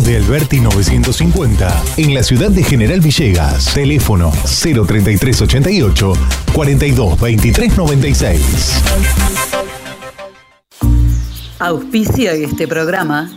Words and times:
De 0.00 0.16
Alberti 0.16 0.58
950, 0.58 1.82
en 1.98 2.14
la 2.14 2.22
ciudad 2.22 2.50
de 2.50 2.64
General 2.64 2.98
Villegas. 2.98 3.74
Teléfono 3.74 4.32
03388 4.32 6.12
42 6.54 7.20
23 7.20 7.76
96. 7.76 8.40
Auspicia 11.58 12.32
este 12.32 12.66
programa. 12.66 13.30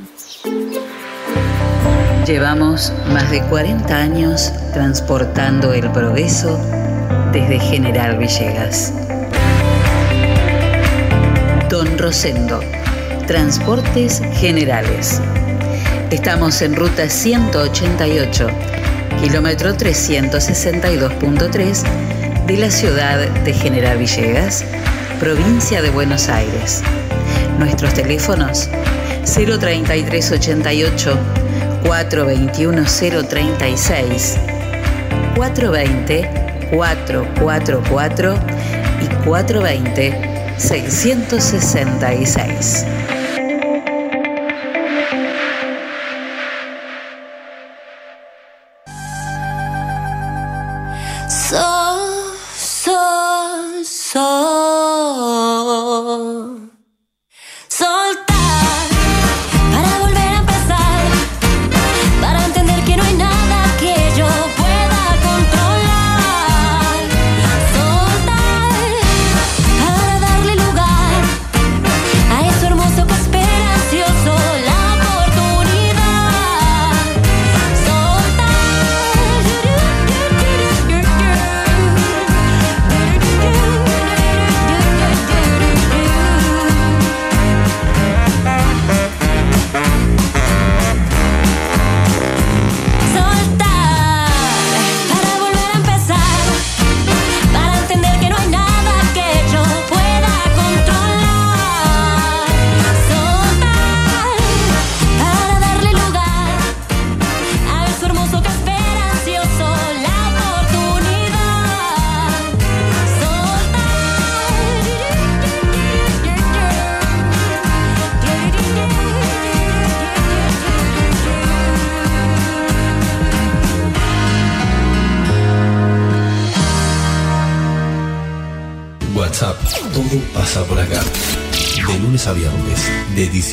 Llevamos 2.26 2.94
más 3.12 3.30
de 3.32 3.42
40 3.42 3.94
años 3.94 4.54
transportando 4.74 5.74
el 5.74 5.92
progreso 5.92 6.58
desde 7.34 7.60
General 7.60 8.18
Villegas. 8.18 8.94
Don 11.70 11.98
Rosendo, 11.98 12.62
Transportes 13.28 14.22
Generales. 14.36 15.20
Estamos 16.12 16.62
en 16.62 16.76
ruta 16.76 17.10
188, 17.10 18.48
kilómetro 19.22 19.76
362.3 19.76 21.84
de 22.46 22.58
la 22.58 22.70
ciudad 22.70 23.28
de 23.28 23.54
General 23.54 23.98
Villegas, 23.98 24.64
provincia 25.20 25.82
de 25.82 25.90
Buenos 25.90 26.30
Aires. 26.30 26.84
Nuestros 27.58 27.96
teléfonos 27.96 28.70
03388 29.24 31.18
421 31.88 32.84
036 33.28 34.38
420 35.36 36.30
444 36.72 38.40
y 39.02 39.08
420 39.26 40.36
666. 40.58 42.86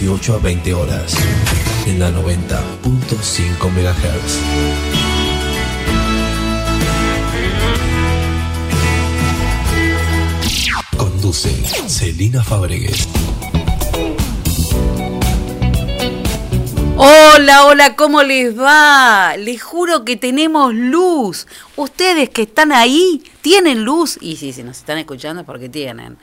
18 0.02 0.34
a 0.34 0.38
20 0.38 0.74
horas, 0.74 1.14
en 1.86 2.00
la 2.00 2.10
90.5 2.10 3.70
MHz. 3.70 4.40
Conduce 10.96 11.50
Celina 11.88 12.42
Fabregues. 12.42 13.06
Hola, 16.96 17.66
hola, 17.66 17.94
¿cómo 17.94 18.24
les 18.24 18.58
va? 18.58 19.36
Les 19.36 19.62
juro 19.62 20.04
que 20.04 20.16
tenemos 20.16 20.74
luz. 20.74 21.46
Ustedes 21.76 22.28
que 22.28 22.42
están 22.42 22.72
ahí, 22.72 23.22
¿tienen 23.40 23.84
luz? 23.84 24.18
Y 24.20 24.34
sí, 24.34 24.52
si 24.52 24.64
nos 24.64 24.78
están 24.78 24.98
escuchando 24.98 25.42
es 25.42 25.46
porque 25.46 25.68
tienen. 25.68 26.18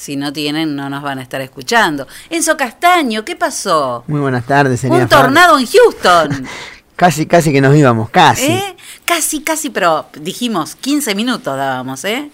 Si 0.00 0.16
no 0.16 0.32
tienen, 0.32 0.76
no 0.76 0.88
nos 0.88 1.02
van 1.02 1.18
a 1.18 1.22
estar 1.22 1.42
escuchando. 1.42 2.08
Enzo 2.30 2.56
Castaño, 2.56 3.22
¿qué 3.22 3.36
pasó? 3.36 4.02
Muy 4.06 4.18
buenas 4.18 4.46
tardes, 4.46 4.80
señora. 4.80 5.02
Un 5.02 5.08
tornado 5.10 5.58
en 5.58 5.66
Houston. 5.66 6.48
Casi, 6.96 7.26
casi 7.26 7.52
que 7.52 7.60
nos 7.60 7.76
íbamos, 7.76 8.10
casi. 8.10 8.46
¿Eh? 8.46 8.76
Casi, 9.06 9.40
casi, 9.40 9.70
pero 9.70 10.06
dijimos 10.14 10.74
15 10.74 11.14
minutos 11.14 11.56
dábamos, 11.56 12.04
¿eh? 12.04 12.30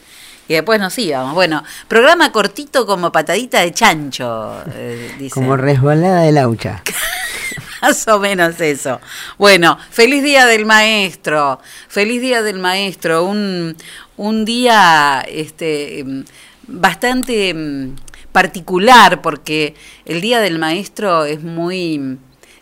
Y 0.48 0.54
después 0.54 0.80
nos 0.80 0.98
íbamos. 0.98 1.34
Bueno, 1.34 1.62
programa 1.86 2.32
cortito 2.32 2.84
como 2.84 3.12
patadita 3.12 3.60
de 3.60 3.72
chancho, 3.72 4.62
eh, 4.72 5.14
dice. 5.20 5.34
Como 5.34 5.56
resbalada 5.56 6.22
de 6.22 6.32
laucha. 6.32 6.82
Más 7.82 8.08
o 8.08 8.18
menos 8.18 8.60
eso. 8.60 9.00
Bueno, 9.38 9.78
feliz 9.90 10.24
día 10.24 10.46
del 10.46 10.66
maestro. 10.66 11.60
Feliz 11.86 12.20
día 12.20 12.42
del 12.42 12.58
maestro. 12.58 13.24
Un, 13.24 13.76
un 14.16 14.44
día 14.44 15.24
este, 15.28 16.00
em, 16.00 16.24
bastante 16.66 17.50
em, 17.50 17.96
particular 18.32 19.22
porque 19.22 19.74
el 20.04 20.20
día 20.20 20.40
del 20.40 20.58
maestro 20.58 21.24
es 21.24 21.42
muy 21.42 22.18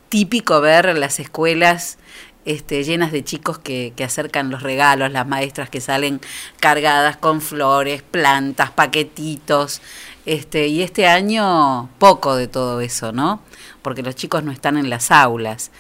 típico 0.09 0.61
ver 0.61 0.97
las 0.97 1.21
escuelas 1.21 1.99
este, 2.45 2.85
llenas 2.85 3.11
de 3.11 3.25
chicos 3.25 3.59
que, 3.59 3.93
que 3.97 4.05
acercan 4.05 4.51
los 4.51 4.63
regalos, 4.63 5.11
las 5.11 5.27
maestras 5.27 5.71
que 5.71 5.81
salen 5.81 6.21
cargadas 6.61 7.17
con 7.17 7.41
flores, 7.41 8.03
plantas, 8.03 8.71
paquetitos. 8.71 9.81
Este, 10.27 10.69
y 10.69 10.83
este 10.83 11.07
año 11.07 11.91
poco 11.99 12.37
de 12.37 12.49
todo 12.49 12.81
eso, 12.81 13.13
¿no? 13.13 13.41
Porque 13.83 14.03
los 14.03 14.15
chicos 14.15 14.43
no 14.45 14.53
están 14.53 14.77
en 14.77 14.91
las 14.91 15.11
aulas. 15.11 15.71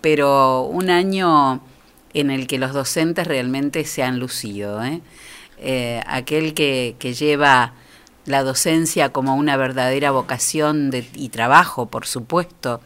Pero 0.00 0.62
un 0.62 0.90
año 0.90 1.62
en 2.14 2.30
el 2.30 2.46
que 2.46 2.58
los 2.58 2.72
docentes 2.72 3.26
realmente 3.26 3.84
se 3.84 4.02
han 4.02 4.18
lucido. 4.18 4.82
¿eh? 4.84 5.00
Eh, 5.66 6.02
aquel 6.06 6.52
que, 6.52 6.94
lleva 7.18 7.72
la 8.26 8.42
docencia 8.42 9.08
como 9.08 9.34
una 9.34 9.56
verdadera 9.56 10.10
vocación 10.10 10.90
y 11.14 11.30
trabajo, 11.30 11.86
por 11.86 12.06
supuesto, 12.06 12.82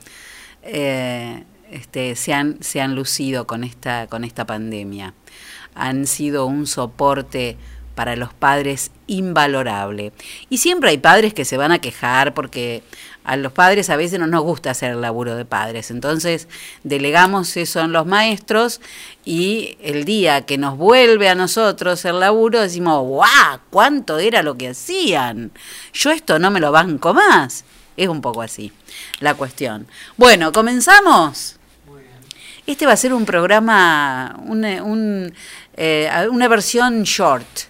eh, 0.62 1.42
este, 1.72 2.14
se, 2.14 2.32
han, 2.34 2.62
se 2.62 2.80
han 2.80 2.94
lucido 2.94 3.48
con 3.48 3.64
esta, 3.64 4.06
con 4.06 4.22
esta 4.22 4.46
pandemia. 4.46 5.12
Han 5.74 6.06
sido 6.06 6.46
un 6.46 6.68
soporte 6.68 7.56
para 7.96 8.14
los 8.14 8.32
padres 8.32 8.92
invalorable. 9.08 10.12
Y 10.48 10.58
siempre 10.58 10.90
hay 10.90 10.98
padres 10.98 11.34
que 11.34 11.44
se 11.44 11.56
van 11.56 11.72
a 11.72 11.80
quejar 11.80 12.32
porque 12.32 12.84
a 13.28 13.36
los 13.36 13.52
padres 13.52 13.90
a 13.90 13.96
veces 13.96 14.18
no 14.18 14.26
nos 14.26 14.42
gusta 14.42 14.70
hacer 14.70 14.92
el 14.92 15.02
laburo 15.02 15.36
de 15.36 15.44
padres. 15.44 15.90
Entonces 15.90 16.48
delegamos 16.82 17.58
eso 17.58 17.80
en 17.80 17.92
los 17.92 18.06
maestros 18.06 18.80
y 19.22 19.76
el 19.82 20.04
día 20.06 20.46
que 20.46 20.56
nos 20.56 20.78
vuelve 20.78 21.28
a 21.28 21.34
nosotros 21.34 22.02
el 22.06 22.20
laburo 22.20 22.62
decimos, 22.62 23.06
¡guau! 23.06 23.58
¿Cuánto 23.68 24.18
era 24.18 24.42
lo 24.42 24.56
que 24.56 24.70
hacían? 24.70 25.52
Yo 25.92 26.10
esto 26.10 26.38
no 26.38 26.50
me 26.50 26.58
lo 26.58 26.72
banco 26.72 27.12
más. 27.12 27.64
Es 27.98 28.08
un 28.08 28.22
poco 28.22 28.40
así 28.40 28.72
la 29.20 29.34
cuestión. 29.34 29.86
Bueno, 30.16 30.50
comenzamos. 30.50 31.56
Este 32.66 32.86
va 32.86 32.92
a 32.92 32.96
ser 32.96 33.12
un 33.12 33.26
programa, 33.26 34.40
eh, 34.56 34.80
una 36.30 36.48
versión 36.48 37.02
short. 37.02 37.67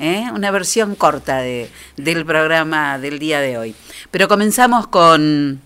¿Eh? 0.00 0.26
una 0.32 0.50
versión 0.50 0.96
corta 0.96 1.38
de, 1.38 1.70
del 1.96 2.24
programa 2.26 2.98
del 2.98 3.20
día 3.20 3.40
de 3.40 3.58
hoy. 3.58 3.76
Pero 4.10 4.26
comenzamos 4.26 4.88
con, 4.88 5.60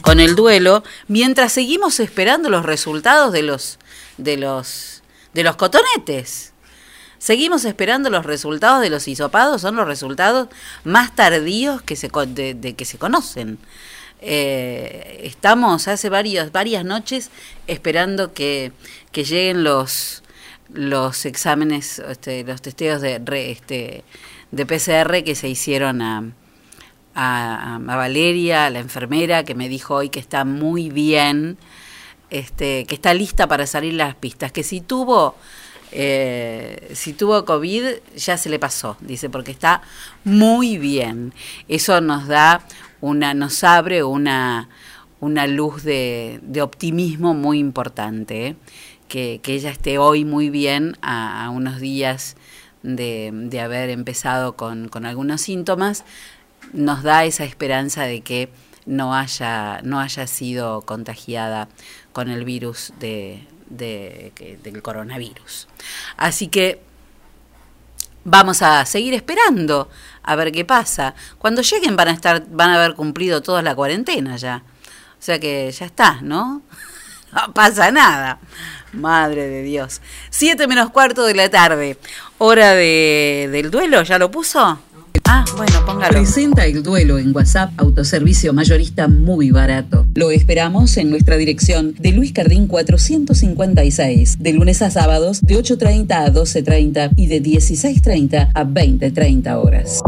con 0.00 0.20
el 0.20 0.34
duelo, 0.36 0.82
mientras 1.08 1.52
seguimos 1.52 2.00
esperando 2.00 2.48
los 2.48 2.64
resultados 2.64 3.32
de 3.32 3.42
los, 3.42 3.78
de 4.16 4.38
los, 4.38 5.02
de 5.34 5.42
los 5.42 5.56
cotonetes. 5.56 6.52
Seguimos 7.18 7.64
esperando 7.64 8.10
los 8.10 8.24
resultados 8.24 8.80
de 8.80 8.90
los 8.90 9.08
hisopados, 9.08 9.60
son 9.60 9.74
los 9.74 9.86
resultados 9.88 10.48
más 10.84 11.14
tardíos 11.16 11.82
que 11.82 11.96
se, 11.96 12.08
de, 12.28 12.54
de 12.54 12.74
que 12.74 12.84
se 12.84 12.96
conocen. 12.96 13.58
eh, 14.20 15.20
estamos 15.24 15.88
hace 15.88 16.08
varios, 16.08 16.52
varias 16.52 16.84
noches 16.84 17.30
esperando 17.66 18.32
que, 18.32 18.72
que 19.12 19.24
lleguen 19.24 19.64
los, 19.64 20.22
los 20.72 21.24
exámenes, 21.26 21.98
este, 21.98 22.44
los 22.44 22.60
testeos 22.62 23.00
de, 23.00 23.18
re- 23.24 23.50
este, 23.50 24.04
de 24.50 24.66
PCR 24.66 25.22
que 25.24 25.34
se 25.34 25.48
hicieron 25.48 26.02
a, 26.02 26.24
a, 27.14 27.78
Valeria, 27.80 28.66
a 28.66 28.70
la 28.70 28.78
enfermera, 28.80 29.44
que 29.44 29.54
me 29.54 29.68
dijo 29.68 29.94
hoy 29.94 30.08
que 30.08 30.20
está 30.20 30.44
muy 30.44 30.90
bien, 30.90 31.56
este, 32.30 32.84
que 32.84 32.94
está 32.94 33.14
lista 33.14 33.46
para 33.46 33.66
salir 33.66 33.94
las 33.94 34.14
pistas, 34.14 34.52
que 34.52 34.62
si 34.62 34.80
tuvo, 34.80 35.34
eh, 35.90 36.90
si 36.94 37.14
tuvo 37.14 37.44
COVID 37.44 37.84
ya 38.16 38.36
se 38.36 38.50
le 38.50 38.58
pasó, 38.58 38.96
dice, 39.00 39.30
porque 39.30 39.50
está 39.50 39.80
muy 40.24 40.76
bien. 40.76 41.32
Eso 41.66 42.00
nos 42.00 42.26
da 42.28 42.60
una, 43.00 43.32
nos 43.32 43.64
abre 43.64 44.02
una, 44.04 44.68
una 45.20 45.46
luz 45.46 45.82
de, 45.82 46.40
de 46.42 46.60
optimismo 46.62 47.32
muy 47.34 47.58
importante, 47.58 48.48
¿eh? 48.48 48.56
Que, 49.08 49.40
ella 49.44 49.70
esté 49.70 49.98
hoy 49.98 50.24
muy 50.24 50.50
bien 50.50 50.96
a, 51.02 51.50
unos 51.50 51.80
días 51.80 52.36
de, 52.82 53.30
de 53.32 53.60
haber 53.60 53.90
empezado 53.90 54.56
con, 54.56 54.90
algunos 55.04 55.40
síntomas, 55.40 56.04
nos 56.72 57.02
da 57.02 57.24
esa 57.24 57.44
esperanza 57.44 58.04
de 58.04 58.20
que 58.20 58.50
no 58.86 59.14
haya, 59.14 59.80
no 59.82 60.00
haya 60.00 60.26
sido 60.26 60.82
contagiada 60.82 61.68
con 62.12 62.28
el 62.28 62.44
virus 62.44 62.92
de, 62.98 63.46
del 63.68 64.82
coronavirus. 64.82 65.68
Así 66.16 66.48
que 66.48 66.80
vamos 68.24 68.62
a 68.62 68.84
seguir 68.86 69.14
esperando 69.14 69.88
a 70.22 70.36
ver 70.36 70.52
qué 70.52 70.64
pasa. 70.64 71.14
Cuando 71.38 71.62
lleguen 71.62 71.96
van 71.96 72.08
a 72.08 72.12
estar, 72.12 72.46
van 72.48 72.70
a 72.70 72.76
haber 72.76 72.94
cumplido 72.94 73.42
toda 73.42 73.62
la 73.62 73.74
cuarentena 73.74 74.36
ya. 74.36 74.62
O 75.18 75.22
sea 75.22 75.38
que 75.38 75.70
ya 75.70 75.86
está, 75.86 76.20
¿no? 76.22 76.62
No 77.30 77.52
pasa 77.52 77.90
nada. 77.90 78.38
Madre 78.92 79.48
de 79.48 79.62
Dios. 79.62 80.00
Siete 80.30 80.66
menos 80.66 80.90
cuarto 80.90 81.24
de 81.24 81.34
la 81.34 81.50
tarde. 81.50 81.96
Hora 82.38 82.74
de, 82.74 83.48
del 83.52 83.70
duelo, 83.70 84.02
¿ya 84.02 84.18
lo 84.18 84.30
puso? 84.30 84.78
Ah, 85.24 85.44
bueno, 85.56 85.84
póngalo. 85.84 86.12
Presenta 86.12 86.64
el 86.64 86.82
duelo 86.82 87.18
en 87.18 87.34
WhatsApp, 87.34 87.72
autoservicio 87.76 88.52
mayorista 88.52 89.08
muy 89.08 89.50
barato. 89.50 90.06
Lo 90.14 90.30
esperamos 90.30 90.96
en 90.96 91.10
nuestra 91.10 91.36
dirección 91.36 91.94
de 91.98 92.12
Luis 92.12 92.32
Cardín 92.32 92.66
456, 92.66 94.38
de 94.38 94.52
lunes 94.52 94.80
a 94.82 94.90
sábados 94.90 95.40
de 95.42 95.56
8.30 95.56 96.12
a 96.12 96.32
12.30 96.32 97.10
y 97.16 97.26
de 97.26 97.42
16.30 97.42 98.50
a 98.54 98.64
20.30 98.64 99.62
horas. 99.62 100.00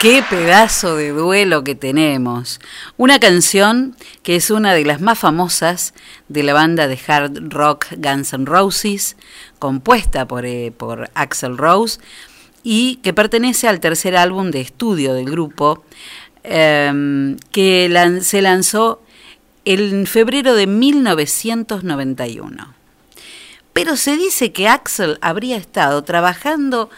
Qué 0.00 0.24
pedazo 0.30 0.96
de 0.96 1.10
duelo 1.10 1.62
que 1.62 1.74
tenemos. 1.74 2.58
Una 2.96 3.20
canción 3.20 3.94
que 4.22 4.34
es 4.34 4.50
una 4.50 4.72
de 4.72 4.86
las 4.86 5.02
más 5.02 5.18
famosas 5.18 5.92
de 6.28 6.42
la 6.42 6.54
banda 6.54 6.88
de 6.88 6.98
hard 7.06 7.50
rock 7.50 7.88
Guns 7.98 8.32
N' 8.32 8.46
Roses, 8.46 9.18
compuesta 9.58 10.26
por, 10.26 10.46
eh, 10.46 10.72
por 10.74 11.10
Axel 11.12 11.58
Rose 11.58 12.00
y 12.62 12.96
que 13.02 13.12
pertenece 13.12 13.68
al 13.68 13.80
tercer 13.80 14.16
álbum 14.16 14.50
de 14.50 14.62
estudio 14.62 15.12
del 15.12 15.26
grupo, 15.26 15.84
eh, 16.44 17.36
que 17.52 18.18
se 18.22 18.40
lanzó 18.40 19.02
en 19.66 20.06
febrero 20.06 20.54
de 20.54 20.66
1991. 20.66 22.72
Pero 23.74 23.96
se 23.96 24.16
dice 24.16 24.52
que 24.52 24.66
Axel 24.66 25.18
habría 25.20 25.58
estado 25.58 26.04
trabajando 26.04 26.88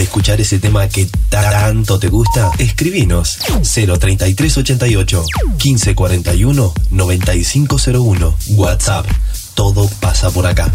De 0.00 0.04
escuchar 0.04 0.40
ese 0.40 0.58
tema 0.58 0.88
que 0.88 1.06
tanto 1.28 1.98
te 1.98 2.08
gusta? 2.08 2.50
Escribinos 2.58 3.38
03388 3.62 5.24
1541 5.62 6.74
9501 6.88 8.36
WhatsApp. 8.52 9.04
Todo 9.52 9.90
pasa 10.00 10.30
por 10.30 10.46
acá. 10.46 10.72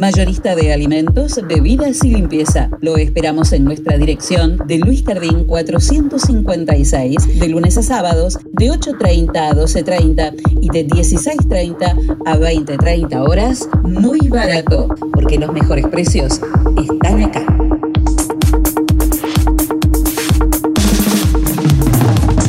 Mayorista 0.00 0.54
de 0.54 0.72
alimentos, 0.72 1.38
bebidas 1.46 2.02
y 2.04 2.12
limpieza. 2.12 2.70
Lo 2.80 2.96
esperamos 2.96 3.52
en 3.52 3.64
nuestra 3.64 3.98
dirección 3.98 4.56
de 4.64 4.78
Luis 4.78 5.02
Cardín 5.02 5.44
456, 5.44 7.38
de 7.38 7.48
lunes 7.50 7.76
a 7.76 7.82
sábados, 7.82 8.38
de 8.52 8.70
8.30 8.70 9.36
a 9.36 9.52
12.30 9.52 10.58
y 10.62 10.70
de 10.70 10.88
16.30 10.88 12.16
a 12.24 12.36
20.30 12.38 13.28
horas. 13.28 13.68
Muy 13.82 14.26
barato, 14.28 14.88
porque 15.12 15.38
los 15.38 15.52
mejores 15.52 15.86
precios 15.88 16.40
están 16.82 17.22
acá. 17.22 17.44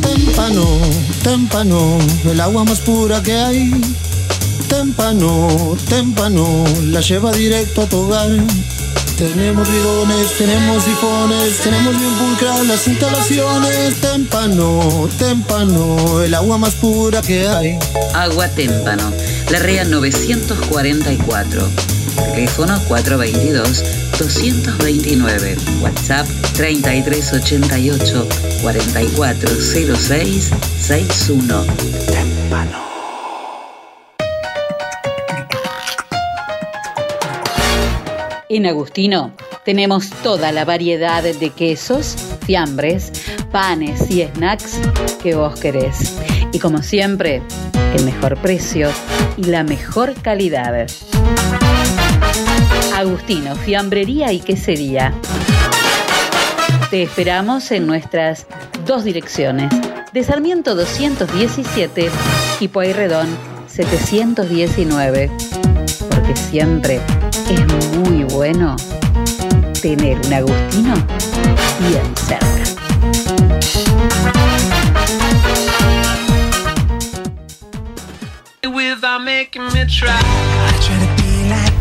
Témpano, 0.00 0.64
témpano, 1.22 1.98
el 2.30 2.40
agua 2.40 2.64
más 2.64 2.80
pura 2.80 3.22
que 3.22 3.34
hay. 3.34 4.01
Témpano, 4.72 5.76
témpano, 5.86 6.64
la 6.84 7.02
lleva 7.02 7.30
directo 7.30 7.82
a 7.82 7.86
tu 7.86 7.98
hogar. 7.98 8.30
Tenemos 9.18 9.70
bidones, 9.70 10.32
tenemos 10.38 10.82
sifones, 10.82 11.58
tenemos 11.58 12.00
bien 12.00 12.14
pulcras 12.14 12.66
las 12.66 12.88
instalaciones. 12.88 14.00
Témpano, 14.00 15.10
témpano, 15.18 16.22
el 16.22 16.32
agua 16.32 16.56
más 16.56 16.74
pura 16.76 17.20
que 17.20 17.46
hay. 17.46 17.78
Agua 18.14 18.48
Témpano, 18.48 19.12
La 19.50 19.58
Rea 19.58 19.84
944. 19.84 21.68
Teléfono 22.34 22.80
422-229. 22.88 25.82
WhatsApp 25.82 26.26
3388 26.54 28.26
4406 28.62 30.50
En 38.54 38.66
Agustino 38.66 39.32
tenemos 39.64 40.10
toda 40.22 40.52
la 40.52 40.66
variedad 40.66 41.22
de 41.22 41.48
quesos, 41.48 42.14
fiambres, 42.44 43.10
panes 43.50 44.10
y 44.10 44.24
snacks 44.24 44.78
que 45.22 45.34
vos 45.34 45.58
querés. 45.58 46.18
Y 46.52 46.58
como 46.58 46.82
siempre, 46.82 47.40
el 47.96 48.04
mejor 48.04 48.36
precio 48.42 48.90
y 49.38 49.44
la 49.44 49.64
mejor 49.64 50.12
calidad. 50.20 50.86
Agustino, 52.94 53.56
fiambrería 53.56 54.32
y 54.32 54.40
quesería. 54.40 55.14
Te 56.90 57.04
esperamos 57.04 57.72
en 57.72 57.86
nuestras 57.86 58.46
dos 58.84 59.02
direcciones, 59.02 59.72
de 60.12 60.24
Sarmiento 60.24 60.74
217 60.74 62.10
y 62.60 62.68
Pueyrredón 62.68 63.28
719. 63.66 65.30
Porque 66.10 66.36
siempre 66.36 67.00
es 67.48 67.66
muy 67.66 67.91
bueno 68.42 68.74
tener 69.80 70.18
un 70.18 70.32
Agustino 70.34 70.94
bien 71.78 72.02
cerca. 72.26 72.48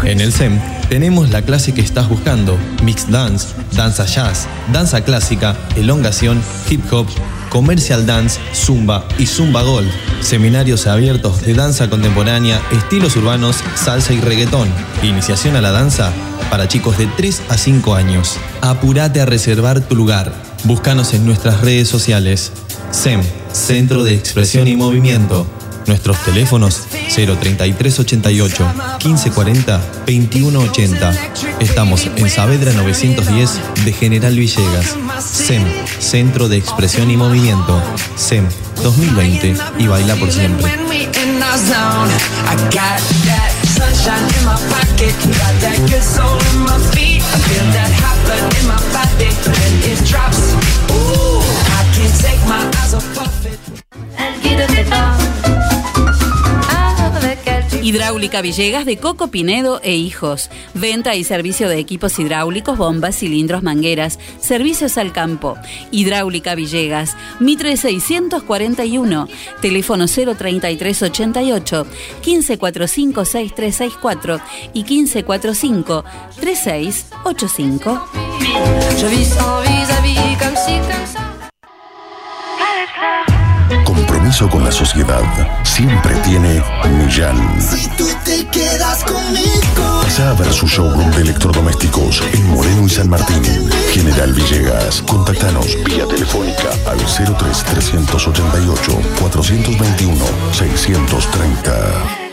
En 0.04 0.22
el 0.22 0.32
SEM 0.32 0.60
tenemos 0.88 1.32
la 1.32 1.42
clase 1.42 1.74
que 1.74 1.82
estás 1.82 2.08
buscando, 2.08 2.56
Mix 2.84 3.10
Dance, 3.10 3.48
Danza 3.72 4.06
Jazz, 4.06 4.48
Danza 4.72 5.04
Clásica, 5.04 5.56
Elongación, 5.76 6.44
Hip 6.70 6.94
Hop, 6.94 7.08
Commercial 7.52 8.06
Dance, 8.06 8.40
Zumba 8.56 9.06
y 9.20 9.28
Zumba 9.28 9.62
Gold. 9.62 9.92
Seminarios 10.22 10.88
abiertos 10.88 11.42
de 11.42 11.54
danza 11.54 11.90
contemporánea, 11.90 12.62
estilos 12.72 13.18
urbanos, 13.18 13.58
salsa 13.76 14.14
y 14.14 14.22
reggaetón. 14.22 14.70
Iniciación 15.04 15.58
a 15.58 15.62
la 15.62 15.72
danza 15.72 16.14
para 16.50 16.70
chicos 16.70 16.98
de 16.98 17.08
3 17.08 17.42
a 17.50 17.58
5 17.58 17.94
años. 17.94 18.38
Apúrate 18.62 19.20
a 19.20 19.26
reservar 19.26 19.82
tu 19.82 19.96
lugar. 19.96 20.34
Búscanos 20.64 21.14
en 21.14 21.26
nuestras 21.26 21.60
redes 21.60 21.90
sociales. 21.90 22.54
SEM, 22.92 23.22
Centro 23.52 24.04
de 24.06 24.16
Expresión 24.16 24.68
y 24.68 24.78
Movimiento. 24.78 25.46
Nuestros 25.92 26.24
teléfonos 26.24 26.84
03388 27.14 28.66
1540 29.04 29.78
2180. 30.08 31.14
Estamos 31.60 32.08
en 32.16 32.30
Saavedra 32.30 32.72
910 32.72 33.60
de 33.84 33.92
General 33.92 34.34
Villegas. 34.34 34.96
SEM, 35.20 35.62
Centro 36.00 36.48
de 36.48 36.56
Expresión 36.56 37.12
y 37.12 37.18
Movimiento. 37.18 37.84
SEM 38.16 38.48
2020 38.82 39.54
y 39.80 39.88
baila 39.88 40.16
por 40.16 40.32
siempre. 40.32 40.72
Hidráulica 57.84 58.42
Villegas 58.42 58.86
de 58.86 58.98
Coco 58.98 59.30
Pinedo 59.30 59.80
e 59.84 59.96
Hijos. 59.96 60.52
Venta 60.76 61.16
y 61.16 61.24
servicio 61.24 61.68
de 61.68 61.80
equipos 61.80 62.20
hidráulicos, 62.20 62.78
bombas, 62.78 63.16
cilindros, 63.16 63.64
mangueras. 63.64 64.20
Servicios 64.40 65.00
al 65.00 65.12
campo. 65.12 65.58
Hidráulica 65.90 66.54
Villegas. 66.54 67.18
Mitre 67.40 67.76
641. 67.78 69.28
Teléfono 69.62 70.06
03388 70.06 71.88
1545 72.24 73.26
6364 73.26 74.40
y 74.74 74.84
1545 74.84 76.06
3685. 76.40 78.08
Compromiso 84.32 84.50
con 84.50 84.64
la 84.64 84.72
sociedad 84.72 85.22
siempre 85.66 86.16
tiene 86.24 86.64
Millán. 86.98 87.62
Si 87.62 87.86
tú 87.98 88.08
te 88.24 88.48
quedas 88.48 89.04
conmigo. 89.04 90.02
Pasa 90.04 90.30
a 90.30 90.34
ver 90.36 90.54
su 90.54 90.68
showroom 90.68 91.12
de 91.12 91.24
electrodomésticos 91.24 92.24
en 92.34 92.48
Moreno 92.48 92.86
y 92.86 92.90
San 92.90 93.10
Martín. 93.10 93.44
General 93.92 94.32
Villegas. 94.32 95.02
Contáctanos 95.02 95.78
vía 95.84 96.08
telefónica 96.08 96.70
al 96.88 97.00
03 97.00 97.64
388 97.72 99.02
421 99.20 100.26
630. 100.54 102.32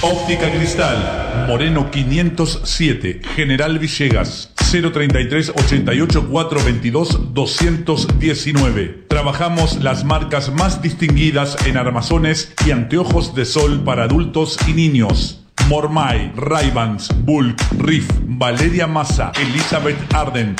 Óptica 0.00 0.50
Cristal, 0.50 1.44
Moreno 1.48 1.90
507, 1.90 3.20
General 3.34 3.78
Villegas, 3.80 4.52
033 4.70 5.52
88 5.56 6.28
422 6.28 7.32
219. 7.32 9.06
Trabajamos 9.08 9.82
las 9.82 10.04
marcas 10.04 10.52
más 10.52 10.82
distinguidas 10.82 11.56
en 11.66 11.78
armazones 11.78 12.52
y 12.66 12.72
anteojos 12.72 13.34
de 13.34 13.46
sol 13.46 13.82
para 13.84 14.04
adultos 14.04 14.58
y 14.68 14.74
niños. 14.74 15.47
Mormai, 15.68 16.32
Ray-Bans, 16.34 17.10
Bulk, 17.26 17.60
Riff, 17.78 18.08
Valeria 18.24 18.86
Massa, 18.86 19.32
Elizabeth 19.38 19.98
Arden, 20.14 20.56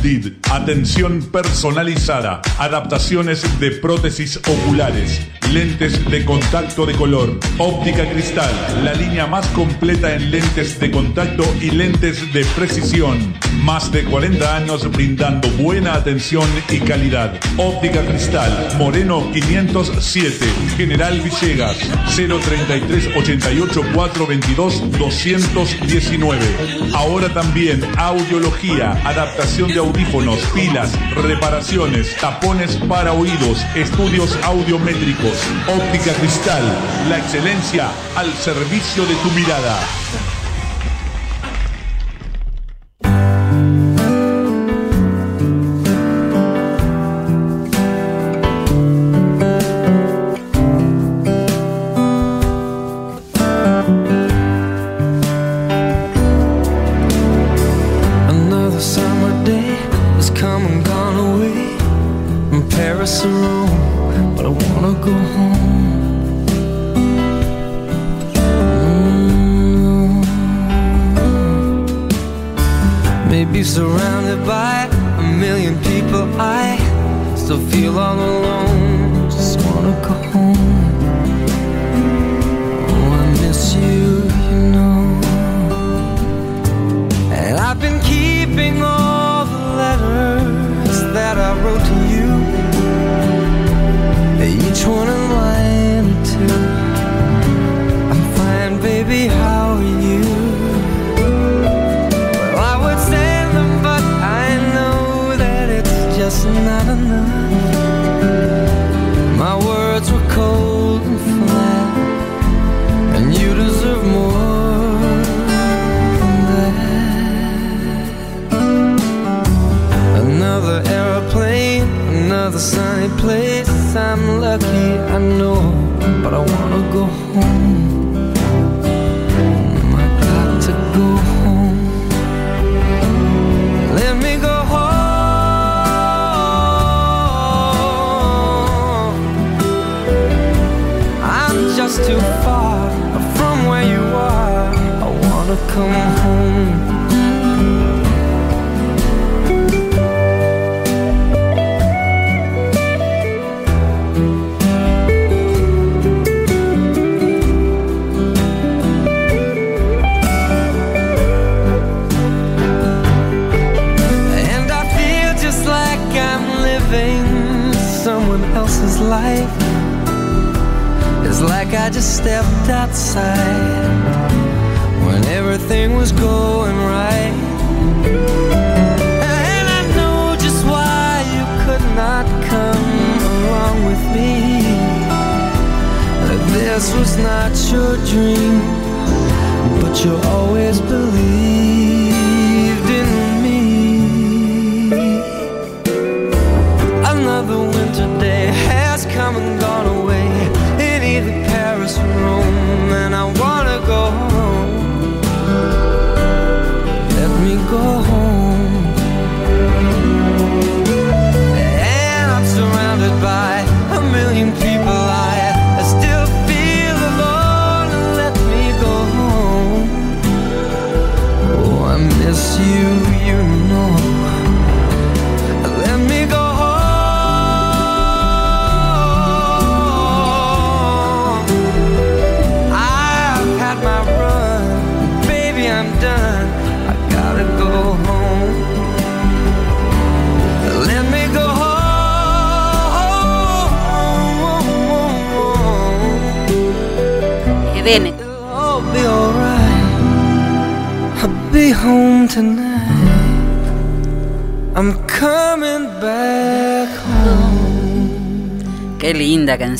Did. 0.00 0.34
Atención 0.52 1.22
personalizada, 1.32 2.40
adaptaciones 2.58 3.42
de 3.58 3.72
prótesis 3.72 4.36
oculares, 4.36 5.26
lentes 5.52 6.08
de 6.08 6.24
contacto 6.24 6.86
de 6.86 6.94
color, 6.94 7.40
óptica 7.58 8.08
cristal, 8.08 8.52
la 8.84 8.94
línea 8.94 9.26
más 9.26 9.46
completa 9.48 10.14
en 10.14 10.30
lentes 10.30 10.78
de 10.78 10.90
contacto 10.92 11.44
y 11.60 11.72
lentes 11.72 12.32
de 12.32 12.44
precisión. 12.56 13.34
Más 13.64 13.90
de 13.90 14.04
40 14.04 14.56
años 14.56 14.90
brindando 14.92 15.48
buena 15.52 15.94
atención 15.94 16.48
y 16.70 16.78
calidad. 16.78 17.40
Óptica 17.56 18.04
cristal, 18.04 18.68
Moreno 18.78 19.32
507, 19.32 20.46
General 20.76 21.20
Villegas, 21.20 21.78
033 22.14 23.16
88 23.16 23.82
422 23.94 24.43
422-219. 24.48 26.94
Ahora 26.94 27.32
también 27.32 27.80
audiología, 27.96 28.90
adaptación 29.04 29.68
de 29.68 29.78
audífonos, 29.78 30.40
pilas, 30.54 30.92
reparaciones, 31.16 32.14
tapones 32.16 32.76
para 32.88 33.12
oídos, 33.12 33.64
estudios 33.74 34.36
audiométricos, 34.42 35.38
óptica 35.68 36.12
cristal, 36.14 36.62
la 37.08 37.18
excelencia 37.18 37.90
al 38.16 38.32
servicio 38.34 39.06
de 39.06 39.14
tu 39.16 39.30
mirada. 39.30 39.78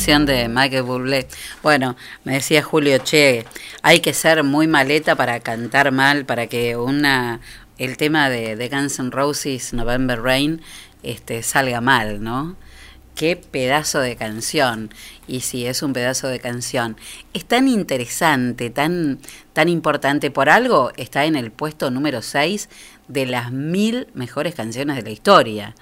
De 0.04 0.48
Michael 0.50 0.82
Bublé. 0.82 1.26
Bueno, 1.62 1.96
me 2.24 2.34
decía 2.34 2.62
Julio, 2.62 2.98
che, 2.98 3.46
hay 3.80 4.00
que 4.00 4.12
ser 4.12 4.44
muy 4.44 4.66
maleta 4.66 5.16
para 5.16 5.40
cantar 5.40 5.92
mal, 5.92 6.26
para 6.26 6.46
que 6.46 6.76
una 6.76 7.40
el 7.78 7.96
tema 7.96 8.28
de, 8.28 8.54
de 8.54 8.68
Guns 8.68 8.98
N' 8.98 9.10
Roses, 9.10 9.72
November 9.72 10.20
Rain, 10.20 10.60
este, 11.02 11.42
salga 11.42 11.80
mal, 11.80 12.22
¿no? 12.22 12.54
Qué 13.14 13.36
pedazo 13.36 14.00
de 14.00 14.14
canción. 14.16 14.90
Y 15.26 15.40
si 15.40 15.64
es 15.64 15.82
un 15.82 15.94
pedazo 15.94 16.28
de 16.28 16.38
canción. 16.38 16.98
Es 17.32 17.46
tan 17.46 17.66
interesante, 17.66 18.68
tan, 18.68 19.20
tan 19.54 19.70
importante. 19.70 20.30
Por 20.30 20.50
algo 20.50 20.92
está 20.98 21.24
en 21.24 21.34
el 21.34 21.50
puesto 21.50 21.90
número 21.90 22.20
6 22.20 22.68
de 23.08 23.24
las 23.24 23.52
mil 23.52 24.08
mejores 24.12 24.54
canciones 24.54 24.96
de 24.96 25.02
la 25.02 25.10
historia. 25.10 25.74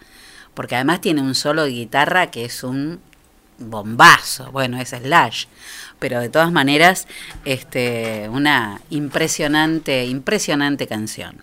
Porque 0.55 0.77
además 0.77 1.01
tiene 1.01 1.23
un 1.23 1.35
solo 1.35 1.65
de 1.65 1.71
guitarra 1.71 2.31
que 2.31 2.45
es 2.45 2.63
un 2.63 3.01
bombazo. 3.70 4.51
Bueno, 4.53 4.79
es 4.79 4.90
Slash. 4.90 5.46
Pero 5.98 6.20
de 6.20 6.29
todas 6.29 6.53
maneras, 6.53 7.07
este, 7.44 8.29
una 8.31 8.81
impresionante, 8.90 10.07
impresionante 10.07 10.87
canción. 10.87 11.42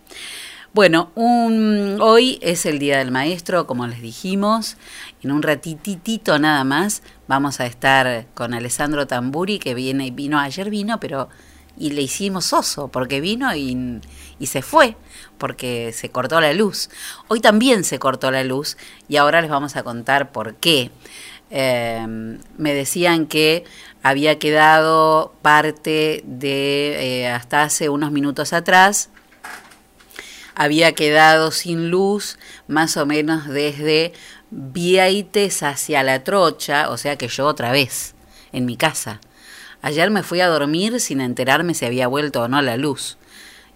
Bueno, 0.72 1.12
un, 1.16 1.98
hoy 2.00 2.38
es 2.44 2.68
el 2.68 2.78
Día 2.78 3.00
del 3.00 3.10
Maestro, 3.10 3.66
como 3.66 3.88
les 3.88 4.02
dijimos. 4.02 4.78
En 5.24 5.32
un 5.32 5.42
ratititito 5.42 6.38
nada 6.38 6.64
más 6.64 7.02
vamos 7.28 7.60
a 7.60 7.66
estar 7.66 8.28
con 8.36 8.54
Alessandro 8.54 9.08
Tamburi, 9.08 9.58
que 9.58 9.74
viene, 9.74 10.12
vino 10.12 10.40
ayer 10.40 10.70
vino, 10.70 11.00
pero 11.00 11.30
y 11.80 11.92
le 11.92 12.02
hicimos 12.02 12.54
oso, 12.54 12.90
porque 12.90 13.22
vino 13.22 13.56
y, 13.56 14.00
y 14.38 14.48
se 14.48 14.62
fue, 14.62 14.96
porque 15.38 15.92
se 15.94 16.12
cortó 16.12 16.40
la 16.42 16.54
luz. 16.54 16.90
Hoy 17.30 17.40
también 17.40 17.84
se 17.84 17.98
cortó 17.98 18.30
la 18.30 18.44
luz 18.44 18.78
y 19.08 19.16
ahora 19.16 19.42
les 19.42 19.50
vamos 19.50 19.76
a 19.76 19.84
contar 19.84 20.32
por 20.32 20.56
qué. 20.56 20.92
Eh, 21.50 22.06
me 22.58 22.74
decían 22.74 23.26
que 23.26 23.64
había 24.04 24.40
quedado 24.40 25.34
parte 25.42 26.22
de, 26.26 27.22
eh, 27.22 27.28
hasta 27.28 27.64
hace 27.64 27.90
unos 27.90 28.12
minutos 28.12 28.54
atrás, 28.54 29.10
había 30.56 30.94
quedado 30.94 31.52
sin 31.52 31.90
luz 31.90 32.38
más 32.68 32.98
o 32.98 33.06
menos 33.06 33.48
desde 33.48 34.14
Vieites 34.52 35.64
hacia 35.64 36.04
La 36.04 36.24
Trocha, 36.24 36.90
o 36.90 36.98
sea 36.98 37.18
que 37.18 37.28
yo 37.28 37.46
otra 37.46 37.72
vez 37.72 38.14
en 38.52 38.66
mi 38.66 38.76
casa. 38.76 39.22
Ayer 39.82 40.12
me 40.12 40.24
fui 40.24 40.42
a 40.42 40.48
dormir 40.48 41.00
sin 41.00 41.22
enterarme 41.22 41.74
si 41.74 41.86
había 41.86 42.08
vuelto 42.08 42.42
o 42.42 42.48
no 42.48 42.62
la 42.62 42.76
luz. 42.76 43.18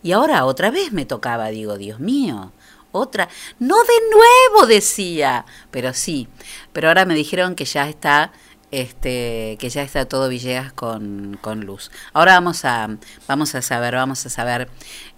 Y 0.01 0.11
ahora 0.11 0.43
otra 0.43 0.69
vez 0.69 0.91
me 0.91 1.05
tocaba, 1.05 1.47
digo, 1.47 1.77
Dios 1.77 2.01
mío, 2.01 2.51
otra. 2.93 3.27
No 3.59 3.75
de 3.75 4.15
nuevo, 4.15 4.67
decía. 4.67 5.45
Pero 5.69 5.93
sí, 5.93 6.29
pero 6.71 6.87
ahora 6.87 7.03
me 7.03 7.15
dijeron 7.15 7.55
que 7.55 7.65
ya 7.65 7.89
está, 7.89 8.31
este, 8.71 9.57
que 9.59 9.69
ya 9.69 9.81
está 9.81 10.05
todo 10.05 10.29
Villegas 10.29 10.71
con, 10.71 11.37
con 11.41 11.65
luz. 11.65 11.91
Ahora 12.13 12.33
vamos 12.35 12.63
a, 12.63 12.97
vamos 13.27 13.53
a 13.55 13.61
saber, 13.61 13.95
vamos 13.95 14.25
a 14.25 14.29
saber 14.29 14.69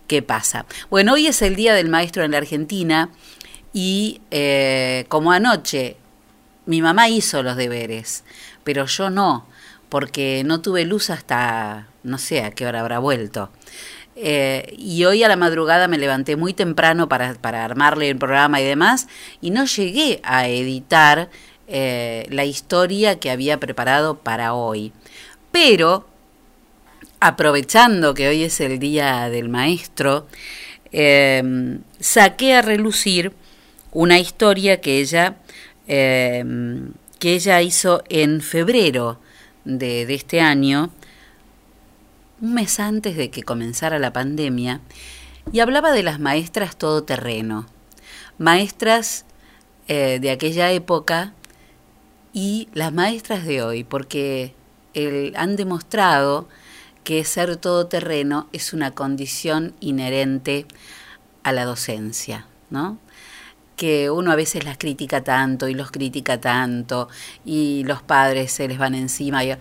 qué 0.07 0.21
pasa. 0.21 0.65
Bueno, 0.89 1.13
hoy 1.13 1.27
es 1.27 1.41
el 1.41 1.55
Día 1.55 1.73
del 1.75 1.89
Maestro 1.89 2.23
en 2.23 2.31
la 2.31 2.37
Argentina 2.37 3.09
y 3.73 4.21
eh, 4.31 5.05
como 5.09 5.31
anoche 5.31 5.97
mi 6.65 6.81
mamá 6.81 7.09
hizo 7.09 7.43
los 7.43 7.55
deberes, 7.57 8.23
pero 8.63 8.85
yo 8.85 9.09
no, 9.09 9.47
porque 9.89 10.43
no 10.45 10.61
tuve 10.61 10.85
luz 10.85 11.09
hasta 11.09 11.87
no 12.03 12.17
sé 12.17 12.43
a 12.43 12.51
qué 12.51 12.65
hora 12.65 12.81
habrá 12.81 12.99
vuelto. 12.99 13.51
Eh, 14.15 14.73
y 14.77 15.03
hoy 15.03 15.23
a 15.23 15.27
la 15.27 15.35
madrugada 15.35 15.87
me 15.87 15.97
levanté 15.97 16.37
muy 16.37 16.53
temprano 16.53 17.09
para, 17.09 17.33
para 17.35 17.65
armarle 17.65 18.09
el 18.09 18.17
programa 18.17 18.61
y 18.61 18.63
demás, 18.63 19.07
y 19.41 19.51
no 19.51 19.65
llegué 19.65 20.21
a 20.23 20.47
editar 20.47 21.29
eh, 21.67 22.27
la 22.29 22.45
historia 22.45 23.19
que 23.19 23.31
había 23.31 23.59
preparado 23.59 24.19
para 24.19 24.53
hoy. 24.53 24.93
Pero, 25.51 26.07
aprovechando 27.19 28.13
que 28.13 28.27
hoy 28.27 28.43
es 28.43 28.59
el 28.61 28.77
día 28.77 29.29
del 29.29 29.49
maestro, 29.49 30.27
eh, 30.91 31.79
saqué 31.99 32.53
a 32.53 32.61
relucir 32.61 33.33
una 33.91 34.19
historia 34.19 34.79
que 34.79 34.99
ella, 34.99 35.37
eh, 35.87 36.43
que 37.19 37.33
ella 37.33 37.61
hizo 37.61 38.03
en 38.09 38.41
febrero 38.41 39.19
de, 39.63 40.05
de 40.05 40.13
este 40.13 40.41
año, 40.41 40.91
un 42.41 42.53
mes 42.53 42.79
antes 42.79 43.15
de 43.15 43.29
que 43.29 43.43
comenzara 43.43 43.99
la 43.99 44.13
pandemia, 44.13 44.81
y 45.51 45.59
hablaba 45.59 45.91
de 45.91 46.03
las 46.03 46.19
maestras 46.19 46.75
todoterreno, 46.75 47.67
maestras 48.37 49.25
eh, 49.87 50.19
de 50.19 50.31
aquella 50.31 50.71
época 50.71 51.33
y 52.33 52.67
las 52.73 52.91
maestras 52.91 53.45
de 53.45 53.61
hoy, 53.61 53.83
porque 53.83 54.53
han 55.35 55.55
demostrado 55.57 56.47
que 57.03 57.23
ser 57.25 57.57
todoterreno 57.57 58.47
es 58.53 58.73
una 58.73 58.91
condición 58.91 59.73
inherente 59.81 60.65
a 61.43 61.51
la 61.51 61.65
docencia, 61.65 62.47
¿no? 62.69 62.97
que 63.75 64.09
uno 64.09 64.31
a 64.31 64.35
veces 64.35 64.63
las 64.63 64.77
critica 64.77 65.21
tanto 65.23 65.67
y 65.67 65.73
los 65.73 65.91
critica 65.91 66.39
tanto 66.39 67.09
y 67.43 67.83
los 67.83 68.01
padres 68.01 68.51
se 68.51 68.67
les 68.67 68.77
van 68.77 68.95
encima. 68.95 69.43
y- 69.43 69.57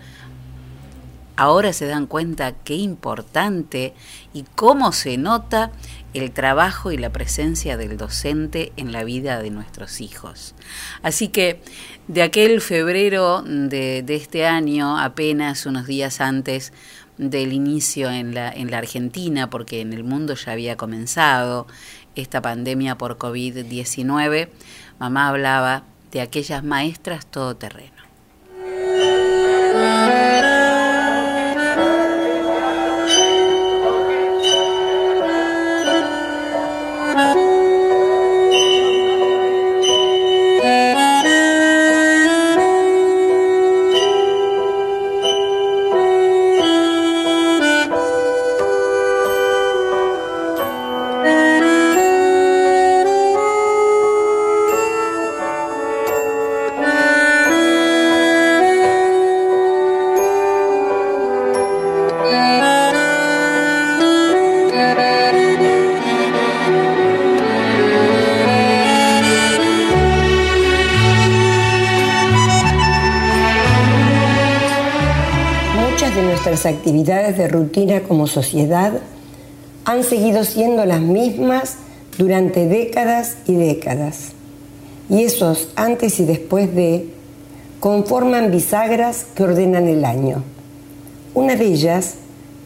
ahora 1.35 1.73
se 1.73 1.85
dan 1.85 2.07
cuenta 2.07 2.53
qué 2.53 2.75
importante 2.75 3.93
y 4.33 4.43
cómo 4.55 4.91
se 4.91 5.17
nota 5.17 5.71
el 6.13 6.31
trabajo 6.31 6.91
y 6.91 6.97
la 6.97 7.11
presencia 7.11 7.75
del 7.75 7.97
docente 7.97 8.71
en 8.77 8.91
la 8.91 9.03
vida 9.03 9.41
de 9.41 9.49
nuestros 9.49 9.99
hijos. 9.99 10.55
Así 11.03 11.27
que 11.27 11.61
de 12.07 12.23
aquel 12.23 12.61
febrero 12.61 13.41
de, 13.41 14.03
este 14.07 14.45
año, 14.45 14.97
apenas 14.97 15.65
unos 15.65 15.87
días 15.87 16.21
antes 16.21 16.71
del 17.17 17.53
inicio 17.53 18.09
en 18.09 18.33
la, 18.33 18.49
en 18.49 18.71
la 18.71 18.77
Argentina, 18.77 19.49
porque 19.49 19.81
en 19.81 19.93
el 19.93 20.03
mundo 20.03 20.35
ya 20.35 20.53
había 20.53 20.77
comenzado 20.77 21.67
esta 22.15 22.41
pandemia 22.41 22.97
por 22.97 23.17
COVID-19, 23.17 24.49
mamá 24.99 25.27
hablaba 25.27 25.83
de 26.11 26.21
aquellas 26.21 26.63
maestras 26.63 27.25
todoterreno. 27.25 27.94
Actividades 76.65 77.37
de 77.37 77.47
rutina 77.47 78.01
como 78.01 78.27
sociedad 78.27 78.93
han 79.85 80.03
seguido 80.03 80.43
siendo 80.43 80.85
las 80.85 81.01
mismas 81.01 81.75
durante 82.17 82.67
décadas 82.67 83.37
y 83.47 83.55
décadas. 83.55 84.31
Y 85.09 85.23
esos 85.23 85.69
antes 85.75 86.19
y 86.19 86.25
después 86.25 86.73
de 86.73 87.09
conforman 87.79 88.51
bisagras 88.51 89.27
que 89.35 89.43
ordenan 89.43 89.87
el 89.87 90.05
año. 90.05 90.43
Una 91.35 91.55
de 91.55 91.65
ellas, 91.65 92.15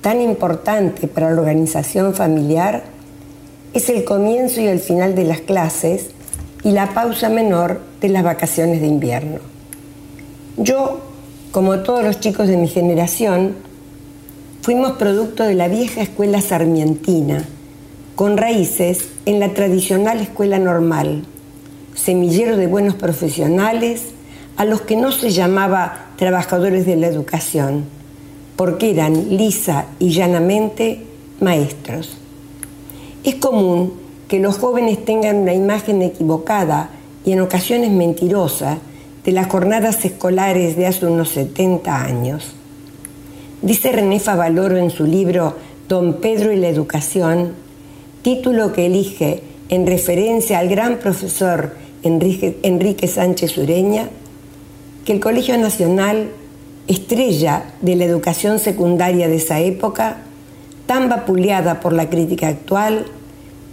tan 0.02 0.22
importante 0.22 1.08
para 1.08 1.32
la 1.32 1.42
organización 1.42 2.14
familiar, 2.14 2.84
es 3.74 3.90
el 3.90 4.06
comienzo 4.06 4.62
y 4.62 4.68
el 4.68 4.80
final 4.80 5.16
de 5.16 5.26
las 5.26 5.42
clases 5.42 6.12
y 6.64 6.72
la 6.72 6.94
pausa 6.94 7.30
menor 7.30 7.82
de 8.00 8.10
las 8.10 8.24
vacaciones 8.24 8.82
de 8.82 8.88
invierno. 8.88 9.40
Yo, 10.58 11.02
como 11.52 11.80
todos 11.80 12.04
los 12.04 12.20
chicos 12.20 12.48
de 12.48 12.58
mi 12.58 12.68
generación, 12.68 13.56
fuimos 14.70 14.92
producto 14.98 15.46
de 15.46 15.56
la 15.56 15.68
vieja 15.68 16.04
escuela 16.04 16.42
sarmientina, 16.42 17.44
con 18.16 18.38
raíces 18.38 19.10
en 19.26 19.40
la 19.40 19.56
tradicional 19.56 20.20
escuela 20.20 20.60
normal, 20.60 21.24
semillero 21.96 22.56
de 22.56 22.68
buenos 22.68 22.94
profesionales 22.94 24.10
a 24.58 24.66
los 24.66 24.82
que 24.82 24.96
no 24.96 25.12
se 25.12 25.32
llamaba 25.32 26.10
trabajadores 26.18 26.86
de 26.86 26.98
la 26.98 27.08
educación, 27.08 27.86
porque 28.56 28.92
eran 28.92 29.36
lisa 29.38 29.88
y 29.98 30.12
llanamente 30.12 31.02
maestros. 31.40 32.20
Es 33.24 33.38
común 33.38 33.94
que 34.28 34.38
los 34.38 34.60
jóvenes 34.60 35.04
tengan 35.04 35.38
una 35.38 35.56
imagen 35.56 36.04
equivocada 36.04 36.92
y 37.26 37.32
en 37.32 37.42
ocasiones 37.42 37.90
mentirosa 37.90 38.78
de 39.26 39.32
las 39.32 39.48
jornadas 39.48 40.06
escolares 40.06 40.78
de 40.78 40.86
hace 40.86 41.08
unos 41.08 41.30
70 41.30 42.04
años. 42.04 42.54
Dice 43.62 43.92
René 43.92 44.22
Favaloro 44.22 44.78
en 44.78 44.90
su 44.90 45.06
libro 45.06 45.54
Don 45.90 46.22
Pedro 46.22 46.54
y 46.54 46.56
la 46.56 46.70
Educación, 46.70 47.56
título 48.22 48.72
que 48.72 48.86
elige 48.86 49.44
en 49.68 49.86
referencia 49.86 50.60
al 50.60 50.70
gran 50.70 50.98
profesor 51.00 51.76
Enrique, 52.02 53.08
Sánchez 53.08 53.58
Ureña, 53.58 54.08
que 55.04 55.12
el 55.12 55.20
Colegio 55.20 55.58
Nacional, 55.58 56.30
estrella 56.88 57.74
de 57.82 57.98
la 57.98 58.06
educación 58.06 58.60
secundaria 58.60 59.28
de 59.28 59.36
esa 59.36 59.60
época, 59.60 60.20
tan 60.86 61.10
vapuleada 61.10 61.82
por 61.82 61.92
la 61.92 62.10
crítica 62.10 62.48
actual, 62.48 63.08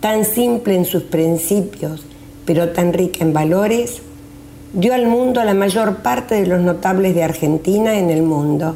tan 0.00 0.24
simple 0.24 0.74
en 0.74 0.84
sus 0.84 1.04
principios, 1.04 2.04
pero 2.44 2.70
tan 2.70 2.92
rica 2.92 3.22
en 3.22 3.32
valores, 3.32 4.02
dio 4.72 4.94
al 4.94 5.06
mundo 5.06 5.40
a 5.40 5.44
la 5.44 5.54
mayor 5.54 5.98
parte 5.98 6.34
de 6.34 6.46
los 6.48 6.60
notables 6.60 7.14
de 7.14 7.22
Argentina 7.22 7.96
en 7.96 8.10
el 8.10 8.22
mundo. 8.22 8.74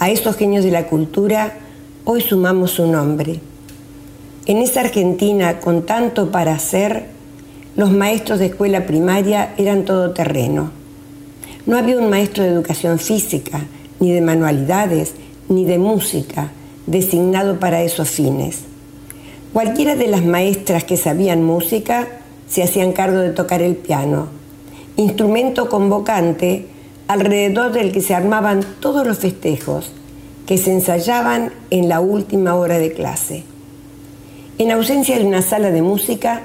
A 0.00 0.08
esos 0.08 0.34
genios 0.36 0.64
de 0.64 0.70
la 0.70 0.86
cultura 0.86 1.58
hoy 2.06 2.22
sumamos 2.22 2.70
su 2.70 2.86
nombre. 2.86 3.38
En 4.46 4.56
esa 4.56 4.80
Argentina 4.80 5.60
con 5.60 5.84
tanto 5.84 6.30
para 6.30 6.54
hacer, 6.54 7.04
los 7.76 7.92
maestros 7.92 8.38
de 8.38 8.46
escuela 8.46 8.86
primaria 8.86 9.52
eran 9.58 9.84
todoterreno. 9.84 10.70
No 11.66 11.76
había 11.76 11.98
un 11.98 12.08
maestro 12.08 12.42
de 12.42 12.48
educación 12.48 12.98
física, 12.98 13.60
ni 14.00 14.10
de 14.10 14.22
manualidades, 14.22 15.12
ni 15.50 15.66
de 15.66 15.76
música, 15.76 16.50
designado 16.86 17.60
para 17.60 17.82
esos 17.82 18.08
fines. 18.08 18.60
Cualquiera 19.52 19.96
de 19.96 20.08
las 20.08 20.24
maestras 20.24 20.82
que 20.82 20.96
sabían 20.96 21.44
música 21.44 22.08
se 22.48 22.62
hacían 22.62 22.92
cargo 22.92 23.18
de 23.18 23.30
tocar 23.30 23.60
el 23.60 23.76
piano 23.76 24.40
instrumento 25.00 25.68
convocante 25.68 26.66
alrededor 27.10 27.72
del 27.72 27.90
que 27.90 28.02
se 28.02 28.14
armaban 28.14 28.64
todos 28.78 29.04
los 29.04 29.18
festejos 29.18 29.90
que 30.46 30.58
se 30.58 30.72
ensayaban 30.72 31.52
en 31.70 31.88
la 31.88 31.98
última 31.98 32.54
hora 32.54 32.78
de 32.78 32.92
clase. 32.92 33.42
En 34.58 34.70
ausencia 34.70 35.18
de 35.18 35.26
una 35.26 35.42
sala 35.42 35.72
de 35.72 35.82
música, 35.82 36.42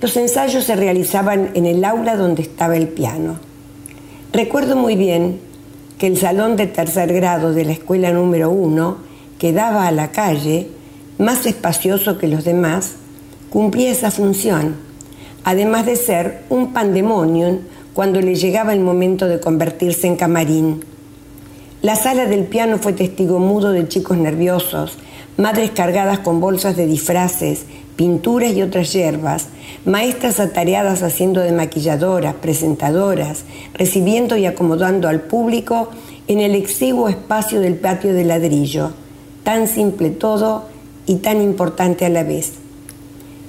los 0.00 0.16
ensayos 0.16 0.64
se 0.64 0.74
realizaban 0.74 1.50
en 1.52 1.66
el 1.66 1.84
aula 1.84 2.16
donde 2.16 2.40
estaba 2.40 2.78
el 2.78 2.88
piano. 2.88 3.40
Recuerdo 4.32 4.74
muy 4.74 4.96
bien 4.96 5.38
que 5.98 6.06
el 6.06 6.16
salón 6.16 6.56
de 6.56 6.66
tercer 6.66 7.12
grado 7.12 7.52
de 7.52 7.66
la 7.66 7.72
escuela 7.72 8.10
número 8.10 8.48
uno, 8.48 8.96
que 9.38 9.52
daba 9.52 9.86
a 9.86 9.92
la 9.92 10.12
calle, 10.12 10.68
más 11.18 11.44
espacioso 11.44 12.16
que 12.16 12.26
los 12.26 12.44
demás, 12.44 12.92
cumplía 13.50 13.90
esa 13.90 14.10
función, 14.10 14.76
además 15.44 15.84
de 15.84 15.96
ser 15.96 16.44
un 16.48 16.72
pandemonium 16.72 17.58
cuando 17.94 18.20
le 18.20 18.34
llegaba 18.34 18.72
el 18.72 18.80
momento 18.80 19.26
de 19.26 19.40
convertirse 19.40 20.06
en 20.06 20.16
camarín. 20.16 20.84
La 21.82 21.96
sala 21.96 22.26
del 22.26 22.44
piano 22.44 22.78
fue 22.78 22.92
testigo 22.92 23.38
mudo 23.38 23.72
de 23.72 23.88
chicos 23.88 24.16
nerviosos, 24.16 24.98
madres 25.36 25.70
cargadas 25.70 26.18
con 26.18 26.40
bolsas 26.40 26.76
de 26.76 26.86
disfraces, 26.86 27.64
pinturas 27.96 28.52
y 28.52 28.62
otras 28.62 28.92
hierbas, 28.92 29.48
maestras 29.84 30.40
atareadas 30.40 31.02
haciendo 31.02 31.40
de 31.40 31.52
maquilladoras, 31.52 32.34
presentadoras, 32.34 33.44
recibiendo 33.74 34.36
y 34.36 34.46
acomodando 34.46 35.08
al 35.08 35.22
público 35.22 35.90
en 36.28 36.40
el 36.40 36.54
exiguo 36.54 37.08
espacio 37.08 37.60
del 37.60 37.74
patio 37.74 38.12
de 38.12 38.24
ladrillo, 38.24 38.92
tan 39.42 39.66
simple 39.66 40.10
todo 40.10 40.66
y 41.06 41.16
tan 41.16 41.42
importante 41.42 42.04
a 42.04 42.08
la 42.08 42.22
vez. 42.22 42.52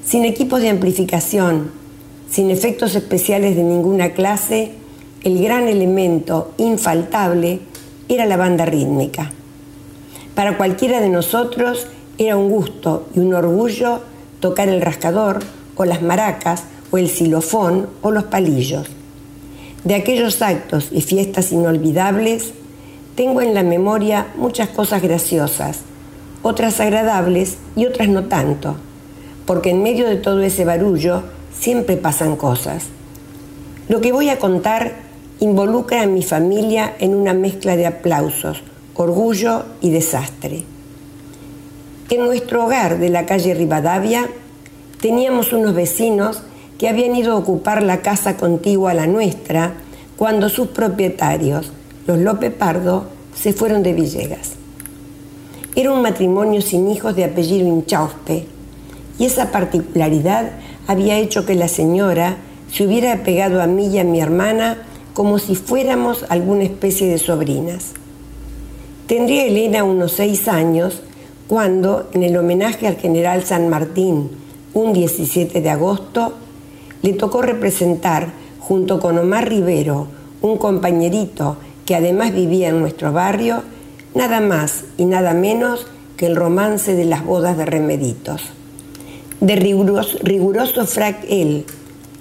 Sin 0.05 0.25
equipos 0.25 0.61
de 0.61 0.69
amplificación, 0.69 1.71
sin 2.31 2.49
efectos 2.49 2.95
especiales 2.95 3.57
de 3.57 3.63
ninguna 3.63 4.11
clase, 4.11 4.71
el 5.23 5.43
gran 5.43 5.67
elemento 5.67 6.53
infaltable 6.57 7.59
era 8.07 8.25
la 8.25 8.37
banda 8.37 8.65
rítmica. 8.65 9.31
Para 10.33 10.57
cualquiera 10.57 11.01
de 11.01 11.09
nosotros 11.09 11.87
era 12.17 12.37
un 12.37 12.49
gusto 12.49 13.07
y 13.13 13.19
un 13.19 13.33
orgullo 13.33 13.99
tocar 14.39 14.69
el 14.69 14.81
rascador 14.81 15.39
o 15.75 15.83
las 15.83 16.01
maracas 16.01 16.63
o 16.89 16.97
el 16.97 17.09
xilofón 17.09 17.87
o 18.01 18.11
los 18.11 18.23
palillos. 18.25 18.87
De 19.83 19.95
aquellos 19.95 20.41
actos 20.41 20.87
y 20.91 21.01
fiestas 21.01 21.51
inolvidables, 21.51 22.53
tengo 23.15 23.41
en 23.41 23.53
la 23.53 23.63
memoria 23.63 24.27
muchas 24.37 24.69
cosas 24.69 25.01
graciosas, 25.01 25.79
otras 26.43 26.79
agradables 26.79 27.57
y 27.75 27.85
otras 27.85 28.07
no 28.07 28.25
tanto, 28.25 28.77
porque 29.45 29.71
en 29.71 29.83
medio 29.83 30.07
de 30.07 30.15
todo 30.15 30.41
ese 30.41 30.63
barullo 30.63 31.23
siempre 31.57 31.97
pasan 31.97 32.35
cosas. 32.35 32.85
Lo 33.89 34.01
que 34.01 34.11
voy 34.11 34.29
a 34.29 34.39
contar 34.39 34.93
involucra 35.39 36.03
a 36.03 36.07
mi 36.07 36.23
familia 36.23 36.93
en 36.99 37.15
una 37.15 37.33
mezcla 37.33 37.75
de 37.75 37.87
aplausos, 37.87 38.63
orgullo 38.95 39.65
y 39.81 39.89
desastre. 39.89 40.63
En 42.09 42.25
nuestro 42.25 42.65
hogar 42.65 42.99
de 42.99 43.09
la 43.09 43.25
calle 43.25 43.53
Rivadavia 43.53 44.29
teníamos 44.99 45.53
unos 45.53 45.73
vecinos 45.73 46.43
que 46.77 46.89
habían 46.89 47.15
ido 47.15 47.33
a 47.33 47.37
ocupar 47.37 47.83
la 47.83 48.01
casa 48.01 48.37
contigua 48.37 48.91
a 48.91 48.95
la 48.95 49.07
nuestra 49.07 49.73
cuando 50.17 50.49
sus 50.49 50.67
propietarios, 50.67 51.71
los 52.05 52.19
López 52.19 52.53
Pardo, 52.53 53.07
se 53.33 53.53
fueron 53.53 53.81
de 53.81 53.93
Villegas. 53.93 54.53
Era 55.75 55.91
un 55.91 56.01
matrimonio 56.01 56.61
sin 56.61 56.89
hijos 56.91 57.15
de 57.15 57.23
apellido 57.23 57.67
Inchauspe 57.67 58.45
y 59.17 59.25
esa 59.25 59.51
particularidad 59.51 60.51
había 60.87 61.17
hecho 61.17 61.45
que 61.45 61.55
la 61.55 61.67
señora 61.67 62.37
se 62.71 62.85
hubiera 62.85 63.23
pegado 63.23 63.61
a 63.61 63.67
mí 63.67 63.87
y 63.87 63.99
a 63.99 64.03
mi 64.03 64.21
hermana 64.21 64.77
como 65.13 65.39
si 65.39 65.55
fuéramos 65.55 66.25
alguna 66.29 66.63
especie 66.63 67.07
de 67.07 67.17
sobrinas. 67.17 67.93
Tendría 69.07 69.45
Elena 69.45 69.83
unos 69.83 70.13
seis 70.13 70.47
años 70.47 71.01
cuando, 71.47 72.09
en 72.13 72.23
el 72.23 72.37
homenaje 72.37 72.87
al 72.87 72.95
general 72.95 73.43
San 73.43 73.67
Martín, 73.67 74.29
un 74.73 74.93
17 74.93 75.59
de 75.59 75.69
agosto, 75.69 76.33
le 77.01 77.13
tocó 77.13 77.41
representar, 77.41 78.31
junto 78.59 78.99
con 78.99 79.17
Omar 79.17 79.49
Rivero, 79.49 80.07
un 80.41 80.57
compañerito 80.57 81.57
que 81.85 81.95
además 81.95 82.33
vivía 82.33 82.69
en 82.69 82.79
nuestro 82.79 83.11
barrio, 83.11 83.63
nada 84.15 84.39
más 84.39 84.85
y 84.97 85.03
nada 85.03 85.33
menos 85.33 85.87
que 86.15 86.27
el 86.27 86.37
romance 86.37 86.95
de 86.95 87.05
las 87.05 87.25
bodas 87.25 87.57
de 87.57 87.65
Remeditos. 87.65 88.53
De 89.41 89.55
riguroso, 89.55 90.19
riguroso 90.21 90.85
frac 90.85 91.25
él 91.27 91.65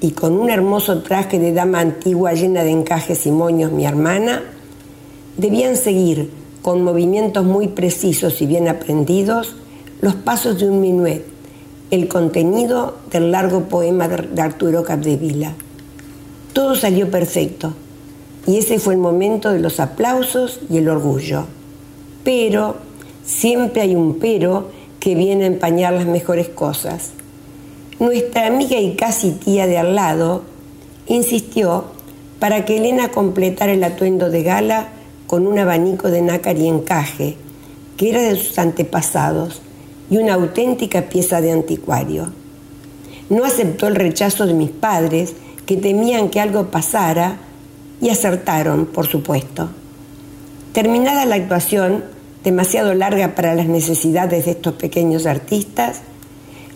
y 0.01 0.12
con 0.12 0.33
un 0.33 0.49
hermoso 0.49 1.03
traje 1.03 1.39
de 1.39 1.53
dama 1.53 1.81
antigua 1.81 2.33
llena 2.33 2.64
de 2.64 2.71
encajes 2.71 3.27
y 3.27 3.31
moños 3.31 3.73
mi 3.73 3.85
hermana, 3.85 4.43
debían 5.37 5.77
seguir 5.77 6.31
con 6.62 6.83
movimientos 6.83 7.45
muy 7.45 7.68
precisos 7.68 8.41
y 8.41 8.47
bien 8.47 8.68
aprendidos 8.68 9.55
los 10.01 10.14
pasos 10.14 10.59
de 10.59 10.71
un 10.71 10.81
minuet, 10.81 11.23
el 11.91 12.09
contenido 12.09 12.97
del 13.11 13.31
largo 13.31 13.64
poema 13.64 14.09
de 14.09 14.41
Arturo 14.41 14.83
Capdevila. 14.83 15.53
Todo 16.55 16.75
salió 16.75 17.11
perfecto 17.11 17.75
y 18.47 18.57
ese 18.57 18.79
fue 18.79 18.95
el 18.95 19.01
momento 19.01 19.51
de 19.51 19.61
los 19.61 19.79
aplausos 19.79 20.61
y 20.71 20.79
el 20.79 20.89
orgullo. 20.89 21.45
Pero 22.25 22.77
siempre 23.25 23.83
hay 23.83 23.95
un 23.95 24.18
pero 24.18 24.80
que 25.01 25.14
viene 25.14 25.44
a 25.44 25.48
empañar 25.48 25.94
las 25.94 26.07
mejores 26.07 26.48
cosas. 26.48 27.11
Nuestra 27.98 28.46
amiga 28.46 28.78
y 28.78 28.94
casi 28.94 29.32
tía 29.32 29.66
de 29.66 29.78
al 29.78 29.94
lado 29.94 30.44
insistió 31.07 31.86
para 32.38 32.64
que 32.64 32.76
Elena 32.76 33.11
completara 33.11 33.72
el 33.72 33.82
atuendo 33.82 34.30
de 34.30 34.42
gala 34.42 34.88
con 35.26 35.46
un 35.46 35.59
abanico 35.59 36.11
de 36.11 36.22
nácar 36.22 36.59
y 36.59 36.68
encaje, 36.68 37.36
que 37.96 38.11
era 38.11 38.20
de 38.20 38.36
sus 38.36 38.59
antepasados, 38.59 39.62
y 40.11 40.16
una 40.16 40.34
auténtica 40.34 41.03
pieza 41.03 41.40
de 41.40 41.53
anticuario. 41.53 42.32
No 43.28 43.44
aceptó 43.44 43.86
el 43.86 43.94
rechazo 43.94 44.46
de 44.46 44.55
mis 44.55 44.70
padres, 44.70 45.34
que 45.66 45.76
temían 45.76 46.30
que 46.30 46.40
algo 46.40 46.70
pasara, 46.70 47.38
y 48.01 48.09
acertaron, 48.09 48.86
por 48.86 49.07
supuesto. 49.07 49.70
Terminada 50.72 51.26
la 51.26 51.36
actuación, 51.36 52.05
demasiado 52.45 52.95
larga 52.95 53.34
para 53.34 53.55
las 53.55 53.66
necesidades 53.66 54.47
de 54.47 54.53
estos 54.53 54.74
pequeños 54.74 55.26
artistas, 55.26 56.03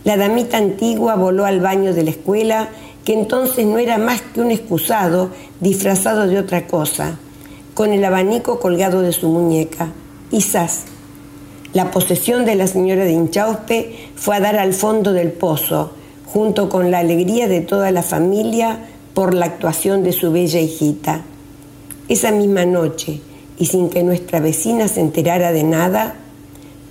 la 0.05 0.17
damita 0.17 0.59
antigua 0.59 1.15
voló 1.17 1.47
al 1.47 1.61
baño 1.61 1.95
de 1.95 2.05
la 2.05 2.11
escuela, 2.11 2.69
que 3.05 3.15
entonces 3.15 3.65
no 3.67 3.79
era 3.79 3.97
más 3.97 4.21
que 4.21 4.41
un 4.41 4.51
excusado 4.51 5.31
disfrazado 5.61 6.27
de 6.27 6.39
otra 6.39 6.67
cosa, 6.67 7.19
con 7.73 7.93
el 7.93 8.05
abanico 8.05 8.61
colgado 8.61 9.01
de 9.01 9.13
su 9.13 9.29
muñeca. 9.29 9.93
Y 10.31 10.43
zas. 10.43 10.85
La 11.73 11.91
posesión 11.91 12.45
de 12.45 12.55
la 12.55 12.67
señora 12.67 13.05
de 13.05 13.13
Inchauspe 13.13 14.11
fue 14.15 14.37
a 14.37 14.41
dar 14.41 14.57
al 14.57 14.75
fondo 14.75 15.13
del 15.13 15.33
pozo, 15.33 15.93
junto 16.27 16.69
con 16.69 16.91
la 16.91 16.99
alegría 16.99 17.49
de 17.49 17.61
toda 17.61 17.91
la 17.91 18.03
familia 18.03 18.79
por 19.15 19.35
la 19.35 19.47
actuación 19.47 20.03
de 20.03 20.13
su 20.13 20.33
bella 20.33 20.61
hijita. 20.61 21.23
Esa 22.09 22.31
misma 22.31 22.67
noche, 22.67 23.21
y 23.59 23.67
sin 23.67 23.91
que 23.91 24.03
nuestra 24.03 24.41
vecina 24.41 24.89
se 24.89 25.01
enterara 25.01 25.53
de 25.53 25.63
nada, 25.63 26.17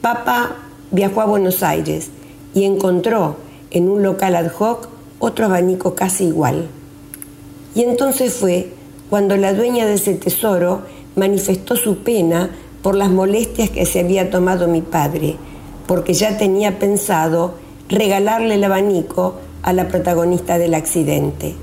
papá 0.02 0.56
viajó 0.92 1.22
a 1.22 1.26
Buenos 1.26 1.64
Aires 1.64 2.10
y 2.54 2.64
encontró 2.64 3.38
en 3.72 3.90
un 3.90 4.04
local 4.04 4.36
ad 4.36 4.52
hoc 4.58 4.88
otro 5.20 5.46
abanico 5.46 5.96
casi 5.96 6.26
igual. 6.26 6.68
Y 7.76 7.82
entonces 7.82 8.34
fue 8.34 8.72
cuando 9.10 9.36
la 9.38 9.54
dueña 9.54 9.86
de 9.86 9.96
ese 9.96 10.16
tesoro 10.16 10.82
manifestó 11.16 11.76
su 11.76 11.98
pena 11.98 12.52
por 12.82 12.96
las 12.96 13.10
molestias 13.10 13.70
que 13.70 13.86
se 13.86 14.02
había 14.02 14.30
tomado 14.30 14.68
mi 14.68 14.82
padre, 14.82 15.38
porque 15.88 16.14
ya 16.14 16.38
tenía 16.38 16.80
pensado 16.80 17.56
regalarle 17.90 18.56
el 18.56 18.64
abanico 18.64 19.36
a 19.62 19.74
la 19.74 19.88
protagonista 19.88 20.58
del 20.58 20.74
accidente. 20.74 21.56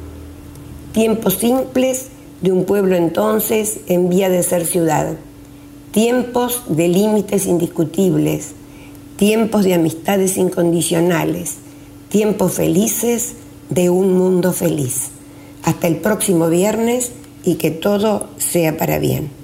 Tiempos 0.92 1.34
simples 1.34 2.08
de 2.40 2.52
un 2.52 2.64
pueblo 2.64 2.96
entonces 2.96 3.80
en 3.86 4.08
vía 4.08 4.28
de 4.28 4.42
ser 4.42 4.66
ciudad. 4.66 5.14
Tiempos 5.92 6.62
de 6.68 6.88
límites 6.88 7.46
indiscutibles, 7.46 8.52
tiempos 9.16 9.64
de 9.64 9.74
amistades 9.74 10.36
incondicionales, 10.36 11.56
tiempos 12.08 12.52
felices 12.54 13.34
de 13.68 13.90
un 13.90 14.16
mundo 14.16 14.52
feliz. 14.52 15.10
Hasta 15.62 15.86
el 15.86 15.96
próximo 15.96 16.48
viernes 16.48 17.12
y 17.44 17.56
que 17.56 17.70
todo 17.70 18.28
sea 18.38 18.76
para 18.76 18.98
bien. 18.98 19.39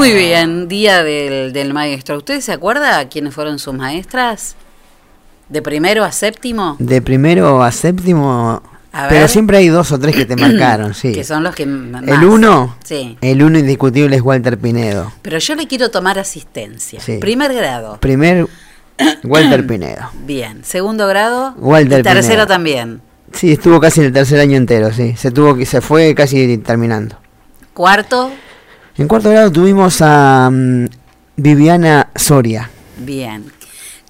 Muy 0.00 0.14
bien, 0.14 0.66
día 0.66 1.02
del, 1.04 1.52
del 1.52 1.74
maestro. 1.74 2.16
¿Usted 2.16 2.40
se 2.40 2.52
acuerda 2.52 3.06
quiénes 3.10 3.34
fueron 3.34 3.58
sus 3.58 3.74
maestras? 3.74 4.56
¿De 5.50 5.60
primero 5.60 6.04
a 6.04 6.10
séptimo? 6.10 6.76
De 6.78 7.02
primero 7.02 7.62
a 7.62 7.70
séptimo 7.70 8.62
A 8.94 9.08
Pero 9.08 9.20
ver. 9.20 9.28
siempre 9.28 9.58
hay 9.58 9.68
dos 9.68 9.92
o 9.92 9.98
tres 9.98 10.16
que 10.16 10.24
te 10.24 10.36
marcaron, 10.36 10.94
sí. 10.94 11.12
Que 11.12 11.22
son 11.22 11.42
los 11.44 11.54
que 11.54 11.66
más. 11.66 12.02
El 12.08 12.24
uno, 12.24 12.76
Sí. 12.82 13.18
el 13.20 13.42
uno 13.42 13.58
indiscutible 13.58 14.16
es 14.16 14.22
Walter 14.22 14.56
Pinedo. 14.56 15.12
Pero 15.20 15.36
yo 15.36 15.54
le 15.54 15.66
quiero 15.66 15.90
tomar 15.90 16.18
asistencia. 16.18 16.98
Sí. 16.98 17.18
Primer 17.18 17.52
grado. 17.52 17.98
Primer, 18.00 18.46
Walter 19.24 19.66
Pinedo. 19.66 20.08
Bien. 20.24 20.64
Segundo 20.64 21.06
grado. 21.08 21.52
Walter 21.58 22.00
y 22.00 22.02
tercero 22.02 22.22
Pinedo. 22.28 22.46
también. 22.46 23.02
Sí, 23.34 23.52
estuvo 23.52 23.78
casi 23.80 24.00
en 24.00 24.06
el 24.06 24.12
tercer 24.14 24.40
año 24.40 24.56
entero, 24.56 24.94
sí. 24.94 25.14
Se 25.18 25.30
tuvo 25.30 25.54
que 25.56 25.66
se 25.66 25.82
fue 25.82 26.14
casi 26.14 26.56
terminando. 26.56 27.16
Cuarto. 27.74 28.30
En 29.00 29.08
cuarto 29.08 29.30
grado 29.30 29.50
tuvimos 29.50 29.98
a 30.02 30.50
mm, 30.52 30.84
Viviana 31.36 32.08
Soria, 32.14 32.70
Bien. 32.98 33.44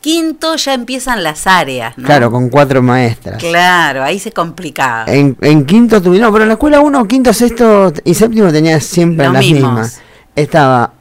Quinto 0.01 0.57
ya 0.57 0.73
empiezan 0.75 1.23
las 1.23 1.47
áreas. 1.47 1.97
¿no? 1.99 2.07
claro, 2.07 2.31
con 2.31 2.49
cuatro 2.49 2.83
maestras. 2.83 3.39
Claro, 3.39 4.03
ahí 4.03 4.19
se 4.19 4.33
complicaba. 4.33 5.05
En, 5.13 5.37
en 5.43 5.65
quinto 5.67 6.01
tuvimos, 6.03 6.27
no, 6.27 6.33
pero 6.33 6.43
en 6.45 6.49
la 6.49 6.55
escuela 6.55 6.81
uno, 6.81 7.07
quinto, 7.07 7.33
sexto 7.35 7.93
y 8.05 8.15
séptimo 8.15 8.51
tenía 8.51 8.81
siempre 8.81 9.27
Los 9.27 9.35
las 9.35 9.45
mismos. 9.45 9.71
mismas. 9.73 10.01
Estaba 10.35 10.95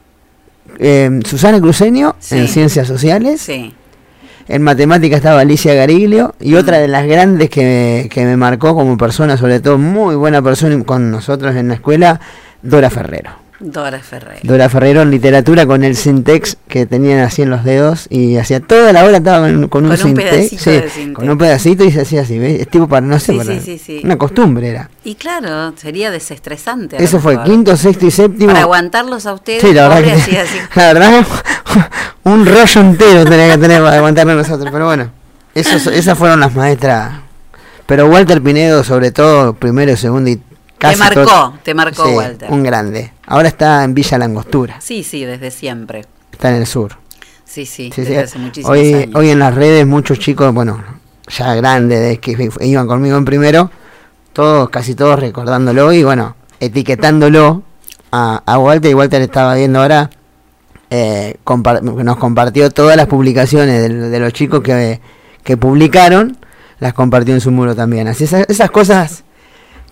eh, 0.78 1.18
Susana 1.24 1.60
Cruceño 1.60 2.14
Sí. 2.20 2.36
en 2.38 2.46
Ciencias 2.48 2.86
Sociales. 2.86 3.40
Sí. 3.40 3.74
En 4.48 4.62
matemática 4.62 5.16
estaba 5.16 5.40
Alicia 5.40 5.72
Gariglio 5.74 6.34
y 6.38 6.54
otra 6.54 6.76
Mm. 6.76 6.80
de 6.82 6.88
las 6.88 7.06
grandes 7.06 7.48
que, 7.50 8.08
que 8.12 8.24
me 8.26 8.36
marcó 8.36 8.74
como 8.74 8.96
persona, 8.98 9.36
sobre 9.38 9.60
todo 9.60 9.78
muy 9.78 10.14
buena 10.14 10.42
persona 10.42 10.84
con 10.84 11.10
nosotros 11.10 11.56
en 11.56 11.68
la 11.68 11.74
escuela, 11.74 12.20
Dora 12.62 12.90
Ferrero. 12.90 13.30
Dora 13.60 13.98
Ferrer. 14.00 14.40
Dora 14.42 14.70
Ferrero 14.70 15.02
en 15.02 15.10
literatura 15.10 15.66
con 15.66 15.84
el 15.84 15.94
Sintex 15.94 16.56
que 16.66 16.86
tenían 16.86 17.20
así 17.20 17.42
en 17.42 17.50
los 17.50 17.62
dedos 17.62 18.06
y 18.08 18.38
hacía 18.38 18.60
toda 18.60 18.90
la 18.92 19.04
hora 19.04 19.18
estaba 19.18 19.46
con, 19.46 19.68
con 19.68 19.84
un 19.84 19.90
Con 19.96 20.10
un 20.10 20.16
sí, 20.16 20.56
de 20.70 21.12
con 21.12 21.28
un 21.28 21.36
pedacito 21.36 21.84
y 21.84 21.92
se 21.92 22.00
hacía 22.00 22.22
así, 22.22 22.38
¿ves? 22.38 22.60
Es 22.62 22.68
tipo 22.68 22.88
para, 22.88 23.06
no 23.06 23.18
sé, 23.18 23.32
Sí, 23.32 23.38
para- 23.38 23.60
sí, 23.60 24.00
una 24.02 24.16
costumbre 24.16 24.68
era. 24.68 24.88
Y 25.04 25.14
claro, 25.14 25.74
sería 25.76 26.10
desestresante. 26.10 27.02
Eso 27.02 27.20
fue 27.20 27.42
quinto, 27.42 27.76
sexto 27.76 28.06
y 28.06 28.10
séptimo. 28.10 28.48
Para 28.48 28.62
aguantarlos 28.62 29.26
a 29.26 29.34
ustedes. 29.34 29.60
Sí, 29.60 29.74
la 29.74 29.88
verdad 29.88 30.04
que 30.04 30.12
así, 30.12 30.36
así. 30.36 30.58
la 30.74 30.92
verdad 30.94 31.26
un 32.24 32.46
rollo 32.46 32.80
entero 32.80 33.24
tenía 33.24 33.52
que 33.54 33.58
tener 33.58 33.82
para 33.82 33.96
aguantarlo 33.98 34.34
nosotros, 34.34 34.70
pero 34.72 34.86
bueno, 34.86 35.10
esos, 35.54 35.86
esas 35.88 36.16
fueron 36.16 36.40
las 36.40 36.54
maestras. 36.54 37.12
Pero 37.84 38.06
Walter 38.06 38.40
Pinedo, 38.40 38.84
sobre 38.84 39.10
todo, 39.10 39.52
primero, 39.52 39.96
segundo 39.96 40.30
y 40.30 40.40
casi 40.80 40.98
marcó, 40.98 41.24
todo- 41.24 41.54
te 41.62 41.74
marcó 41.74 42.04
Sí, 42.06 42.12
Walter. 42.14 42.50
Un 42.50 42.62
grande. 42.62 43.12
Ahora 43.26 43.48
está 43.48 43.84
en 43.84 43.94
Villa 43.94 44.18
Langostura, 44.18 44.80
Sí, 44.80 45.02
sí, 45.04 45.24
desde 45.24 45.50
siempre. 45.50 46.04
está 46.32 46.50
en 46.50 46.56
el 46.56 46.66
sur. 46.66 46.96
Sí, 47.44 47.66
sí, 47.66 47.90
Sí, 47.94 48.02
desde 48.02 48.14
sí. 48.14 48.18
hace 48.20 48.38
muchísimos 48.38 48.70
Hoy, 48.76 48.94
años. 48.94 49.14
hoy 49.14 49.30
en 49.30 49.38
las 49.40 49.54
redes 49.54 49.86
muchos 49.86 50.18
chicos, 50.18 50.52
bueno, 50.54 50.82
ya 51.28 51.54
grandes, 51.54 52.00
de 52.00 52.18
que 52.18 52.50
iban 52.60 52.86
conmigo 52.86 53.16
en 53.16 53.24
primero, 53.24 53.70
todos, 54.32 54.70
casi 54.70 54.94
todos 54.94 55.18
recordándolo 55.18 55.92
y 55.92 56.02
bueno, 56.04 56.36
etiquetándolo 56.60 57.62
a, 58.12 58.42
a 58.46 58.58
Walter 58.58 58.90
y 58.90 58.94
Walter 58.94 59.20
estaba 59.22 59.54
viendo 59.56 59.80
ahora, 59.80 60.10
eh, 60.90 61.36
nos 61.82 62.16
compartió 62.16 62.70
todas 62.70 62.96
las 62.96 63.06
publicaciones 63.06 63.82
de, 63.82 64.10
de 64.10 64.20
los 64.20 64.32
chicos 64.32 64.60
que, 64.62 65.00
que 65.44 65.56
publicaron, 65.56 66.36
las 66.78 66.94
compartió 66.94 67.34
en 67.34 67.40
su 67.40 67.50
muro 67.50 67.74
también. 67.76 68.08
Así 68.08 68.24
esas, 68.24 68.46
esas 68.48 68.70
cosas 68.70 69.24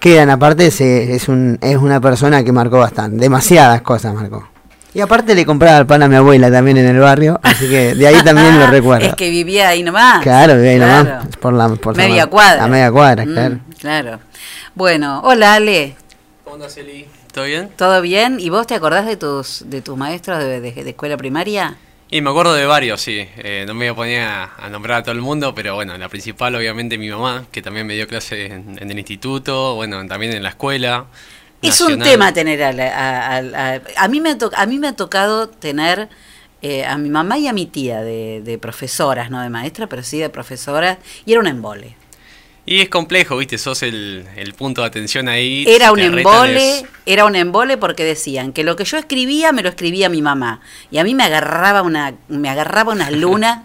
quedan, 0.01 0.31
aparte 0.31 0.71
se- 0.71 1.15
es, 1.15 1.29
un, 1.29 1.59
es 1.61 1.77
una 1.77 2.01
persona 2.01 2.43
que 2.45 2.53
marcó 2.53 2.79
bastante, 2.79 3.17
demasiadas 3.19 3.83
cosas 3.83 4.15
marcó. 4.15 4.49
Y 4.95 5.01
aparte 5.01 5.35
le 5.35 5.45
compraba 5.45 5.79
el 5.79 5.87
pan 5.87 6.03
a 6.03 6.09
mi 6.09 6.17
abuela 6.17 6.51
también 6.51 6.79
en 6.79 6.87
el 6.87 6.99
barrio, 6.99 7.39
así 7.43 7.69
que 7.69 7.95
de 7.95 8.07
ahí 8.07 8.23
también 8.25 8.59
lo 8.59 8.67
recuerdo. 8.71 9.07
Es 9.07 9.15
que 9.15 9.31
vivía 9.31 9.69
ahí 9.69 9.83
nomás. 9.83 10.23
Claro, 10.23 10.57
de 10.57 10.71
ahí 10.71 10.77
Claro. 10.79 11.05
nomás, 11.11 11.37
por 11.37 11.53
la 11.53 11.69
por 11.69 11.97
Media 11.97 12.27
cuadra. 12.27 12.65
A 12.65 12.69
media 12.69 12.91
cuadra, 12.91 13.25
Mm, 13.25 13.33
claro. 13.33 13.59
claro. 13.79 14.19
Bueno, 14.75 15.21
hola 15.25 15.55
Ale. 15.55 15.97
¿Cómo 16.45 16.57
andas, 16.57 16.77
Eli? 16.79 17.07
¿Todo 17.33 17.45
bien? 17.45 17.69
¿Todo 17.77 18.01
bien? 18.01 18.41
¿Y 18.41 18.49
vos 18.49 18.67
te 18.67 18.75
acordás 18.75 19.05
de 19.07 19.17
tus 19.17 19.65
de 19.67 19.83
tus 19.83 19.97
maestros 19.99 20.39
de, 20.39 20.61
de- 20.61 20.73
de 20.73 20.91
escuela 20.91 21.17
primaria? 21.19 21.77
Y 22.11 22.23
me 22.23 22.31
acuerdo 22.31 22.55
de 22.55 22.65
varios, 22.65 23.03
sí. 23.03 23.29
Eh, 23.37 23.65
no 23.67 23.75
me 23.75 23.91
voy 23.91 23.93
a 23.93 23.95
poner 23.95 24.23
a, 24.23 24.69
nombrar 24.71 25.01
a 25.01 25.03
todo 25.03 25.13
el 25.15 25.21
mundo, 25.21 25.55
pero 25.55 25.75
bueno, 25.75 25.97
la 25.99 26.09
principal 26.09 26.55
obviamente 26.55 26.97
mi 26.97 27.11
mamá, 27.11 27.45
que 27.53 27.61
también 27.61 27.87
me 27.87 27.95
dio 27.95 28.07
clase 28.09 28.47
en, 28.47 28.79
en 28.81 28.91
el 28.91 28.99
instituto, 28.99 29.75
bueno, 29.75 30.07
también 30.07 30.33
en 30.33 30.43
la 30.43 30.49
escuela. 30.51 31.05
Es 31.61 31.81
un 31.83 31.89
tema 32.11 32.33
tener 32.33 32.63
a, 32.63 32.73
la- 32.73 32.97
a, 32.97 33.37
a- 33.75 33.81
a- 33.97 34.09
mí 34.09 34.21
me 34.23 34.31
ha 34.31 34.39
to- 34.39 34.51
a 34.57 34.65
mí 34.65 34.79
me 34.79 34.89
ha 34.89 34.97
tocado 34.97 35.49
tener 35.51 36.09
eh, 36.63 36.85
a 36.87 36.97
mi 36.97 37.11
mamá 37.11 37.37
y 37.39 37.47
a 37.47 37.53
mi 37.53 37.67
tía 37.67 38.01
de, 38.01 38.41
de 38.43 38.59
profesoras, 38.59 39.31
no 39.31 39.43
de 39.43 39.51
maestra, 39.51 39.87
pero 39.87 40.03
sí 40.03 40.19
de 40.19 40.31
profesoras, 40.31 40.99
y 41.27 41.33
era 41.33 41.41
un 41.41 41.47
embole. 41.47 41.97
Y 42.71 42.83
es 42.83 42.91
complejo, 42.91 43.39
viste, 43.39 43.57
sos 43.57 43.83
el, 43.83 44.27
el 44.37 44.53
punto 44.53 44.83
de 44.83 44.89
atención 44.89 45.27
ahí. 45.29 45.65
Era 45.67 45.91
un 45.91 46.01
embole, 46.01 46.85
era 47.07 47.25
un 47.25 47.35
embole 47.35 47.79
porque 47.79 48.05
decían 48.05 48.53
que 48.53 48.63
lo 48.63 48.77
que 48.77 48.85
yo 48.85 48.99
escribía 48.99 49.53
me 49.53 49.63
lo 49.63 49.71
escribía 49.71 50.11
mi 50.11 50.21
mamá. 50.21 50.61
Y 50.91 50.99
a 50.99 51.05
mí 51.05 51.15
me 51.15 51.25
agarraba 51.25 51.81
una, 51.81 52.15
me 52.29 52.51
agarraba 52.51 52.93
una 52.93 53.11
luna 53.25 53.65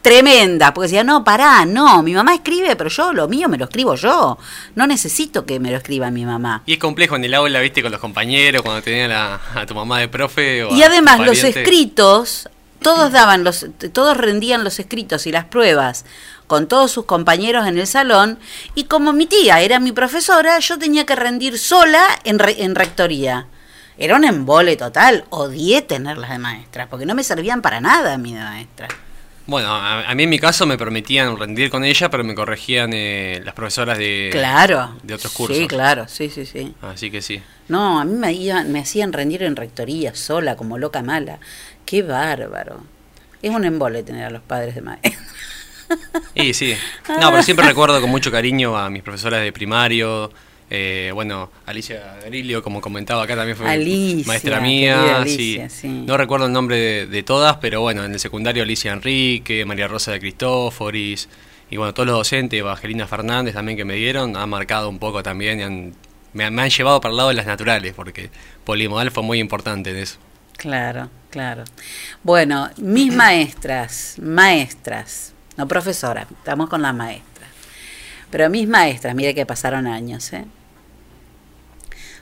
tremenda, 0.00 0.72
porque 0.72 0.84
decía, 0.86 1.02
no, 1.02 1.24
pará, 1.24 1.64
no, 1.66 2.00
mi 2.04 2.12
mamá 2.12 2.34
escribe, 2.34 2.76
pero 2.76 2.88
yo 2.88 3.12
lo 3.12 3.26
mío 3.26 3.48
me 3.48 3.58
lo 3.58 3.64
escribo 3.64 3.96
yo. 3.96 4.38
No 4.76 4.86
necesito 4.86 5.44
que 5.44 5.58
me 5.58 5.72
lo 5.72 5.78
escriba 5.78 6.12
mi 6.12 6.24
mamá. 6.24 6.62
Y 6.66 6.74
es 6.74 6.78
complejo 6.78 7.16
en 7.16 7.24
el 7.24 7.34
aula, 7.34 7.58
viste, 7.58 7.82
con 7.82 7.90
los 7.90 8.00
compañeros, 8.00 8.62
cuando 8.62 8.80
tenías 8.82 9.08
la- 9.08 9.40
a 9.56 9.66
tu 9.66 9.74
mamá 9.74 9.98
de 9.98 10.06
profe. 10.06 10.62
O 10.62 10.72
Y 10.76 10.84
a 10.84 10.86
además 10.86 11.18
los 11.26 11.42
escritos, 11.42 12.48
todos 12.80 13.10
daban 13.10 13.42
los, 13.42 13.66
todos 13.92 14.16
rendían 14.16 14.62
los 14.62 14.78
escritos 14.78 15.26
y 15.26 15.32
las 15.32 15.46
pruebas 15.46 16.04
con 16.46 16.68
todos 16.68 16.90
sus 16.92 17.04
compañeros 17.06 17.66
en 17.66 17.78
el 17.78 17.86
salón 17.86 18.38
y 18.74 18.84
como 18.84 19.12
mi 19.12 19.26
tía 19.26 19.60
era 19.60 19.80
mi 19.80 19.92
profesora, 19.92 20.58
yo 20.60 20.78
tenía 20.78 21.04
que 21.06 21.16
rendir 21.16 21.58
sola 21.58 22.04
en, 22.24 22.38
re- 22.38 22.62
en 22.62 22.74
rectoría. 22.74 23.46
Era 23.98 24.16
un 24.16 24.24
embole 24.24 24.76
total, 24.76 25.24
odié 25.30 25.82
tenerlas 25.82 26.30
de 26.30 26.38
maestras, 26.38 26.86
porque 26.88 27.06
no 27.06 27.14
me 27.14 27.24
servían 27.24 27.62
para 27.62 27.80
nada 27.80 28.12
a 28.14 28.18
mí 28.18 28.34
de 28.34 28.40
maestra. 28.40 28.88
Bueno, 29.46 29.72
a, 29.74 30.10
a 30.10 30.14
mí 30.16 30.24
en 30.24 30.28
mi 30.30 30.38
caso 30.40 30.66
me 30.66 30.76
permitían 30.76 31.38
rendir 31.38 31.70
con 31.70 31.84
ella, 31.84 32.10
pero 32.10 32.24
me 32.24 32.34
corregían 32.34 32.90
eh, 32.92 33.40
las 33.44 33.54
profesoras 33.54 33.96
de, 33.96 34.28
Claro. 34.32 34.96
de 35.04 35.14
otros 35.14 35.32
cursos. 35.32 35.56
Sí, 35.56 35.66
claro, 35.68 36.08
sí, 36.08 36.28
sí, 36.30 36.44
sí. 36.44 36.74
Así 36.82 37.10
que 37.12 37.22
sí. 37.22 37.40
No, 37.68 38.00
a 38.00 38.04
mí 38.04 38.14
me, 38.14 38.64
me 38.64 38.80
hacían 38.80 39.12
rendir 39.12 39.44
en 39.44 39.54
rectoría 39.56 40.14
sola, 40.16 40.56
como 40.56 40.78
loca 40.78 41.02
mala. 41.02 41.38
Qué 41.86 42.02
bárbaro. 42.02 42.82
Es 43.40 43.50
un 43.52 43.64
embole 43.64 44.02
tener 44.02 44.24
a 44.24 44.30
los 44.30 44.42
padres 44.42 44.74
de 44.74 44.80
maestra. 44.80 45.12
Y 46.34 46.52
sí. 46.54 46.74
No, 47.20 47.30
pero 47.30 47.42
siempre 47.42 47.66
recuerdo 47.66 48.00
con 48.00 48.10
mucho 48.10 48.30
cariño 48.30 48.76
a 48.76 48.90
mis 48.90 49.02
profesoras 49.02 49.42
de 49.42 49.52
primario. 49.52 50.30
eh, 50.68 51.10
bueno, 51.14 51.50
Alicia 51.64 52.16
Grillo, 52.26 52.62
como 52.62 52.80
comentaba 52.80 53.22
acá, 53.22 53.36
también 53.36 53.56
fue 53.56 53.70
Alicia, 53.70 54.26
maestra 54.26 54.60
mía. 54.60 55.18
Alicia, 55.22 55.68
sí. 55.70 55.80
sí. 55.82 55.88
No 55.88 56.16
recuerdo 56.16 56.46
el 56.46 56.52
nombre 56.52 56.76
de, 56.76 57.06
de 57.06 57.22
todas, 57.22 57.56
pero 57.58 57.80
bueno, 57.80 58.04
en 58.04 58.12
el 58.12 58.20
secundario 58.20 58.62
Alicia 58.64 58.92
Enrique, 58.92 59.64
María 59.64 59.86
Rosa 59.88 60.12
de 60.12 60.20
Cristóforis. 60.20 61.28
Y 61.70 61.76
bueno, 61.78 61.94
todos 61.94 62.06
los 62.06 62.16
docentes, 62.18 62.58
Evangelina 62.60 63.06
Fernández 63.06 63.54
también 63.54 63.76
que 63.78 63.84
me 63.84 63.94
dieron, 63.94 64.36
han 64.36 64.48
marcado 64.50 64.88
un 64.88 64.98
poco 64.98 65.22
también 65.22 65.58
y 65.60 65.62
han- 65.62 65.94
me, 66.32 66.44
han- 66.44 66.54
me 66.54 66.62
han 66.62 66.70
llevado 66.70 67.00
para 67.00 67.10
el 67.12 67.16
lado 67.16 67.28
de 67.30 67.34
las 67.36 67.46
naturales, 67.46 67.92
porque 67.94 68.30
polimodal 68.64 69.10
fue 69.10 69.22
muy 69.22 69.38
importante 69.40 69.90
en 69.90 69.96
eso. 69.96 70.18
Claro, 70.56 71.10
claro. 71.30 71.64
Bueno, 72.22 72.70
mis 72.76 73.12
maestras, 73.12 74.16
maestras, 74.20 75.32
no 75.56 75.68
profesoras, 75.68 76.26
estamos 76.30 76.68
con 76.68 76.82
las 76.82 76.94
maestras. 76.94 77.48
Pero 78.30 78.50
mis 78.50 78.68
maestras, 78.68 79.14
mire 79.14 79.34
que 79.34 79.46
pasaron 79.46 79.86
años, 79.86 80.32
¿eh? 80.32 80.44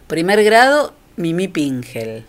Primer 0.06 0.44
grado, 0.44 0.94
Mimi 1.16 1.48
Pingel. 1.48 2.24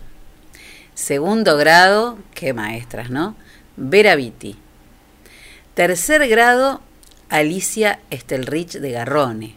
Segundo 0.94 1.56
grado, 1.58 2.18
qué 2.34 2.54
maestras, 2.54 3.10
¿no? 3.10 3.36
Vera 3.76 4.16
Vitti. 4.16 4.56
Tercer 5.74 6.26
grado, 6.26 6.80
Alicia 7.28 8.00
Estelrich 8.08 8.78
de 8.78 8.92
Garrone. 8.92 9.54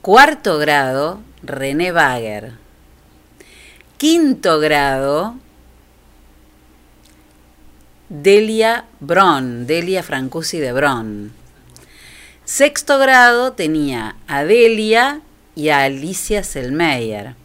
Cuarto 0.00 0.58
grado, 0.58 1.20
René 1.44 1.92
Wager. 1.92 2.54
Quinto 3.96 4.58
grado, 4.58 5.36
Delia 8.14 8.84
Bron, 9.00 9.66
Delia 9.66 10.02
Francusi 10.02 10.58
de 10.58 10.74
Bron. 10.74 11.32
Sexto 12.44 12.98
grado 12.98 13.54
tenía 13.54 14.16
a 14.28 14.44
Delia 14.44 15.22
y 15.54 15.70
a 15.70 15.84
Alicia 15.84 16.44
Selmeyer. 16.44 17.36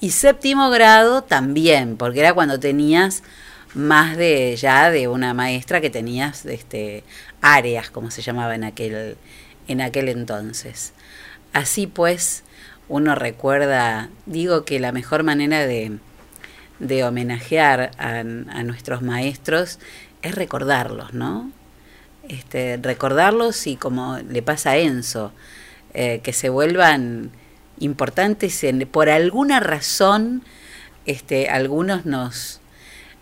Y 0.00 0.10
séptimo 0.10 0.68
grado 0.68 1.22
también, 1.22 1.96
porque 1.96 2.20
era 2.20 2.34
cuando 2.34 2.60
tenías 2.60 3.22
más 3.72 4.18
de 4.18 4.54
ya 4.54 4.90
de 4.90 5.08
una 5.08 5.32
maestra 5.32 5.80
que 5.80 5.88
tenías 5.88 6.44
este 6.44 7.02
áreas, 7.40 7.88
como 7.88 8.10
se 8.10 8.20
llamaba 8.20 8.54
en 8.54 8.64
aquel 8.64 9.16
en 9.66 9.80
aquel 9.80 10.10
entonces. 10.10 10.92
Así 11.54 11.86
pues, 11.86 12.44
uno 12.86 13.14
recuerda, 13.14 14.10
digo 14.26 14.66
que 14.66 14.78
la 14.78 14.92
mejor 14.92 15.22
manera 15.22 15.66
de, 15.66 15.98
de 16.78 17.04
homenajear 17.04 17.90
a, 17.98 18.18
a 18.20 18.62
nuestros 18.62 19.02
maestros 19.02 19.78
es 20.22 20.34
recordarlos, 20.34 21.12
¿no? 21.14 21.50
este, 22.28 22.76
recordarlos 22.76 23.66
y 23.66 23.76
como 23.76 24.18
le 24.18 24.42
pasa 24.42 24.72
a 24.72 24.76
Enzo, 24.76 25.32
eh, 25.94 26.20
que 26.22 26.32
se 26.32 26.50
vuelvan 26.50 27.30
importantes 27.78 28.62
en- 28.64 28.86
por 28.86 29.08
alguna 29.08 29.60
razón, 29.60 30.42
este, 31.06 31.48
algunos 31.48 32.04
nos, 32.04 32.60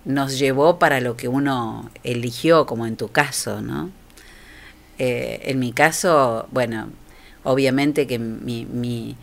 nos 0.05 0.39
llevó 0.39 0.79
para 0.79 1.01
lo 1.01 1.17
que 1.17 1.29
uno 1.29 1.91
eligió, 2.03 2.67
como 2.67 2.87
en 2.87 2.97
tu 2.97 3.09
caso, 3.13 3.61
¿no? 3.63 3.91
Eh, 4.99 5.41
en 5.45 5.59
mi 5.59 5.73
caso, 5.73 6.49
bueno, 6.51 6.89
obviamente 7.45 8.07
que 8.07 8.19
mi, 8.19 8.65
mi, 8.65 9.17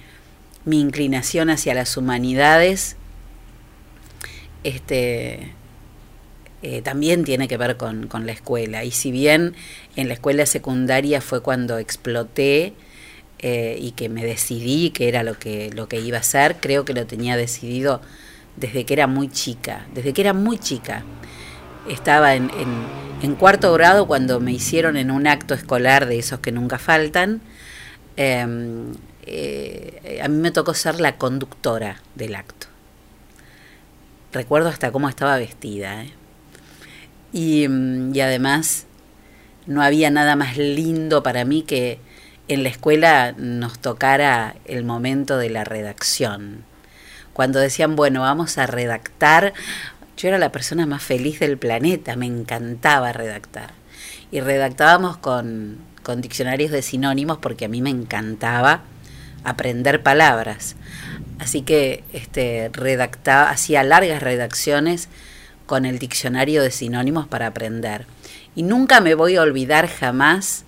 mi 0.66 0.80
inclinación 0.80 1.50
hacia 1.50 1.74
las 1.74 1.98
humanidades 1.98 2.96
este, 4.64 5.53
eh, 6.61 6.82
también 6.82 7.26
tiene 7.26 7.47
que 7.47 7.57
ver 7.57 7.78
con, 7.78 8.09
la 8.26 8.32
escuela. 8.32 8.84
Y 8.84 8.91
si 8.91 9.11
bien 9.11 9.53
en 9.95 10.07
la 10.07 10.14
escuela 10.14 10.45
secundaria 10.45 11.22
fue 11.22 11.41
cuando 11.41 11.78
exploté 11.78 12.74
eh, 13.39 13.78
y 13.80 13.91
que 13.91 14.09
me 14.09 14.24
decidí 14.24 14.91
que 14.91 15.09
era 15.09 15.24
lo 15.24 15.38
que, 15.38 15.72
lo 15.74 15.88
que 15.88 15.99
iba 15.99 16.18
a 16.18 16.22
hacer, 16.22 16.57
creo 16.61 16.86
que 16.86 16.93
lo 16.93 17.05
tenía 17.05 17.36
decidido 17.36 18.01
desde 18.55 18.86
que 18.86 18.93
era 18.93 19.07
muy 19.07 19.30
chica, 19.30 19.88
desde 19.93 20.14
que 20.14 20.22
era 20.22 20.34
muy 20.34 20.57
chica. 20.57 21.03
Estaba 21.89 22.34
en 22.34 23.36
cuarto 23.38 23.74
grado 23.74 24.07
cuando 24.07 24.39
me 24.39 24.53
hicieron 24.53 24.95
en 24.95 25.11
un 25.11 25.28
acto 25.28 25.53
escolar 25.53 26.05
de 26.05 26.20
esos 26.20 26.39
que 26.39 26.51
nunca 26.53 26.80
faltan. 26.80 27.41
em, 28.16 28.93
eh, 29.26 30.22
a 30.24 30.28
mí 30.28 30.38
me 30.38 30.51
tocó 30.51 30.74
ser 30.74 30.99
la 30.99 31.18
conductora 31.18 32.01
del 32.16 32.36
acto. 32.36 32.68
Recuerdo 34.34 34.70
hasta 34.70 34.92
cómo 34.92 35.08
estaba 35.08 35.38
vestida. 35.38 36.04
¿eh? 36.04 36.12
Y, 37.32 37.68
mm, 37.68 38.16
y 38.16 38.20
además 38.20 38.88
no 39.66 39.82
había 39.82 40.10
nada 40.10 40.36
más 40.36 40.58
lindo 40.58 41.24
para 41.24 41.46
mí 41.46 41.62
que 41.62 42.00
en 42.48 42.64
la 42.64 42.70
escuela 42.70 43.34
nos 43.38 43.80
tocara 43.80 44.56
el 44.66 44.84
momento 44.84 45.38
de 45.38 45.50
la 45.50 45.64
redacción. 45.64 46.66
Cuando 47.32 47.60
decían, 47.60 47.96
bueno, 47.96 48.22
vamos 48.22 48.58
a 48.58 48.68
redactar, 48.68 49.54
yo 50.18 50.28
era 50.28 50.38
la 50.38 50.52
persona 50.52 50.86
más 50.86 51.02
feliz 51.02 51.40
del 51.40 51.58
planeta, 51.58 52.16
me 52.16 52.26
encantaba 52.26 53.14
redactar. 53.14 53.72
Y 54.32 54.42
redactábamos 54.42 55.18
con, 55.18 55.78
con 56.04 56.22
diccionarios 56.22 56.72
de 56.72 56.82
sinónimos 56.82 57.38
porque 57.38 57.66
a 57.66 57.70
mí 57.70 57.82
me 57.82 57.90
encantaba 57.90 58.82
aprender 59.44 60.04
palabras. 60.04 60.76
Así 61.39 61.62
que 61.62 62.04
este, 62.14 62.70
redactaba, 62.74 63.50
hacía 63.50 63.84
largas 63.84 64.22
redacciones 64.22 65.10
con 65.66 65.86
el 65.86 66.00
diccionario 66.00 66.62
de 66.62 66.72
sinónimos 66.72 67.28
para 67.28 67.48
aprender. 67.48 68.06
Y 68.56 68.64
nunca 68.64 69.02
me 69.02 69.16
voy 69.16 69.36
a 69.36 69.41
olvidar 69.41 69.88
jamás 69.88 70.66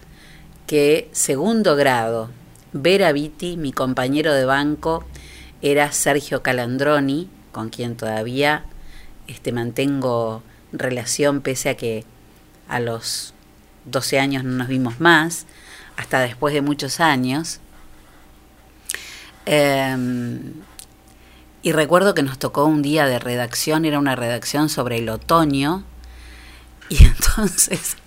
que 0.67 1.09
segundo 1.11 1.75
grado, 1.75 2.29
Vera 2.73 3.11
Viti, 3.11 3.57
mi 3.57 3.71
compañero 3.71 4.33
de 4.33 4.45
banco, 4.45 5.05
era 5.61 5.91
Sergio 5.91 6.41
Calandroni, 6.41 7.29
con 7.51 7.69
quien 7.69 7.95
todavía 7.95 8.65
este, 9.27 9.51
mantengo 9.51 10.43
relación 10.71 11.41
pese 11.41 11.69
a 11.69 11.77
que 11.77 12.03
a 12.67 12.79
los 12.79 13.33
12 13.85 14.19
años 14.19 14.43
no 14.43 14.51
nos 14.51 14.67
vimos 14.67 14.99
más, 14.99 15.45
hasta 15.97 16.19
después 16.19 16.53
de 16.53 16.61
muchos 16.61 16.99
años. 16.99 17.59
Eh, 19.45 19.95
y 21.65 21.71
recuerdo 21.71 22.13
que 22.13 22.21
nos 22.21 22.37
tocó 22.37 22.65
un 22.65 22.83
día 22.83 23.07
de 23.07 23.17
redacción, 23.17 23.85
era 23.85 23.97
una 23.97 24.15
redacción 24.15 24.69
sobre 24.69 24.99
el 24.99 25.09
otoño, 25.09 25.83
y 26.89 27.03
entonces 27.03 27.97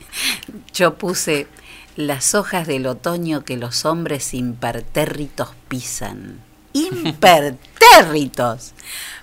yo 0.73 0.97
puse 0.97 1.49
las 1.97 2.37
hojas 2.37 2.69
del 2.69 2.87
otoño 2.87 3.45
que 3.45 3.57
los 3.57 3.85
hombres 3.85 4.33
impertérritos 4.33 5.49
pisan. 5.67 6.39
Impertérritos. 6.73 8.75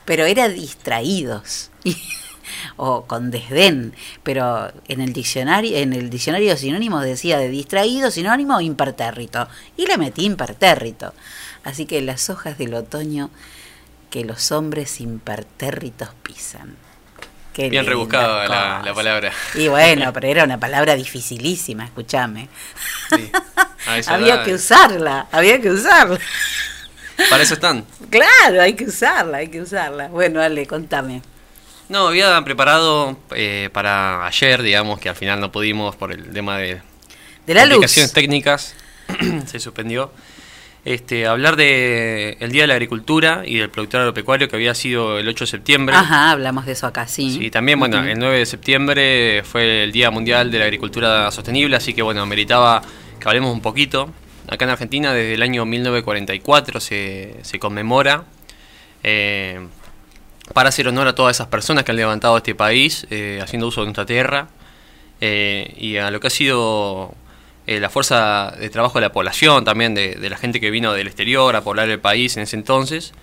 Pero 0.04 0.26
era 0.26 0.50
distraídos. 0.50 1.72
o 2.76 3.06
con 3.06 3.32
desdén, 3.32 3.94
pero 4.24 4.74
en 4.90 5.00
el 5.00 5.14
diccionario, 5.14 5.78
en 5.78 5.94
el 5.94 6.10
diccionario 6.10 6.50
de 6.50 6.58
sinónimos 6.58 7.04
decía 7.04 7.38
de 7.38 7.50
distraído, 7.50 8.12
sinónimo 8.12 8.60
impertérrito. 8.60 9.48
Y 9.78 9.86
le 9.86 9.98
metí 9.98 10.26
impertérrito. 10.26 11.14
Así 11.66 11.86
que 11.86 12.02
las 12.02 12.30
hojas 12.30 12.58
del 12.58 12.74
otoño 12.74 13.30
que 14.10 14.24
los 14.24 14.54
hombres 14.54 15.02
impertérritos 15.02 16.10
pisan. 16.24 16.78
Qué 17.54 17.70
Bien 17.70 17.86
rebuscada 17.86 18.48
la, 18.84 18.94
palabra. 18.94 19.34
Y 19.56 19.68
bueno, 19.68 20.14
pero 20.14 20.28
era 20.28 20.44
una 20.44 20.60
palabra 20.60 20.96
dificilísima, 20.96 21.86
escúchame. 21.86 22.48
A 23.88 23.98
esa 23.98 24.14
había 24.14 24.44
que 24.44 24.54
usarla, 24.54 25.28
había 25.32 25.60
que 25.60 25.70
usarla. 25.70 26.20
Para 27.30 27.44
eso 27.44 27.56
están. 27.56 27.86
Claro, 28.10 28.62
hay 28.62 28.74
que 28.74 28.86
usarla, 28.86 29.38
hay 29.38 29.48
que 29.48 29.62
usarla. 29.62 30.08
Bueno, 30.08 30.42
Ale, 30.42 30.66
contame. 30.68 31.22
No, 31.90 32.08
había 32.08 32.42
preparado 32.44 33.18
eh, 33.36 33.70
para 33.72 34.26
ayer, 34.26 34.62
digamos, 34.62 35.00
que 35.00 35.10
al 35.10 35.16
final 35.16 35.40
no 35.40 35.52
pudimos 35.52 35.96
por 35.96 36.12
el 36.12 36.32
tema 36.32 36.58
de, 36.58 36.82
De 37.46 37.54
la 37.54 37.66
luz. 37.66 37.74
complicaciones 37.74 38.14
técnicas, 38.14 38.76
se 39.46 39.60
suspendió. 39.60 40.12
Este, 40.86 41.26
hablar 41.26 41.56
de 41.56 42.38
el 42.40 42.52
Día 42.52 42.64
de 42.64 42.68
la 42.68 42.76
Agricultura 42.76 43.42
y 43.44 43.58
del 43.58 43.72
Productor 43.72 44.02
Agropecuario 44.02 44.48
que 44.48 44.56
había 44.56 44.76
sido 44.76 45.18
el 45.18 45.28
8 45.28 45.46
de 45.46 45.50
septiembre. 45.50 45.96
Ajá, 45.96 46.30
hablamos 46.30 46.68
de 46.68 46.74
eso 46.74 46.86
acá, 46.86 47.08
sí. 47.08 47.40
Y 47.42 47.50
también, 47.50 47.80
bueno, 47.80 48.04
el 48.04 48.20
9 48.20 48.38
de 48.38 48.46
septiembre 48.46 49.44
fue 49.44 49.86
el 49.86 49.92
Día 49.92 50.12
Mundial 50.12 50.52
de 50.52 50.60
la 50.60 50.66
Agricultura 50.66 51.32
Sostenible, 51.32 51.76
así 51.76 51.96
que, 51.96 52.04
bueno, 52.04 52.24
meritaba 52.28 52.84
que 53.20 53.28
hablemos 53.28 53.52
un 53.52 53.62
poquito. 53.62 54.12
Acá 54.48 54.66
en 54.66 54.72
Argentina, 54.72 55.12
desde 55.12 55.34
el 55.34 55.42
año 55.42 55.66
1944 55.66 56.80
se, 56.80 57.36
se 57.42 57.58
conmemora 57.58 58.26
eh, 59.02 59.68
para 60.54 60.70
hacer 60.70 60.88
honor 60.88 61.08
a 61.08 61.16
todas 61.16 61.36
esas 61.36 61.48
personas 61.48 61.84
que 61.84 61.92
han 61.92 61.98
levantado 61.98 62.38
este 62.38 62.54
país, 62.54 63.08
eh, 63.10 63.40
haciendo 63.42 63.68
uso 63.68 63.82
de 63.82 63.86
nuestra 63.86 64.06
tierra, 64.06 64.50
eh, 65.20 65.74
y 65.78 65.98
a 65.98 66.12
lo 66.12 66.20
que 66.20 66.28
ha 66.28 66.32
sido 66.32 67.16
eh, 67.68 67.80
la 67.80 67.90
fuerza 67.90 68.54
de 68.60 68.70
trabajo 68.70 69.00
de 69.00 69.02
la 69.02 69.12
población, 69.12 69.66
también 69.66 69.96
de, 69.96 70.18
la 70.30 70.38
gente 70.38 70.60
que 70.60 70.70
vino 70.70 70.94
del 70.94 71.08
exterior 71.08 71.56
a 71.56 71.62
poblar 71.62 71.90
el 71.90 72.00
país 72.00 72.38
en 72.38 72.44
ese 72.44 72.56
entonces. 72.56 73.14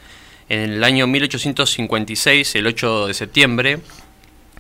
En 0.49 0.73
el 0.73 0.85
año 0.85 1.07
1856, 1.07 2.57
el 2.57 2.67
8 2.67 3.07
de 3.07 3.15
septiembre, 3.15 3.79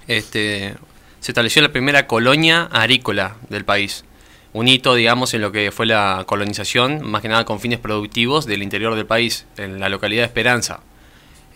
este, 0.06 0.74
se 1.20 1.32
estableció 1.32 1.62
la 1.62 1.72
primera 1.72 2.06
colonia 2.06 2.68
agrícola 2.70 3.36
del 3.48 3.64
país. 3.64 4.04
Un 4.52 4.68
hito, 4.68 4.94
digamos, 4.94 5.34
en 5.34 5.40
lo 5.40 5.50
que 5.50 5.72
fue 5.72 5.86
la 5.86 6.24
colonización, 6.26 7.02
más 7.02 7.20
que 7.22 7.28
nada 7.28 7.44
con 7.44 7.58
fines 7.58 7.80
productivos 7.80 8.46
del 8.46 8.62
interior 8.62 8.94
del 8.94 9.06
país, 9.06 9.46
en 9.56 9.80
la 9.80 9.88
localidad 9.88 10.22
de 10.22 10.26
Esperanza, 10.26 10.80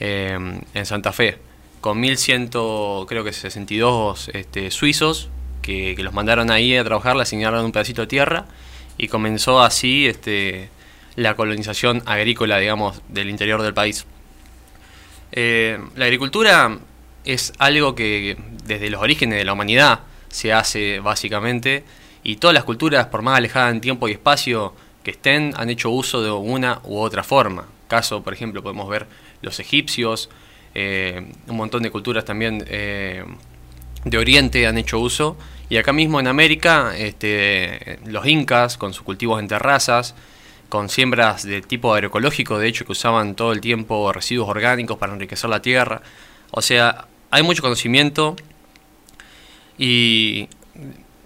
eh, 0.01 0.37
en 0.74 0.87
Santa 0.87 1.12
Fe, 1.12 1.39
con 1.81 2.03
1.100, 2.03 3.07
creo 3.07 3.22
que 3.22 3.33
62 3.33 4.31
este, 4.33 4.72
suizos 4.72 5.31
que, 5.67 6.03
los 6.03 6.14
mandaron 6.14 6.51
ahí 6.51 6.77
a 6.77 6.85
trabajar, 6.85 7.17
le 7.17 7.23
asignaron 7.23 7.64
un 7.64 7.73
pedacito 7.73 8.03
de 8.03 8.07
tierra 8.07 8.47
y 8.97 9.09
comenzó 9.09 9.61
así 9.61 10.07
este, 10.07 10.71
la 11.17 11.35
colonización 11.35 12.03
agrícola, 12.07 12.59
digamos, 12.59 13.03
del 13.09 13.29
interior 13.29 13.62
del 13.62 13.75
país. 13.75 14.07
Eh, 15.33 15.79
la 15.97 16.05
agricultura 16.05 16.79
es 17.25 17.53
algo 17.59 17.95
que 17.95 18.37
desde 18.64 18.89
los 18.89 19.03
orígenes 19.03 19.39
de 19.39 19.45
la 19.45 19.53
humanidad 19.53 20.01
se 20.29 20.53
hace 20.53 21.01
básicamente 21.01 21.85
y 22.23 22.37
todas 22.37 22.55
las 22.55 22.64
culturas, 22.64 23.07
por 23.07 23.23
más 23.23 23.37
alejadas 23.37 23.73
en 23.73 23.81
tiempo 23.81 24.09
y 24.09 24.12
espacio 24.12 24.75
que 25.03 25.11
estén, 25.12 25.53
han 25.57 25.71
hecho 25.71 25.91
uso 25.91 26.23
de 26.23 26.31
una 26.31 26.81
u 26.85 26.99
otra 26.99 27.23
forma. 27.23 27.67
Caso, 27.89 28.23
por 28.23 28.33
ejemplo, 28.33 28.62
podemos 28.62 28.89
ver 28.89 29.07
los 29.43 29.61
egipcios, 29.61 30.29
eh, 30.75 31.33
un 31.47 31.57
montón 31.57 31.83
de 31.83 31.91
culturas 31.91 32.25
también 32.25 32.64
eh, 32.69 33.25
de 34.05 34.19
Oriente 34.19 34.67
han 34.67 34.79
hecho 34.79 34.99
uso. 34.99 35.37
Y 35.69 35.79
acá 35.79 35.93
mismo 35.93 36.21
en 36.21 36.29
América, 36.29 36.97
este, 36.97 37.99
los 38.07 38.27
incas 38.27 38.77
con 38.77 38.93
sus 38.93 39.03
cultivos 39.03 39.41
en 39.41 39.49
terrazas, 39.49 40.14
con 40.69 40.89
siembras 40.89 41.43
de 41.45 41.62
tipo 41.62 41.93
agroecológico, 41.95 42.59
de 42.59 42.69
hecho 42.69 42.85
que 42.85 42.93
usaban 42.93 43.35
todo 43.35 43.53
el 43.53 43.61
tiempo 43.61 44.12
residuos 44.12 44.49
orgánicos 44.49 44.99
para 44.99 45.12
enriquecer 45.12 45.51
la 45.51 45.62
tierra. 45.62 46.03
O 46.51 46.62
sea, 46.62 47.07
hay 47.31 47.43
mucho 47.43 47.62
conocimiento 47.62 48.37
y 49.79 50.49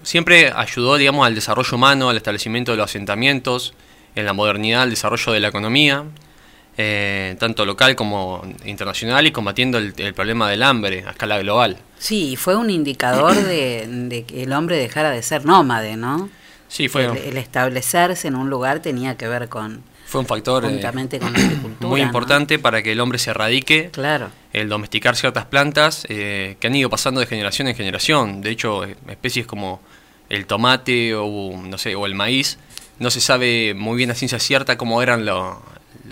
siempre 0.02 0.52
ayudó, 0.54 0.96
digamos, 0.96 1.26
al 1.26 1.34
desarrollo 1.34 1.76
humano, 1.76 2.10
al 2.10 2.16
establecimiento 2.16 2.72
de 2.72 2.78
los 2.78 2.86
asentamientos, 2.90 3.74
en 4.14 4.24
la 4.24 4.32
modernidad, 4.32 4.82
al 4.82 4.90
desarrollo 4.90 5.32
de 5.32 5.40
la 5.40 5.48
economía, 5.48 6.04
eh, 6.82 7.36
tanto 7.38 7.64
local 7.66 7.94
como 7.94 8.42
internacional, 8.64 9.26
y 9.26 9.32
combatiendo 9.32 9.76
el, 9.78 9.92
el 9.98 10.14
problema 10.14 10.48
del 10.50 10.62
hambre 10.62 11.04
a 11.06 11.10
escala 11.10 11.38
global. 11.38 11.76
Sí, 11.98 12.36
fue 12.36 12.56
un 12.56 12.70
indicador 12.70 13.34
de, 13.36 13.86
de 13.86 14.24
que 14.24 14.44
el 14.44 14.52
hombre 14.54 14.78
dejara 14.78 15.10
de 15.10 15.22
ser 15.22 15.44
nómade, 15.44 15.96
¿no? 15.96 16.30
Sí, 16.68 16.88
fue, 16.88 17.04
El, 17.04 17.16
el 17.18 17.36
establecerse 17.36 18.28
en 18.28 18.36
un 18.36 18.48
lugar 18.48 18.80
tenía 18.80 19.16
que 19.16 19.28
ver 19.28 19.48
con 19.48 19.82
fue 20.06 20.20
un 20.22 20.26
factor 20.26 20.64
eh, 20.64 20.80
con 20.80 20.80
la 20.80 21.88
muy 21.88 22.00
¿no? 22.00 22.06
importante 22.06 22.58
para 22.58 22.82
que 22.82 22.92
el 22.92 23.00
hombre 23.00 23.18
se 23.18 23.30
erradique, 23.30 23.90
Claro. 23.92 24.30
el 24.52 24.68
domesticar 24.68 25.14
ciertas 25.16 25.44
plantas 25.46 26.04
eh, 26.08 26.56
que 26.58 26.66
han 26.66 26.74
ido 26.74 26.88
pasando 26.90 27.20
de 27.20 27.26
generación 27.26 27.68
en 27.68 27.76
generación. 27.76 28.40
De 28.40 28.50
hecho, 28.50 28.84
eh, 28.84 28.96
especies 29.08 29.46
como 29.46 29.80
el 30.28 30.46
tomate 30.46 31.14
o, 31.14 31.52
no 31.62 31.76
sé, 31.78 31.94
o 31.94 32.06
el 32.06 32.14
maíz, 32.16 32.58
no 32.98 33.10
se 33.10 33.20
sabe 33.20 33.74
muy 33.74 33.96
bien 33.96 34.10
a 34.10 34.14
ciencia 34.14 34.38
cierta 34.40 34.76
cómo 34.76 35.00
eran 35.02 35.24
lo- 35.26 35.62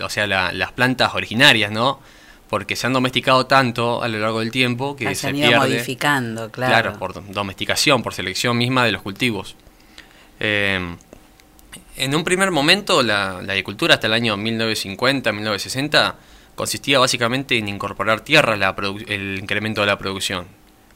o 0.01 0.09
sea, 0.09 0.27
la- 0.27 0.51
las 0.51 0.71
plantas 0.71 1.13
originarias, 1.15 1.71
¿no? 1.71 1.99
Porque 2.49 2.75
se 2.75 2.87
han 2.87 2.93
domesticado 2.93 3.45
tanto 3.45 4.01
a 4.01 4.07
lo 4.07 4.17
largo 4.19 4.39
del 4.39 4.49
tiempo 4.51 4.95
que 4.95 5.07
Ah, 5.07 5.15
se 5.15 5.27
han 5.27 5.35
ido 5.35 5.49
pierde. 5.49 5.67
modificando, 5.69 6.49
claro. 6.51 6.93
por 6.97 7.13
domesticación, 7.31 8.01
por 8.01 8.13
selección 8.13 8.57
misma 8.57 8.85
de 8.85 8.91
los 8.91 9.01
cultivos. 9.03 9.55
Eh, 10.39 10.95
en 11.97 12.15
un 12.15 12.23
primer 12.23 12.49
momento, 12.51 13.03
la, 13.03 13.41
la 13.43 13.53
agricultura 13.53 13.95
hasta 13.95 14.07
el 14.07 14.13
año 14.13 14.35
1950, 14.37 15.31
1960, 15.31 16.15
consistía 16.55 16.99
básicamente 16.99 17.57
en 17.57 17.67
incorporar 17.67 18.21
tierra 18.21 18.55
la 18.57 18.75
produ- 18.75 19.05
el 19.09 19.37
incremento 19.39 19.81
de 19.81 19.87
la 19.87 19.97
producción, 19.97 20.45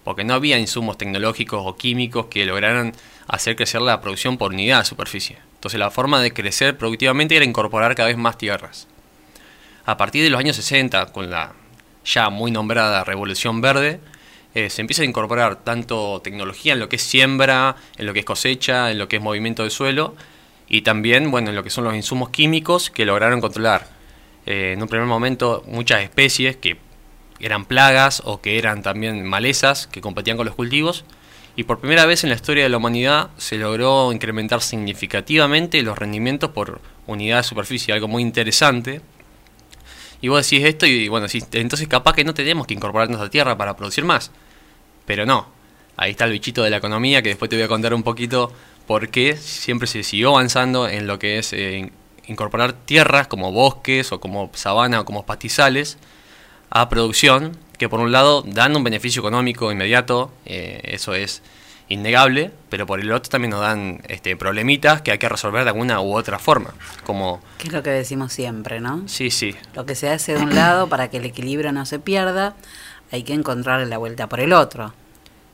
porque 0.04 0.24
no 0.24 0.34
había 0.34 0.58
insumos 0.58 0.98
tecnológicos 0.98 1.62
o 1.64 1.76
químicos 1.76 2.28
que 2.28 2.46
lograran 2.46 2.94
hacer 3.28 3.56
crecer 3.56 3.82
la 3.82 4.02
producción 4.02 4.38
por 4.38 4.54
unidad 4.54 4.80
de 4.80 4.86
superficie. 4.86 5.38
Entonces 5.56 5.80
la 5.80 5.92
forma 5.92 6.22
de 6.22 6.34
crecer 6.34 6.78
productivamente 6.78 7.36
era 7.36 7.46
incorporar 7.46 7.96
cada 7.96 8.08
vez 8.08 8.18
más 8.18 8.38
tierras. 8.38 8.88
A 9.86 9.98
partir 9.98 10.24
de 10.24 10.30
los 10.30 10.40
años 10.40 10.56
60, 10.56 11.08
con 11.08 11.30
la 11.30 11.54
ya 12.06 12.30
muy 12.30 12.52
nombrada 12.52 13.04
Revolución 13.04 13.60
Verde, 13.60 14.00
eh, 14.56 14.70
se 14.70 14.82
empieza 14.82 15.02
a 15.02 15.06
incorporar 15.06 15.64
tanto 15.64 16.22
tecnología 16.24 16.74
en 16.74 16.80
lo 16.80 16.88
que 16.88 16.96
es 16.96 17.02
siembra, 17.02 17.76
en 17.98 18.06
lo 18.06 18.14
que 18.14 18.20
es 18.20 18.26
cosecha, 18.26 18.92
en 18.92 18.98
lo 18.98 19.10
que 19.10 19.18
es 19.18 19.22
movimiento 19.22 19.64
de 19.64 19.70
suelo, 19.70 20.16
y 20.70 20.84
también 20.84 21.32
bueno, 21.32 21.50
en 21.50 21.56
lo 21.56 21.64
que 21.64 21.70
son 21.70 21.84
los 21.84 21.96
insumos 21.96 22.30
químicos 22.30 22.90
que 22.90 23.06
lograron 23.06 23.42
controlar 23.42 23.88
eh, 24.46 24.72
en 24.74 24.82
un 24.82 24.88
primer 24.88 25.08
momento 25.08 25.64
muchas 25.68 26.02
especies 26.02 26.56
que 26.56 26.78
eran 27.42 27.66
plagas 27.66 28.22
o 28.26 28.40
que 28.40 28.58
eran 28.58 28.84
también 28.84 29.26
malezas 29.26 29.88
que 29.88 30.00
competían 30.00 30.38
con 30.38 30.46
los 30.46 30.56
cultivos. 30.56 31.04
Y 31.56 31.64
por 31.64 31.80
primera 31.80 32.06
vez 32.06 32.24
en 32.24 32.30
la 32.30 32.36
historia 32.36 32.64
de 32.64 32.70
la 32.70 32.78
humanidad 32.78 33.30
se 33.38 33.58
logró 33.58 34.12
incrementar 34.14 34.62
significativamente 34.62 35.82
los 35.84 35.98
rendimientos 35.98 36.52
por 36.52 36.82
unidad 37.06 37.38
de 37.38 37.44
superficie, 37.44 37.94
algo 37.94 38.08
muy 38.08 38.24
interesante. 38.24 39.02
Y 40.24 40.30
vos 40.30 40.50
decís 40.50 40.66
esto 40.66 40.86
y 40.86 41.10
bueno, 41.10 41.28
decís, 41.28 41.46
entonces 41.52 41.86
capaz 41.90 42.14
que 42.14 42.24
no 42.24 42.34
tenemos 42.34 42.66
que 42.66 42.74
incorporarnos 42.74 43.20
a 43.20 43.30
tierra 43.30 43.58
para 43.58 43.76
producir 43.76 44.06
más. 44.06 44.32
Pero 45.06 45.26
no, 45.26 45.48
ahí 45.98 46.12
está 46.12 46.24
el 46.24 46.32
bichito 46.32 46.64
de 46.64 46.70
la 46.70 46.78
economía 46.78 47.22
que 47.22 47.28
después 47.28 47.50
te 47.50 47.58
voy 47.58 47.64
a 47.64 47.68
contar 47.68 47.94
un 47.94 48.04
poquito 48.04 48.50
por 48.88 49.10
qué 49.10 49.36
siempre 49.36 49.86
se 49.86 50.02
siguió 50.02 50.30
avanzando 50.30 50.88
en 50.88 51.08
lo 51.08 51.20
que 51.20 51.40
es 51.40 51.52
eh, 51.52 51.78
in- 51.78 51.92
incorporar 52.26 52.72
tierras 52.72 53.28
como 53.28 53.52
bosques 53.52 54.14
o 54.14 54.22
como 54.22 54.50
sabana 54.54 55.02
o 55.02 55.06
como 55.06 55.26
pastizales 55.26 55.98
a 56.70 56.88
producción 56.88 57.58
que 57.78 57.90
por 57.90 58.00
un 58.00 58.14
lado 58.14 58.44
dan 58.44 58.78
un 58.78 58.84
beneficio 58.86 59.20
económico 59.20 59.74
inmediato, 59.74 60.32
eh, 60.46 60.80
eso 60.86 61.16
es 61.16 61.42
innegable, 61.90 62.52
pero 62.70 62.86
por 62.86 63.00
el 63.00 63.12
otro 63.12 63.30
también 63.30 63.52
nos 63.52 63.62
dan 63.62 64.02
este, 64.08 64.36
problemitas 64.36 65.02
que 65.02 65.12
hay 65.12 65.18
que 65.18 65.30
resolver 65.30 65.64
de 65.64 65.70
alguna 65.70 66.02
u 66.02 66.16
otra 66.16 66.40
forma, 66.40 66.74
como 67.04 67.42
Que 67.58 67.68
es 67.68 67.74
lo 67.74 67.84
que 67.84 67.90
decimos 67.90 68.34
siempre, 68.34 68.80
¿no? 68.80 69.08
sí, 69.08 69.30
sí, 69.30 69.56
Lo 69.76 69.86
que 69.86 69.96
se 69.96 70.10
hace 70.10 70.34
de 70.34 70.42
un 70.42 70.56
lado 70.56 70.88
para 70.88 71.10
que 71.10 71.18
el 71.18 71.26
equilibrio 71.26 71.72
no 71.72 71.86
se 71.86 72.00
pierda, 72.00 72.56
hay 73.12 73.24
que 73.24 73.34
encontrarle 73.34 73.86
la 73.86 73.98
vuelta 73.98 74.28
por 74.28 74.40
el 74.40 74.54
otro. 74.54 74.94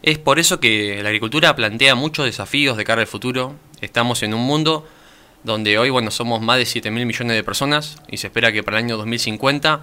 Es 0.01 0.17
por 0.17 0.39
eso 0.39 0.59
que 0.61 1.01
la 1.03 1.09
agricultura 1.09 1.55
plantea 1.55 1.93
muchos 1.95 2.25
desafíos 2.25 2.77
de 2.77 2.86
cara 2.86 3.01
al 3.01 3.07
futuro. 3.07 3.55
Estamos 3.82 4.23
en 4.23 4.34
un 4.34 4.41
mundo 4.41 4.88
donde 5.43 5.77
hoy 5.77 5.89
bueno, 5.89 6.09
somos 6.09 6.41
más 6.41 6.57
de 6.57 6.65
7 6.65 6.89
mil 6.91 7.05
millones 7.05 7.36
de 7.36 7.43
personas 7.43 7.97
y 8.07 8.17
se 8.17 8.27
espera 8.27 8.51
que 8.51 8.63
para 8.63 8.77
el 8.77 8.86
año 8.86 8.97
2050 8.97 9.82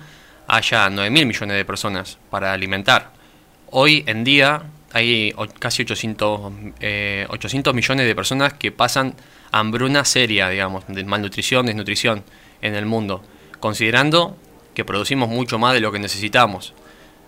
haya 0.49 0.88
9 0.88 1.11
mil 1.11 1.26
millones 1.26 1.57
de 1.57 1.64
personas 1.66 2.18
para 2.30 2.53
alimentar. 2.53 3.11
Hoy 3.70 4.05
en 4.07 4.24
día 4.24 4.62
hay 4.97 5.34
casi 5.59 5.82
800, 5.82 6.53
eh, 6.80 7.26
800 7.28 7.74
millones 7.74 8.07
de 8.07 8.14
personas 8.14 8.55
que 8.55 8.72
pasan 8.72 9.14
hambruna 9.53 10.05
seria, 10.05 10.49
digamos, 10.49 10.84
de 10.88 11.05
malnutrición, 11.05 11.66
desnutrición 11.66 12.24
en 12.62 12.74
el 12.74 12.86
mundo, 12.86 13.22
considerando 13.61 14.36
que 14.74 14.84
producimos 14.84 15.28
mucho 15.28 15.59
más 15.59 15.74
de 15.74 15.80
lo 15.80 15.92
que 15.92 15.99
necesitamos. 15.99 16.72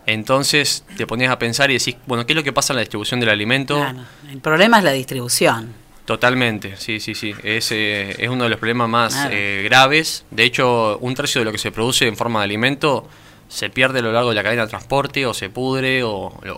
Entonces 0.07 0.85
te 0.97 1.07
pones 1.07 1.29
a 1.29 1.39
pensar 1.39 1.71
y 1.71 1.75
decís, 1.79 1.97
bueno, 2.07 2.25
¿qué 2.25 2.33
es 2.33 2.37
lo 2.37 2.43
que 2.43 2.53
pasa 2.53 2.73
en 2.73 2.77
la 2.77 2.81
distribución 2.81 3.21
del 3.21 3.29
alimento? 3.29 3.77
Claro. 3.77 4.05
El 4.31 4.39
problema 4.41 4.79
es 4.79 4.85
la 4.85 4.93
distribución. 4.93 5.75
Totalmente, 6.07 6.77
sí, 6.79 7.01
sí, 7.01 7.15
sí. 7.15 7.35
Es, 7.43 7.71
eh, 7.73 8.17
es 8.19 8.29
uno 8.31 8.45
de 8.45 8.51
los 8.51 8.59
problemas 8.59 8.89
más 8.89 9.13
Claro. 9.15 9.31
eh, 9.35 9.61
graves. 9.65 10.25
De 10.31 10.45
hecho, 10.45 10.97
un 11.03 11.15
tercio 11.15 11.43
de 11.43 11.45
lo 11.45 11.53
que 11.53 11.59
se 11.59 11.71
produce 11.71 12.07
en 12.09 12.17
forma 12.17 12.41
de 12.41 12.45
alimento 12.45 13.07
se 13.49 13.71
pierde 13.71 14.01
a 14.01 14.03
lo 14.03 14.13
largo 14.13 14.29
de 14.31 14.35
la 14.37 14.43
cadena 14.43 14.63
de 14.63 14.69
transporte 14.69 15.27
o 15.27 15.35
se 15.35 15.49
pudre 15.51 16.03
o, 16.05 16.11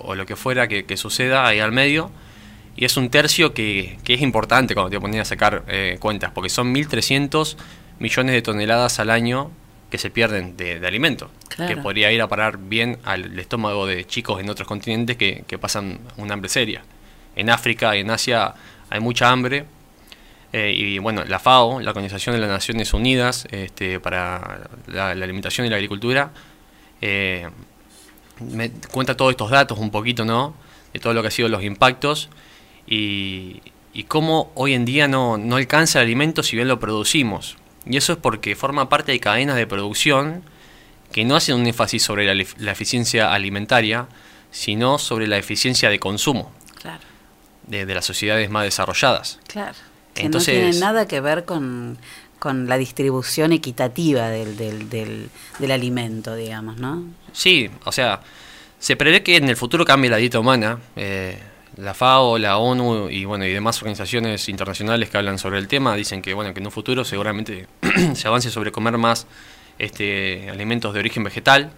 o 0.02 0.14
lo 0.14 0.26
que 0.26 0.36
fuera 0.36 0.68
que, 0.68 0.84
que 0.84 0.96
suceda 0.96 1.46
ahí 1.46 1.60
al 1.60 1.72
medio. 1.72 2.10
Y 2.76 2.84
es 2.84 2.96
un 2.96 3.10
tercio 3.10 3.52
que, 3.52 3.98
que 4.04 4.14
es 4.14 4.20
importante 4.22 4.74
cuando 4.74 4.90
te 4.90 5.00
pones 5.00 5.20
a 5.20 5.24
sacar 5.24 5.64
eh, 5.68 5.96
cuentas, 6.00 6.30
porque 6.32 6.48
son 6.48 6.72
1.300 6.74 7.56
millones 7.98 8.34
de 8.34 8.42
toneladas 8.42 8.98
al 9.00 9.10
año 9.10 9.50
que 9.90 9.98
se 9.98 10.08
pierden 10.10 10.56
de, 10.56 10.78
de 10.80 10.86
alimento, 10.86 11.30
Claro. 11.48 11.74
que 11.74 11.80
podría 11.82 12.12
ir 12.12 12.22
a 12.22 12.28
parar 12.28 12.58
bien 12.58 12.98
al 13.04 13.36
estómago 13.38 13.86
de 13.86 14.06
chicos 14.06 14.40
en 14.40 14.48
otros 14.48 14.66
continentes 14.68 15.16
que, 15.16 15.44
que 15.48 15.58
pasan 15.58 15.98
una 16.16 16.34
hambre 16.34 16.48
seria. 16.48 16.82
En 17.36 17.50
África 17.50 17.96
y 17.96 18.00
en 18.00 18.10
Asia 18.10 18.54
hay 18.88 19.00
mucha 19.00 19.30
hambre. 19.30 19.64
eh, 20.52 20.72
y 20.74 20.98
bueno, 20.98 21.24
la 21.24 21.38
FAO, 21.40 21.80
la 21.80 21.90
Organización 21.90 22.34
de 22.36 22.40
las 22.40 22.50
Naciones 22.50 22.94
Unidas 22.94 23.46
este, 23.50 23.98
para 24.00 24.60
la, 24.86 25.14
la 25.14 25.24
Alimentación 25.24 25.66
y 25.66 25.70
la 25.70 25.76
Agricultura, 25.76 26.30
eh, 27.00 27.48
me 28.40 28.70
cuenta 28.70 29.16
todos 29.16 29.30
estos 29.32 29.50
datos 29.50 29.78
un 29.78 29.90
poquito, 29.90 30.24
¿no? 30.24 30.54
De 30.92 31.00
todo 31.00 31.12
lo 31.14 31.22
que 31.22 31.28
ha 31.28 31.30
sido 31.30 31.48
los 31.48 31.62
impactos 31.62 32.28
y, 32.86 33.60
y 33.92 34.04
cómo 34.04 34.50
hoy 34.54 34.74
en 34.74 34.84
día 34.84 35.08
no, 35.08 35.38
no 35.38 35.56
alcanza 35.56 36.00
el 36.00 36.06
alimento 36.06 36.42
si 36.42 36.56
bien 36.56 36.68
lo 36.68 36.80
producimos. 36.80 37.56
Y 37.86 37.96
eso 37.96 38.12
es 38.12 38.18
porque 38.18 38.56
forma 38.56 38.88
parte 38.88 39.12
de 39.12 39.20
cadenas 39.20 39.56
de 39.56 39.66
producción 39.66 40.42
que 41.12 41.24
no 41.24 41.36
hacen 41.36 41.56
un 41.56 41.66
énfasis 41.66 42.02
sobre 42.02 42.32
la, 42.34 42.70
eficiencia 42.72 43.32
alimentaria, 43.32 44.06
sino 44.50 44.98
sobre 44.98 45.26
la 45.26 45.38
eficiencia 45.38 45.90
de 45.90 45.98
consumo 45.98 46.52
Claro, 46.80 47.00
de, 47.66 47.84
de 47.86 47.94
las 47.94 48.04
sociedades 48.04 48.48
más 48.50 48.64
desarrolladas. 48.64 49.38
claro. 49.46 49.74
Que 50.14 50.22
Entonces- 50.26 50.54
no 50.56 50.60
tiene 50.70 50.78
nada 50.80 51.06
que 51.06 51.20
ver 51.20 51.44
con, 51.44 51.96
con 52.40 52.66
la 52.66 52.76
distribución 52.76 53.52
equitativa 53.52 54.28
del, 54.28 54.56
del, 54.56 54.88
del, 54.90 55.30
del 55.60 55.70
alimento, 55.70 56.34
digamos, 56.34 56.78
¿no? 56.78 57.04
Sí, 57.32 57.70
o 57.84 57.92
sea, 57.92 58.20
se 58.80 58.96
prevé 58.96 59.22
que 59.22 59.36
en 59.36 59.48
el 59.48 59.56
futuro 59.56 59.84
cambie 59.84 60.10
la 60.10 60.16
dieta 60.16 60.40
humana. 60.40 60.80
eh, 60.96 61.38
la 61.76 61.94
FAO, 61.94 62.36
la 62.36 62.58
ONU 62.58 63.08
y 63.08 63.24
bueno 63.24 63.44
y 63.44 63.52
demás 63.52 63.78
organizaciones 63.78 64.48
internacionales 64.48 65.08
que 65.08 65.16
hablan 65.16 65.38
sobre 65.38 65.58
el 65.58 65.68
tema 65.68 65.94
dicen 65.94 66.20
que 66.20 66.34
bueno 66.34 66.52
que 66.52 66.58
en 66.58 66.66
un 66.66 66.72
futuro 66.72 67.04
seguramente 67.04 67.68
se 68.14 68.26
avance 68.26 68.50
sobre 68.50 68.72
comer 68.72 68.98
más 68.98 69.28
este 69.78 70.50
alimentos 70.50 70.92
de 70.92 70.98
origen 70.98 71.22
vegetal 71.22 71.70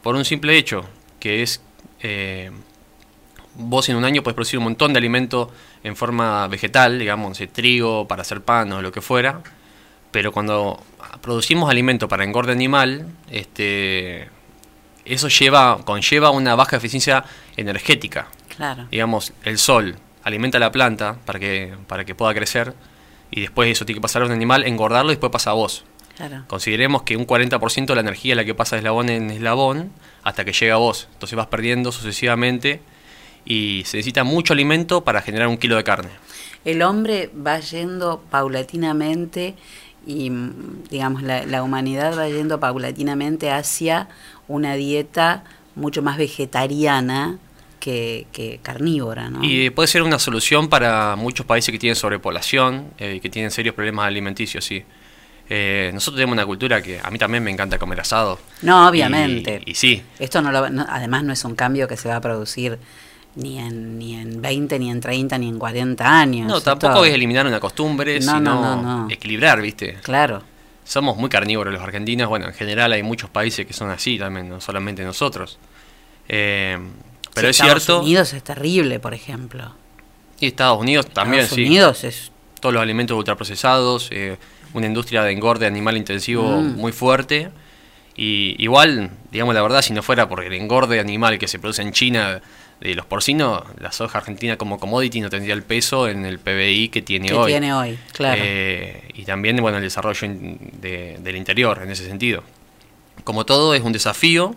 por 0.00 0.14
un 0.14 0.24
simple 0.24 0.56
hecho 0.56 0.86
que 1.18 1.42
es 1.42 1.60
eh, 2.02 2.52
vos 3.56 3.88
en 3.88 3.96
un 3.96 4.04
año 4.04 4.22
puedes 4.22 4.34
producir 4.34 4.58
un 4.58 4.64
montón 4.64 4.92
de 4.92 4.98
alimento 4.98 5.50
en 5.82 5.96
forma 5.96 6.46
vegetal, 6.48 6.98
digamos, 6.98 7.38
trigo 7.52 8.06
para 8.06 8.22
hacer 8.22 8.42
pan 8.42 8.72
o 8.72 8.82
lo 8.82 8.92
que 8.92 9.00
fuera, 9.00 9.40
pero 10.10 10.32
cuando 10.32 10.82
producimos 11.20 11.70
alimento 11.70 12.08
para 12.08 12.24
engorde 12.24 12.52
animal, 12.52 13.06
este, 13.30 14.28
eso 15.04 15.28
lleva, 15.28 15.78
conlleva 15.84 16.30
una 16.30 16.54
baja 16.54 16.76
eficiencia 16.76 17.24
energética. 17.56 18.28
Claro. 18.56 18.86
Digamos, 18.90 19.32
el 19.44 19.58
sol 19.58 19.96
alimenta 20.22 20.58
a 20.58 20.60
la 20.60 20.72
planta 20.72 21.18
para 21.24 21.38
que, 21.38 21.74
para 21.86 22.04
que 22.04 22.14
pueda 22.14 22.34
crecer 22.34 22.74
y 23.30 23.40
después 23.42 23.70
eso 23.70 23.84
tiene 23.84 23.98
que 23.98 24.02
pasar 24.02 24.22
a 24.22 24.26
un 24.26 24.32
animal, 24.32 24.64
engordarlo 24.64 25.10
y 25.10 25.14
después 25.14 25.30
pasa 25.30 25.50
a 25.50 25.54
vos. 25.54 25.84
Claro. 26.16 26.44
Consideremos 26.46 27.02
que 27.02 27.16
un 27.16 27.26
40% 27.26 27.86
de 27.86 27.94
la 27.94 28.00
energía 28.00 28.32
es 28.32 28.36
la 28.36 28.44
que 28.44 28.54
pasa 28.54 28.76
de 28.76 28.80
eslabón 28.80 29.10
en 29.10 29.30
eslabón 29.30 29.92
hasta 30.22 30.44
que 30.44 30.52
llega 30.52 30.74
a 30.74 30.78
vos. 30.78 31.08
Entonces 31.12 31.36
vas 31.36 31.48
perdiendo 31.48 31.92
sucesivamente 31.92 32.80
y 33.44 33.82
se 33.84 33.98
necesita 33.98 34.24
mucho 34.24 34.52
alimento 34.52 35.04
para 35.04 35.22
generar 35.22 35.48
un 35.48 35.58
kilo 35.58 35.76
de 35.76 35.84
carne. 35.84 36.10
El 36.64 36.82
hombre 36.82 37.30
va 37.34 37.60
yendo 37.60 38.24
paulatinamente 38.30 39.54
y, 40.06 40.30
digamos, 40.90 41.22
la, 41.22 41.44
la 41.46 41.62
humanidad 41.62 42.16
va 42.16 42.28
yendo 42.28 42.60
paulatinamente 42.60 43.50
hacia 43.50 44.08
una 44.48 44.74
dieta 44.74 45.42
mucho 45.74 46.00
más 46.02 46.16
vegetariana 46.16 47.38
que, 47.80 48.26
que 48.32 48.60
carnívora, 48.62 49.28
¿no? 49.30 49.40
Y 49.44 49.70
puede 49.70 49.86
ser 49.88 50.02
una 50.02 50.18
solución 50.18 50.68
para 50.68 51.16
muchos 51.16 51.44
países 51.46 51.70
que 51.72 51.78
tienen 51.78 51.96
sobrepoblación 51.96 52.88
eh, 52.98 53.14
y 53.16 53.20
que 53.20 53.28
tienen 53.28 53.50
serios 53.50 53.74
problemas 53.74 54.06
alimenticios, 54.06 54.64
sí. 54.64 54.82
Eh, 55.48 55.90
nosotros 55.94 56.16
tenemos 56.16 56.32
una 56.32 56.44
cultura 56.46 56.82
que 56.82 56.98
a 57.00 57.08
mí 57.10 57.18
también 57.18 57.44
me 57.44 57.50
encanta 57.52 57.78
comer 57.78 58.00
asado. 58.00 58.38
No, 58.62 58.88
obviamente. 58.88 59.62
Y, 59.64 59.72
y 59.72 59.74
sí, 59.74 60.02
Esto 60.18 60.42
no 60.42 60.50
lo, 60.50 60.68
no- 60.70 60.86
además 60.88 61.22
no 61.22 61.32
es 61.32 61.44
un 61.44 61.54
cambio 61.54 61.86
que 61.86 61.96
se 61.96 62.08
va 62.08 62.16
a 62.16 62.20
producir 62.20 62.78
ni 63.36 63.58
en, 63.58 63.98
ni 63.98 64.14
en 64.14 64.40
20, 64.42 64.78
ni 64.78 64.90
en 64.90 65.00
30, 65.00 65.38
ni 65.38 65.48
en 65.48 65.58
40 65.58 66.20
años. 66.20 66.48
no, 66.48 66.60
tampoco 66.60 67.04
es 67.04 67.14
eliminar 67.14 67.46
una 67.46 67.60
costumbre, 67.60 68.18
No, 68.20 68.32
sino 68.32 68.40
no, 68.40 68.82
no, 68.82 69.10
equilibrar, 69.10 69.60
¿viste? 69.62 69.98
Claro. 70.02 70.42
Somos 70.84 71.16
muy 71.16 71.28
carnívoros 71.28 71.72
los 71.74 71.82
argentinos, 71.82 72.28
bueno, 72.28 72.46
en 72.46 72.54
general 72.54 72.92
hay 72.92 73.02
muchos 73.02 73.28
países 73.30 73.66
que 73.66 73.72
son 73.72 73.90
así 73.90 74.18
también, 74.18 74.48
no 74.48 74.60
solamente 74.60 75.04
nosotros. 75.04 75.58
Eh, 76.28 76.78
pero 77.34 77.48
Sí, 77.48 77.50
es 77.50 77.60
Estados 77.60 77.82
cierto... 77.84 78.02
Unidos 78.02 78.32
es 78.32 78.42
terrible, 78.42 78.98
por 79.00 79.12
ejemplo. 79.14 79.74
Y 80.40 80.46
Estados 80.46 80.80
Unidos 80.80 81.06
también, 81.08 81.42
Estados 81.44 81.56
sí. 81.56 81.66
Unidos 81.66 82.04
es 82.04 82.32
Todos 82.60 82.72
los 82.74 82.82
alimentos 82.82 83.16
ultraprocesados, 83.16 84.08
eh, 84.12 84.38
una 84.74 84.86
industria 84.86 85.22
de 85.22 85.32
engorde 85.32 85.66
animal 85.66 85.96
intensivo 85.96 86.42
Mm. 86.62 86.76
muy 86.76 86.92
fuerte. 86.92 87.50
Y 88.16 88.54
igual, 88.62 89.10
digamos 89.30 89.54
la 89.54 89.62
verdad, 89.62 89.82
si 89.82 89.92
no 89.92 90.02
fuera 90.02 90.28
por 90.28 90.42
el 90.42 90.52
engorde 90.54 90.98
animal 91.00 91.38
que 91.38 91.48
se 91.48 91.58
produce 91.58 91.82
en 91.82 91.92
China 91.92 92.40
de 92.80 92.94
los 92.94 93.06
porcinos, 93.06 93.62
la 93.80 93.90
soja 93.90 94.18
argentina 94.18 94.56
como 94.58 94.78
commodity 94.78 95.20
no 95.20 95.30
tendría 95.30 95.54
el 95.54 95.62
peso 95.62 96.08
en 96.08 96.26
el 96.26 96.38
PBI 96.38 96.88
que 96.90 97.00
tiene 97.02 97.28
que 97.28 97.34
hoy. 97.34 97.50
tiene 97.52 97.72
hoy, 97.72 97.98
claro. 98.12 98.40
Eh, 98.44 99.08
y 99.14 99.24
también 99.24 99.56
bueno 99.58 99.78
el 99.78 99.82
desarrollo 99.84 100.28
de- 100.28 101.16
del 101.20 101.36
interior 101.36 101.80
en 101.82 101.90
ese 101.90 102.04
sentido. 102.04 102.42
Como 103.24 103.46
todo 103.46 103.74
es 103.74 103.82
un 103.82 103.92
desafío, 103.92 104.54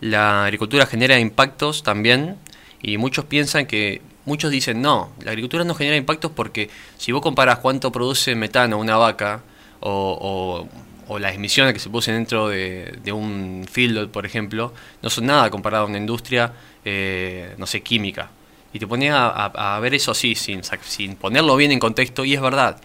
la 0.00 0.44
agricultura 0.44 0.86
genera 0.86 1.18
impactos 1.18 1.82
también 1.82 2.36
y 2.82 2.98
muchos 2.98 3.24
piensan 3.24 3.66
que, 3.66 4.00
muchos 4.24 4.50
dicen 4.50 4.80
no, 4.82 5.12
la 5.22 5.30
agricultura 5.30 5.64
no 5.64 5.74
genera 5.74 5.96
impactos 5.96 6.30
porque 6.34 6.70
si 6.96 7.12
vos 7.12 7.22
comparas 7.22 7.58
cuánto 7.58 7.90
produce 7.92 8.34
metano 8.34 8.78
una 8.78 8.96
vaca 8.96 9.42
o, 9.80 10.18
o- 10.68 10.88
o 11.10 11.18
las 11.18 11.34
emisiones 11.34 11.72
que 11.72 11.78
se 11.80 11.88
producen 11.88 12.16
dentro 12.16 12.48
de, 12.48 12.98
de 13.02 13.12
un 13.12 13.64
field, 13.70 14.10
por 14.10 14.26
ejemplo, 14.26 14.74
no 15.00 15.08
son 15.08 15.24
nada 15.24 15.48
comparado 15.48 15.84
a 15.84 15.86
una 15.86 15.96
industria, 15.96 16.52
eh, 16.84 17.54
no 17.58 17.66
sé, 17.66 17.82
química. 17.82 18.30
Y 18.72 18.78
te 18.78 18.86
pones 18.86 19.12
a, 19.12 19.28
a- 19.28 19.76
a 19.76 19.80
ver 19.80 19.94
eso 19.94 20.10
así, 20.12 20.34
sin, 20.34 20.62
sin 20.82 21.16
ponerlo 21.16 21.56
bien 21.56 21.72
en 21.72 21.78
contexto, 21.78 22.24
y 22.24 22.34
es 22.34 22.40
verdad. 22.40 22.80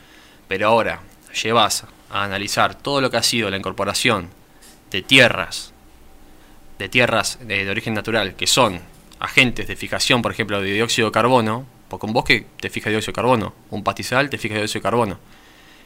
Pero 0.47 0.67
ahora, 0.67 1.01
llevas 1.41 1.85
a 2.09 2.23
analizar 2.23 2.75
todo 2.75 3.01
lo 3.01 3.09
que 3.09 3.17
ha 3.17 3.23
sido 3.23 3.49
la 3.49 3.57
incorporación 3.57 4.29
de 4.91 5.01
tierras, 5.01 5.73
de 6.79 6.89
tierras 6.89 7.39
de, 7.41 7.65
de 7.65 7.71
origen 7.71 7.93
natural, 7.93 8.35
que 8.35 8.47
son 8.47 8.79
agentes 9.19 9.67
de 9.67 9.75
fijación, 9.75 10.21
por 10.21 10.31
ejemplo, 10.31 10.61
de 10.61 10.71
dióxido 10.73 11.07
de 11.07 11.11
carbono, 11.11 11.65
porque 11.87 12.05
un 12.05 12.13
bosque 12.13 12.45
te 12.59 12.69
fija 12.69 12.89
dióxido 12.89 13.11
de 13.11 13.15
carbono, 13.15 13.53
un 13.69 13.83
pastizal 13.83 14.29
te 14.29 14.37
fija 14.37 14.55
dióxido 14.55 14.79
de 14.79 14.83
carbono. 14.83 15.19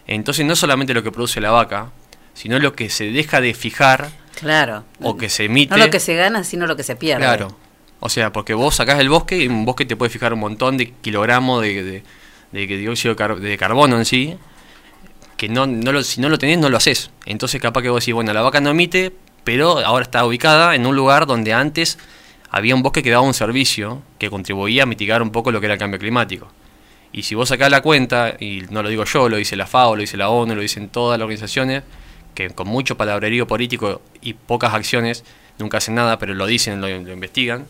Entonces 0.08 0.46
no 0.46 0.56
solamente 0.56 0.94
lo 0.94 1.04
que 1.04 1.12
produce 1.12 1.42
la 1.42 1.52
vaca, 1.52 1.92
sino 2.34 2.60
lo 2.60 2.74
que 2.74 2.90
se 2.90 3.12
deja 3.12 3.42
de 3.42 3.54
fijar 3.54 4.10
Claro. 4.36 4.86
o 5.02 5.18
que 5.18 5.30
se 5.30 5.46
emite. 5.46 5.76
No 5.76 5.84
lo 5.84 5.90
que 5.90 6.00
se 6.00 6.16
gana, 6.16 6.44
sino 6.44 6.66
lo 6.68 6.76
que 6.76 6.84
se 6.84 6.96
pierde. 6.96 7.24
Claro. 7.24 7.58
O 8.00 8.10
sea, 8.10 8.32
porque 8.32 8.54
vos 8.54 8.76
sacás 8.76 9.00
el 9.00 9.10
bosque 9.10 9.38
y 9.44 9.48
un 9.48 9.66
bosque 9.66 9.86
te 9.86 9.96
puede 9.96 10.10
fijar 10.10 10.34
un 10.34 10.40
montón 10.40 10.78
de 10.78 10.92
kilogramos 10.92 11.62
de, 11.62 11.84
de- 11.84 12.04
de 12.52 12.66
dióxido 12.78 13.14
de, 13.14 13.18
car- 13.18 13.40
de 13.40 13.58
carbono 13.58 13.98
en 13.98 14.06
sí, 14.06 14.38
que 15.36 15.50
no, 15.50 15.68
no 15.68 15.92
lo, 15.92 16.04
si 16.04 16.22
no 16.22 16.30
lo 16.30 16.38
tenés 16.38 16.58
no 16.58 16.70
lo 16.70 16.78
haces. 16.78 17.12
Entonces 17.26 17.62
capaz 17.62 17.82
que 17.82 17.90
vos 17.90 18.02
decís, 18.02 18.14
bueno, 18.14 18.34
la 18.34 18.42
vaca 18.42 18.60
no 18.62 18.70
emite, 18.72 19.14
pero 19.44 19.80
ahora 19.80 20.04
está 20.04 20.26
ubicada 20.26 20.76
en 20.76 20.86
un 20.86 20.96
lugar 20.96 21.26
donde 21.28 21.54
antes 21.54 21.98
había 22.50 22.76
un 22.76 22.82
bosque 22.84 23.04
que 23.04 23.10
daba 23.12 23.22
un 23.24 23.34
servicio 23.34 24.02
que 24.20 24.30
contribuía 24.30 24.84
a 24.84 24.86
mitigar 24.86 25.22
un 25.22 25.32
poco 25.32 25.52
lo 25.52 25.60
que 25.60 25.66
era 25.68 25.74
el 25.74 25.80
cambio 25.80 26.00
climático. 26.00 26.48
Y 27.12 27.24
si 27.24 27.36
vos 27.36 27.50
sacás 27.50 27.72
la 27.72 27.82
cuenta, 27.82 28.36
y 28.40 28.64
no 28.70 28.84
lo 28.84 28.90
digo 28.90 29.06
yo, 29.06 29.30
lo 29.30 29.38
dice 29.38 29.56
la 29.56 29.66
FAO, 29.68 29.96
lo 29.96 30.02
dice 30.02 30.18
la 30.18 30.30
ONU, 30.30 30.56
lo 30.56 30.62
dicen 30.62 30.90
todas 30.90 31.18
las 31.18 31.24
organizaciones, 31.26 31.84
que 32.36 32.50
con 32.52 32.68
mucho 32.68 32.96
palabrerío 32.98 33.48
político 33.48 34.02
y 34.22 34.34
pocas 34.34 34.74
acciones 34.74 35.24
nunca 35.58 35.78
hacen 35.80 35.96
nada, 35.96 36.20
pero 36.20 36.34
lo 36.34 36.46
dicen, 36.46 36.80
lo 36.82 36.90
investigan, 36.90 37.66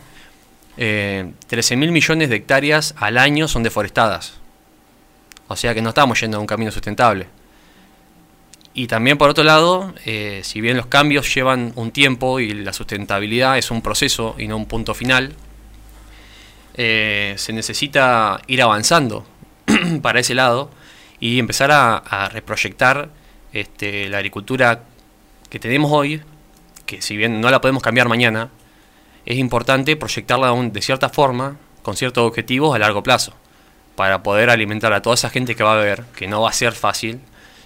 eh, 0.77 1.31
13 1.47 1.75
mil 1.75 1.91
millones 1.91 2.29
de 2.29 2.35
hectáreas 2.35 2.93
al 2.97 3.17
año 3.17 3.47
son 3.47 3.63
deforestadas. 3.63 4.35
O 5.47 5.55
sea 5.55 5.73
que 5.73 5.81
no 5.81 5.89
estamos 5.89 6.19
yendo 6.19 6.37
a 6.37 6.39
un 6.39 6.47
camino 6.47 6.71
sustentable. 6.71 7.27
Y 8.73 8.87
también 8.87 9.17
por 9.17 9.29
otro 9.29 9.43
lado, 9.43 9.93
eh, 10.05 10.41
si 10.43 10.61
bien 10.61 10.77
los 10.77 10.85
cambios 10.85 11.33
llevan 11.33 11.73
un 11.75 11.91
tiempo 11.91 12.39
y 12.39 12.53
la 12.53 12.73
sustentabilidad 12.73 13.57
es 13.57 13.71
un 13.71 13.81
proceso 13.81 14.35
y 14.37 14.47
no 14.47 14.55
un 14.55 14.67
punto 14.67 14.93
final, 14.93 15.33
eh, 16.75 17.33
se 17.37 17.53
necesita 17.53 18.39
ir 18.45 18.61
avanzando 18.61 19.25
para 20.03 20.19
ese 20.19 20.35
lado 20.35 20.69
y 21.19 21.39
empezar 21.39 21.71
a, 21.71 21.97
a 21.97 22.29
reproyectar 22.29 23.09
este, 23.51 24.09
la 24.09 24.17
agricultura 24.17 24.83
que 25.49 25.57
tenemos 25.57 25.91
hoy, 25.91 26.21
que 26.85 27.01
si 27.01 27.17
bien 27.17 27.41
no 27.41 27.49
la 27.49 27.61
podemos 27.61 27.81
cambiar 27.81 28.07
mañana, 28.07 28.51
es 29.27 29.37
importante 29.37 29.97
proyectarla 29.97 30.53
de 30.53 30.81
cierta 30.81 31.09
forma, 31.09 31.57
con 31.83 31.97
ciertos 31.97 32.25
objetivos 32.25 32.73
a 32.73 32.79
largo 32.79 33.03
plazo, 33.03 33.33
para 33.97 34.23
poder 34.23 34.49
alimentar 34.49 34.93
a 34.93 35.01
toda 35.01 35.15
esa 35.15 35.29
gente 35.29 35.53
que 35.53 35.63
va 35.63 35.73
a 35.73 35.83
ver, 35.83 36.05
que 36.15 36.27
no 36.27 36.41
va 36.41 36.49
a 36.49 36.53
ser 36.53 36.71
fácil 36.71 37.19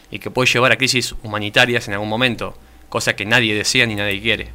y 0.09 0.17
que 0.17 0.31
puede 0.31 0.49
llevar 0.51 0.71
a 0.71 0.77
crisis 0.77 1.13
humanitarias 1.21 1.87
en 1.87 1.93
algún 1.93 2.09
momento, 2.09 2.57
cosa 2.89 3.15
que 3.15 3.25
nadie 3.25 3.53
desea 3.53 3.85
ni 3.85 3.93
nadie 3.93 4.19
quiere. 4.19 4.49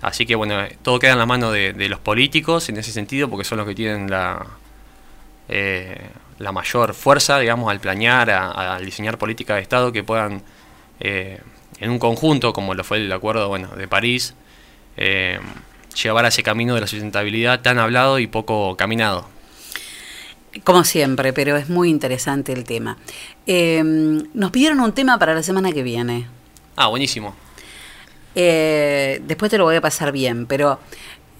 Así 0.00 0.26
que 0.26 0.34
bueno, 0.34 0.58
todo 0.82 0.98
queda 0.98 1.12
en 1.12 1.18
la 1.20 1.26
mano 1.26 1.52
de, 1.52 1.74
los 1.88 2.00
políticos 2.00 2.68
en 2.68 2.76
ese 2.76 2.90
sentido, 2.90 3.30
porque 3.30 3.44
son 3.44 3.58
los 3.58 3.66
que 3.68 3.76
tienen 3.76 4.10
la, 4.10 4.44
eh, 5.48 5.96
la 6.40 6.50
mayor 6.50 6.92
fuerza, 6.92 7.38
digamos, 7.38 7.70
al 7.70 7.78
planear, 7.78 8.30
a- 8.30 8.74
al 8.74 8.84
diseñar 8.84 9.16
políticas 9.16 9.56
de 9.56 9.62
Estado 9.62 9.92
que 9.92 10.02
puedan, 10.02 10.42
eh, 10.98 11.40
en 11.78 11.90
un 11.90 12.00
conjunto, 12.00 12.52
como 12.52 12.74
lo 12.74 12.82
fue 12.82 12.96
el 12.98 13.12
acuerdo 13.12 13.46
bueno, 13.46 13.68
de 13.68 13.86
París, 13.86 14.34
eh, 14.96 15.38
llevar 15.94 16.24
a 16.24 16.28
ese 16.28 16.42
camino 16.42 16.74
de 16.74 16.80
la 16.80 16.86
sustentabilidad 16.86 17.60
tan 17.60 17.78
hablado 17.78 18.18
y 18.18 18.26
poco 18.26 18.76
caminado. 18.76 19.26
Como 20.64 20.84
siempre, 20.84 21.32
pero 21.32 21.56
es 21.56 21.68
muy 21.68 21.88
interesante 21.88 22.52
el 22.52 22.64
tema. 22.64 22.98
Eh, 23.46 23.82
nos 23.82 24.50
pidieron 24.50 24.80
un 24.80 24.92
tema 24.92 25.18
para 25.18 25.34
la 25.34 25.42
semana 25.42 25.72
que 25.72 25.82
viene. 25.82 26.28
Ah, 26.76 26.88
buenísimo. 26.88 27.34
Eh, 28.34 29.20
después 29.24 29.50
te 29.50 29.58
lo 29.58 29.64
voy 29.64 29.76
a 29.76 29.80
pasar 29.80 30.12
bien, 30.12 30.46
pero 30.46 30.78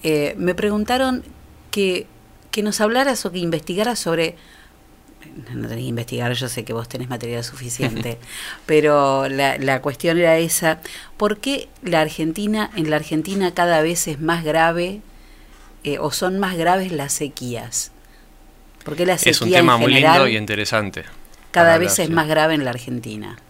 eh, 0.01 0.33
me 0.37 0.55
preguntaron 0.55 1.23
que, 1.69 2.07
que 2.51 2.63
nos 2.63 2.81
hablaras 2.81 3.25
o 3.25 3.31
que 3.31 3.39
investigaras 3.39 3.99
sobre... 3.99 4.35
No 5.53 5.67
tenés 5.67 5.83
que 5.83 5.89
investigar, 5.89 6.33
yo 6.33 6.47
sé 6.49 6.63
que 6.65 6.73
vos 6.73 6.87
tenés 6.89 7.09
material 7.09 7.43
suficiente, 7.43 8.19
pero 8.65 9.27
la, 9.29 9.57
la 9.57 9.81
cuestión 9.81 10.17
era 10.17 10.37
esa, 10.37 10.81
¿por 11.17 11.39
qué 11.39 11.69
la 11.81 12.01
Argentina, 12.01 12.71
en 12.75 12.89
la 12.89 12.97
Argentina 12.97 13.53
cada 13.53 13.81
vez 13.81 14.07
es 14.07 14.19
más 14.19 14.43
grave 14.43 15.01
eh, 15.83 15.99
o 15.99 16.11
son 16.11 16.39
más 16.39 16.57
graves 16.57 16.91
las 16.91 17.13
sequías? 17.13 17.91
¿Por 18.83 18.95
qué 18.95 19.05
la 19.05 19.17
sequía 19.17 19.31
Es 19.31 19.41
un 19.41 19.51
tema 19.51 19.75
en 19.75 19.81
muy 19.81 19.93
general 19.93 20.23
lindo 20.23 20.27
y 20.27 20.37
interesante. 20.37 21.05
cada 21.51 21.77
vez 21.77 21.97
hablar, 21.97 21.99
es 21.99 22.09
sí. 22.09 22.13
más 22.13 22.27
grave 22.27 22.53
en 22.55 22.65
la 22.65 22.71
Argentina? 22.71 23.41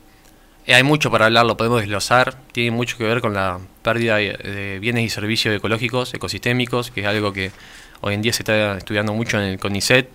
Eh, 0.66 0.74
Hay 0.76 0.84
mucho 0.84 1.12
para 1.12 1.26
hablar, 1.26 1.46
lo 1.46 1.58
podemos 1.58 1.80
desglosar. 1.82 2.38
Tiene 2.52 2.72
mucho 2.72 2.98
que 2.98 3.04
ver 3.04 3.22
con 3.22 3.34
la 3.34 3.60
pérdida 3.82 4.16
de 4.18 4.80
bienes 4.80 5.04
y 5.06 5.10
servicios 5.10 5.56
ecológicos, 5.56 6.14
ecosistémicos, 6.14 6.92
que 6.92 7.02
es 7.02 7.08
algo 7.08 7.34
que 7.34 7.52
hoy 8.02 8.14
en 8.16 8.22
día 8.22 8.34
se 8.34 8.44
está 8.44 8.78
estudiando 8.78 9.14
mucho 9.14 9.38
en 9.40 9.46
el 9.46 9.60
CONICET 9.60 10.10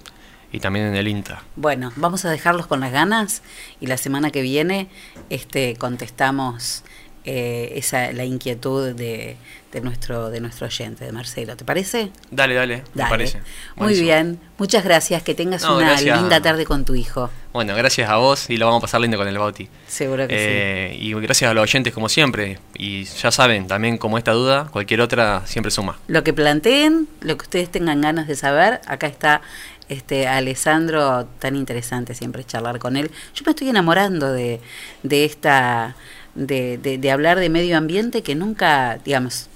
y 0.53 0.61
también 0.61 0.87
en 0.87 0.97
el 0.97 1.09
INTA. 1.09 1.43
Bueno, 1.57 1.93
vamos 1.97 2.25
a 2.25 2.31
dejarlos 2.31 2.67
con 2.67 2.81
las 2.81 2.93
ganas 2.93 3.43
y 3.81 3.87
la 3.87 3.97
semana 3.97 4.31
que 4.31 4.43
viene 4.43 4.89
este, 5.31 5.77
contestamos 5.77 6.85
eh, 7.25 7.73
esa, 7.77 8.13
la 8.13 8.25
inquietud 8.25 8.95
de, 8.95 9.37
de 9.73 9.81
nuestro, 9.83 10.31
de 10.31 10.41
nuestro 10.41 10.67
oyente, 10.67 11.05
de 11.05 11.13
Marcelo. 11.13 11.57
¿Te 11.57 11.65
parece? 11.67 12.11
Dale, 12.31 12.55
dale, 12.55 12.77
me 12.79 12.83
Dale. 12.95 13.11
parece. 13.11 13.39
Muy 13.39 13.45
Buenísimo. 13.77 14.07
bien, 14.07 14.41
muchas 14.57 14.83
gracias, 14.83 15.23
que 15.23 15.35
tengas 15.35 15.61
No, 15.63 15.77
una 15.77 15.89
gracias. 15.91 16.19
linda 16.19 16.41
tarde 16.41 16.65
con 16.65 16.87
tu 16.87 16.95
hijo. 16.95 17.29
Bueno, 17.53 17.75
gracias 17.75 18.09
a 18.09 18.17
vos 18.17 18.49
y 18.49 18.57
lo 18.57 18.65
vamos 18.67 18.81
a 18.81 18.83
pasar 18.83 19.03
lindo 19.03 19.19
con 19.19 19.29
el 19.29 19.37
Bauti. 19.37 19.69
Seguro 19.87 20.27
que 20.27 20.35
Eh, 20.93 20.97
Y 20.99 21.13
gracias 21.15 21.51
a 21.51 21.55
los 21.55 21.63
oyentes 21.65 21.93
como 21.93 22.09
siempre. 22.09 22.59
Y 22.79 23.05
ya 23.05 23.31
saben, 23.31 23.67
también 23.67 23.99
como 23.99 24.17
esta 24.17 24.33
duda, 24.33 24.69
cualquier 24.71 25.03
otra 25.03 25.43
siempre 25.47 25.71
suma. 25.71 25.99
Lo 26.07 26.25
que 26.25 26.33
planteen, 26.33 27.09
lo 27.21 27.37
que 27.37 27.43
ustedes 27.43 27.71
tengan 27.71 28.01
ganas 28.01 28.27
de 28.27 28.37
saber, 28.37 28.81
acá 28.87 29.07
está 29.07 29.43
este 29.89 30.29
Alessandro, 30.29 31.27
tan 31.39 31.57
interesante 31.57 32.15
siempre 32.15 32.45
charlar 32.45 32.79
con 32.79 32.97
él. 32.97 33.11
Yo 33.35 33.43
me 33.47 33.51
estoy 33.51 33.69
enamorando 33.69 34.33
de, 34.33 34.61
de 35.03 35.25
esta, 35.25 35.97
de, 36.35 36.79
de, 36.79 36.99
de 36.99 37.11
hablar 37.11 37.39
de 37.39 37.49
medio 37.49 37.77
ambiente 37.77 38.23
que 38.23 38.35
nunca, 38.35 38.99
digamos, 39.05 39.49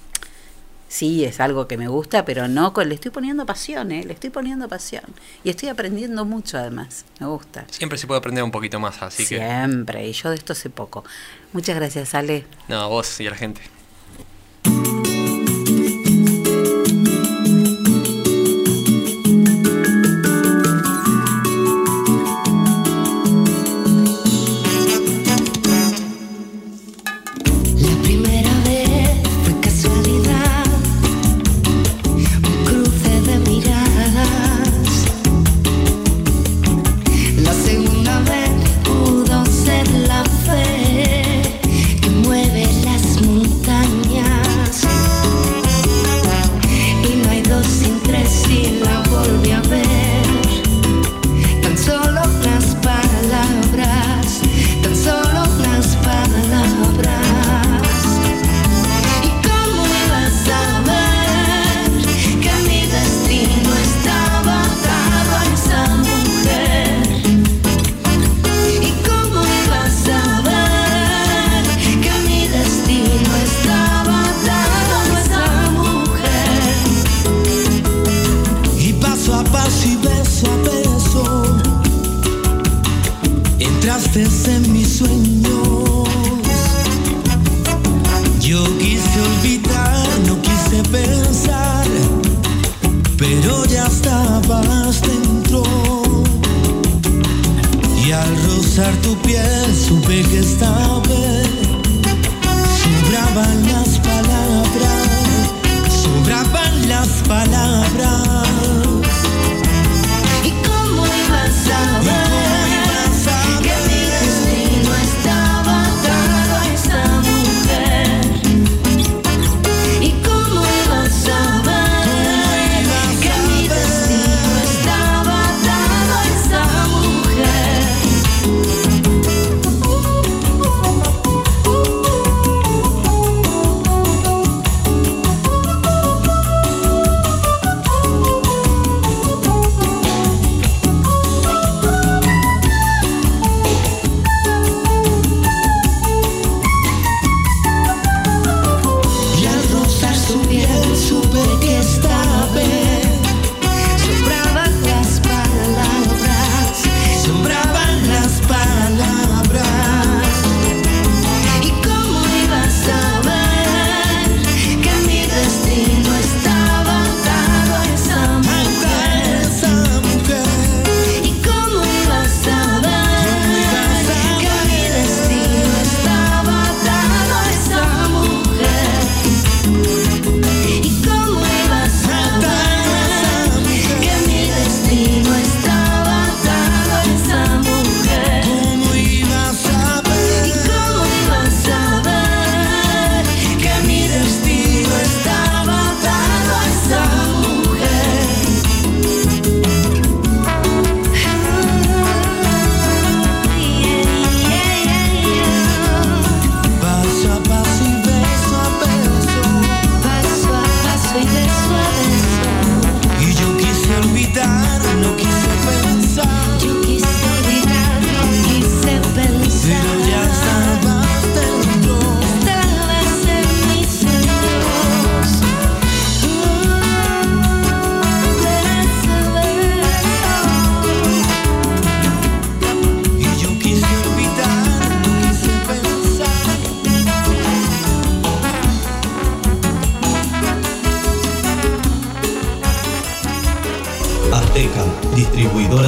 sí 0.87 1.25
es 1.25 1.39
algo 1.39 1.67
que 1.67 1.77
me 1.77 1.87
gusta, 1.87 2.23
pero 2.23 2.47
no, 2.47 2.71
con- 2.73 2.87
le 2.87 2.95
estoy 2.95 3.09
poniendo 3.11 3.45
pasión, 3.47 3.91
¿eh? 3.91 4.03
le 4.03 4.13
estoy 4.13 4.29
poniendo 4.29 4.67
pasión. 4.67 5.03
Y 5.43 5.49
estoy 5.49 5.69
aprendiendo 5.69 6.23
mucho 6.25 6.57
además, 6.57 7.05
me 7.19 7.25
gusta. 7.27 7.65
Siempre 7.71 7.97
se 7.97 8.05
puede 8.05 8.19
aprender 8.19 8.43
un 8.43 8.51
poquito 8.51 8.79
más, 8.79 9.01
así 9.01 9.23
que... 9.25 9.37
Siempre, 9.37 10.07
y 10.07 10.13
yo 10.13 10.29
de 10.29 10.35
esto 10.35 10.53
sé 10.53 10.69
poco. 10.69 11.03
Muchas 11.51 11.75
gracias, 11.75 12.13
Ale. 12.13 12.45
No, 12.67 12.79
a 12.81 12.87
vos 12.87 13.19
y 13.19 13.25
a 13.27 13.31
la 13.31 13.35
gente. 13.37 13.61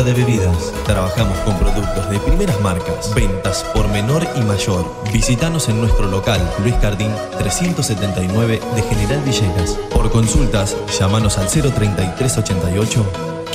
De 0.05 0.13
bebidas. 0.13 0.71
Trabajamos 0.85 1.37
con 1.39 1.57
productos 1.57 2.09
de 2.09 2.17
primeras 2.19 2.61
marcas, 2.61 3.13
ventas 3.13 3.65
por 3.73 3.89
menor 3.89 4.25
y 4.35 4.41
mayor. 4.41 4.85
Visítanos 5.11 5.67
en 5.67 5.81
nuestro 5.81 6.07
local, 6.07 6.39
Luis 6.59 6.75
Cardín 6.75 7.11
379 7.39 8.61
de 8.75 8.81
General 8.83 9.19
Villegas. 9.23 9.71
Por 9.91 10.11
consultas, 10.11 10.77
llámanos 10.99 11.39
al 11.39 11.47
03388 11.47 13.03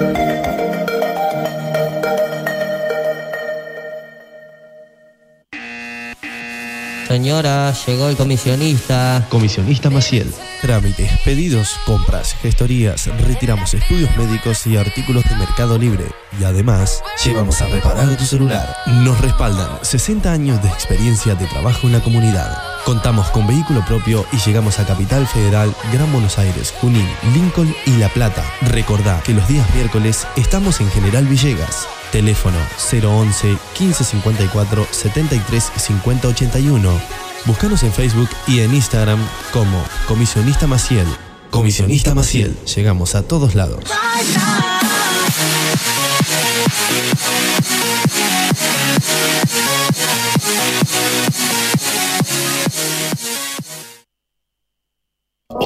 Señora, 7.16 7.74
llegó 7.88 8.09
el 8.09 8.18
comisionista. 8.18 9.26
Comisionista 9.30 9.89
Maciel. 9.89 10.34
Trámites, 10.61 11.09
pedidos, 11.24 11.80
compras, 11.86 12.36
gestorías, 12.41 13.07
retiramos 13.22 13.74
estudios 13.74 14.09
médicos 14.18 14.68
y 14.68 14.76
artículos 14.76 15.24
de 15.24 15.38
Mercado 15.38 15.78
Libre. 15.78 16.03
Y 16.38 16.43
además, 16.43 17.01
llevamos 17.24 17.61
a 17.61 17.68
reparar 17.68 18.18
tu 18.18 18.26
celular. 18.26 18.76
Nos 18.86 19.22
respaldan 19.22 19.80
60 19.82 20.30
años 20.30 20.61
de 20.61 20.68
experiencia 20.68 21.36
de 21.36 21.47
trabajo 21.47 21.88
en 21.88 21.93
la 21.93 22.01
comunidad. 22.01 22.61
Contamos 22.84 23.30
con 23.30 23.47
vehículo 23.47 23.86
propio 23.86 24.26
y 24.34 24.38
llegamos 24.45 24.78
a 24.80 24.86
Capital 24.86 25.26
Federal, 25.26 25.74
Gran 25.93 26.11
Buenos 26.11 26.38
Aires, 26.38 26.74
Junín, 26.82 27.07
Lincoln 27.34 27.74
y 27.86 27.91
La 27.91 28.09
Plata. 28.09 28.43
Recordá 28.59 29.22
que 29.24 29.34
los 29.34 29.47
días 29.47 29.74
miércoles 29.74 30.28
estamos 30.36 30.82
en 30.82 30.91
General 30.91 31.26
Villegas. 31.26 31.88
Teléfono 32.12 32.58
011 32.91 33.47
1554 33.47 34.88
73 34.91 35.72
50 35.76 36.28
81. 36.28 37.01
Búscanos 37.45 37.84
en 37.84 37.93
Facebook 37.93 38.30
y 38.47 38.62
en 38.62 38.74
Instagram 38.74 39.20
como 39.53 39.84
Comisionista 40.08 40.68
Maciel. 40.68 41.08
Comisionista 41.51 42.16
Maciel. 42.16 42.58
Llegamos 42.66 43.16
a 43.16 43.24
todos 43.24 43.56
lados. 43.56 43.84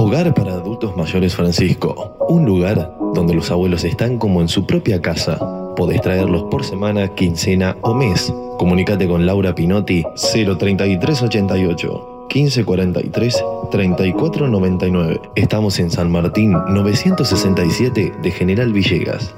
Hogar 0.09 0.33
para 0.33 0.53
Adultos 0.53 0.97
Mayores 0.97 1.35
Francisco. 1.35 2.15
Un 2.29 2.43
lugar 2.43 2.95
donde 3.13 3.35
los 3.35 3.51
abuelos 3.51 3.83
están 3.83 4.17
como 4.17 4.41
en 4.41 4.47
su 4.47 4.65
propia 4.65 5.03
casa. 5.03 5.37
Podés 5.75 6.01
traerlos 6.01 6.45
por 6.49 6.65
semana, 6.65 7.09
quincena 7.09 7.77
o 7.81 7.93
mes. 7.93 8.33
Comunicate 8.57 9.07
con 9.07 9.27
Laura 9.27 9.53
Pinotti 9.53 10.03
03388 10.15 12.25
1543 12.27 13.45
3499. 13.69 15.21
Estamos 15.35 15.77
en 15.77 15.91
San 15.91 16.11
Martín 16.11 16.53
967 16.53 18.13
de 18.19 18.31
General 18.31 18.73
Villegas. 18.73 19.35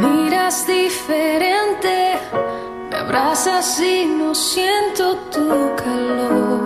Me 0.00 0.22
miras 0.22 0.66
diferente, 0.66 2.14
me 2.90 2.96
abrazas 2.96 3.78
y 3.78 4.06
no 4.06 4.34
siento 4.34 5.18
tu 5.30 5.76
calor. 5.76 6.59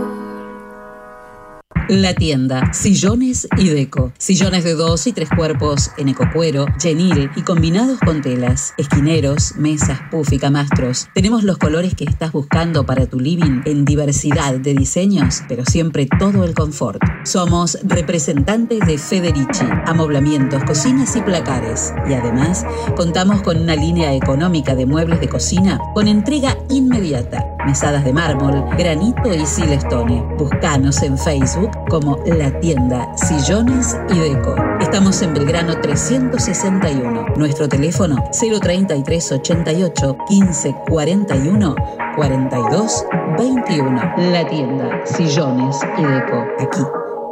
La 1.90 2.14
tienda, 2.14 2.72
sillones 2.72 3.46
y 3.58 3.68
deco. 3.68 4.10
Sillones 4.16 4.64
de 4.64 4.72
dos 4.72 5.06
y 5.06 5.12
tres 5.12 5.28
cuerpos 5.28 5.90
en 5.98 6.08
ecocuero, 6.08 6.64
chenil 6.78 7.30
y 7.36 7.42
combinados 7.42 7.98
con 8.00 8.22
telas. 8.22 8.72
Esquineros, 8.78 9.56
mesas, 9.56 10.00
puff 10.10 10.32
y 10.32 10.38
camastros. 10.38 11.08
Tenemos 11.14 11.44
los 11.44 11.58
colores 11.58 11.94
que 11.94 12.04
estás 12.04 12.32
buscando 12.32 12.86
para 12.86 13.04
tu 13.06 13.20
living 13.20 13.60
en 13.66 13.84
diversidad 13.84 14.54
de 14.54 14.72
diseños, 14.72 15.42
pero 15.46 15.66
siempre 15.66 16.08
todo 16.18 16.44
el 16.44 16.54
confort. 16.54 17.02
Somos 17.24 17.78
representantes 17.82 18.80
de 18.86 18.96
Federici, 18.96 19.66
amoblamientos, 19.84 20.64
cocinas 20.64 21.14
y 21.16 21.20
placares. 21.20 21.92
Y 22.08 22.14
además, 22.14 22.64
contamos 22.96 23.42
con 23.42 23.60
una 23.60 23.76
línea 23.76 24.14
económica 24.14 24.74
de 24.74 24.86
muebles 24.86 25.20
de 25.20 25.28
cocina 25.28 25.78
con 25.92 26.08
entrega 26.08 26.56
inmediata. 26.70 27.44
Mesadas 27.66 28.04
de 28.04 28.12
mármol, 28.12 28.64
granito 28.76 29.34
y 29.34 29.44
silestone. 29.46 30.22
Buscanos 30.38 31.02
en 31.02 31.18
Facebook 31.18 31.73
como 31.88 32.18
La 32.26 32.50
Tienda 32.60 33.06
Sillones 33.16 33.96
y 34.10 34.18
Deco. 34.18 34.54
Estamos 34.80 35.22
en 35.22 35.34
Belgrano 35.34 35.80
361. 35.80 37.34
Nuestro 37.36 37.68
teléfono 37.68 38.16
033 38.32 39.32
88 39.32 40.16
15 40.28 40.74
41 40.88 41.74
42 42.16 43.04
21. 43.38 44.14
La 44.32 44.46
Tienda 44.48 45.00
Sillones 45.04 45.78
y 45.98 46.02
Deco. 46.02 46.44
Aquí, 46.60 46.82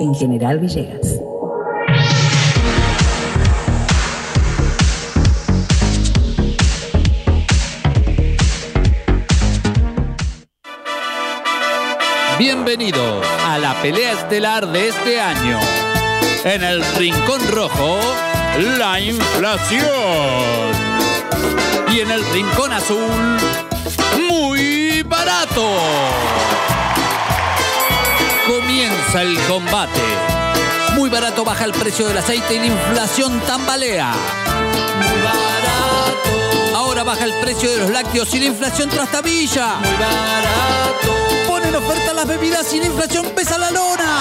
en 0.00 0.14
General 0.14 0.58
Villegas. 0.58 1.20
Bienvenido 12.38 13.20
a 13.52 13.58
la 13.58 13.74
pelea 13.82 14.12
estelar 14.12 14.66
de 14.66 14.88
este 14.88 15.20
año. 15.20 15.60
En 16.42 16.64
el 16.64 16.82
Rincón 16.96 17.46
Rojo, 17.50 18.00
la 18.78 18.98
inflación. 18.98 19.90
Y 21.92 22.00
en 22.00 22.10
el 22.10 22.24
Rincón 22.32 22.72
Azul, 22.72 23.36
muy 24.26 25.02
barato. 25.02 25.68
Comienza 28.46 29.20
el 29.20 29.38
combate. 29.40 30.00
Muy 30.94 31.10
barato 31.10 31.44
baja 31.44 31.66
el 31.66 31.72
precio 31.72 32.08
del 32.08 32.16
aceite 32.16 32.54
y 32.54 32.58
la 32.58 32.66
inflación 32.66 33.38
tambalea. 33.40 34.14
Muy 34.96 35.20
barato. 35.20 36.76
Ahora 36.76 37.02
baja 37.02 37.24
el 37.26 37.34
precio 37.34 37.70
de 37.70 37.78
los 37.80 37.90
lácteos 37.90 38.32
y 38.32 38.38
la 38.38 38.46
inflación 38.46 38.88
trastabilla. 38.88 39.74
Muy 39.74 39.92
barato. 39.92 41.21
Ponen 41.62 41.76
oferta 41.76 42.12
las 42.12 42.26
bebidas 42.26 42.72
la 42.80 42.86
inflación 42.86 43.24
pesa 43.36 43.56
la 43.56 43.70
lona. 43.70 44.12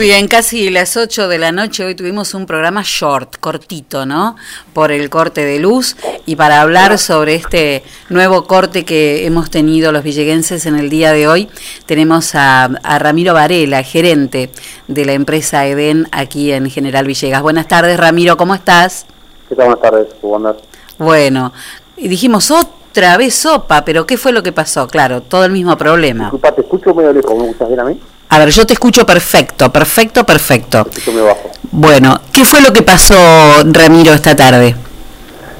Bien, 0.00 0.28
casi 0.28 0.70
las 0.70 0.96
8 0.96 1.28
de 1.28 1.38
la 1.38 1.52
noche. 1.52 1.84
Hoy 1.84 1.94
tuvimos 1.94 2.34
un 2.34 2.46
programa 2.46 2.82
short, 2.84 3.38
cortito, 3.38 4.06
¿no? 4.06 4.36
Por 4.72 4.92
el 4.92 5.10
corte 5.10 5.44
de 5.44 5.58
luz 5.58 5.96
y 6.26 6.36
para 6.36 6.60
hablar 6.60 6.98
sobre 6.98 7.34
este 7.34 7.82
nuevo 8.08 8.46
corte 8.46 8.84
que 8.84 9.26
hemos 9.26 9.50
tenido 9.50 9.92
los 9.92 10.02
villeguenses 10.02 10.66
en 10.66 10.76
el 10.76 10.90
día 10.90 11.12
de 11.12 11.28
hoy, 11.28 11.48
tenemos 11.86 12.34
a, 12.34 12.64
a 12.64 12.98
Ramiro 12.98 13.34
Varela, 13.34 13.82
gerente 13.82 14.50
de 14.86 15.04
la 15.04 15.12
empresa 15.12 15.66
Eden 15.66 16.06
aquí 16.12 16.52
en 16.52 16.70
General 16.70 17.06
Villegas. 17.06 17.42
Buenas 17.42 17.66
tardes, 17.66 17.98
Ramiro, 17.98 18.36
¿cómo 18.36 18.54
estás? 18.54 19.06
¿Qué 19.48 19.54
tal? 19.54 19.66
Buenas 19.66 19.82
tardes, 19.82 20.08
¿cómo 20.20 20.36
andas? 20.36 20.56
Bueno, 20.98 21.52
dijimos 21.96 22.50
otra 22.50 23.16
vez 23.16 23.34
sopa, 23.34 23.84
pero 23.84 24.06
¿qué 24.06 24.16
fue 24.16 24.32
lo 24.32 24.42
que 24.42 24.52
pasó? 24.52 24.86
Claro, 24.88 25.22
todo 25.22 25.44
el 25.44 25.52
mismo 25.52 25.76
problema. 25.76 26.24
Disculpa, 26.24 26.52
te 26.52 26.60
escucho 26.60 26.94
medio 26.94 27.12
lejos, 27.12 27.36
¿me 27.36 27.46
escuchas 27.46 27.68
bien 27.68 27.80
a 27.80 27.84
mí? 27.84 28.00
A 28.32 28.38
ver, 28.38 28.50
yo 28.50 28.64
te 28.64 28.74
escucho 28.74 29.04
perfecto, 29.04 29.72
perfecto, 29.72 30.24
perfecto. 30.24 30.84
Bajo. 30.84 31.50
Bueno, 31.72 32.20
¿qué 32.32 32.44
fue 32.44 32.60
lo 32.60 32.72
que 32.72 32.82
pasó, 32.82 33.16
Ramiro, 33.64 34.14
esta 34.14 34.36
tarde? 34.36 34.76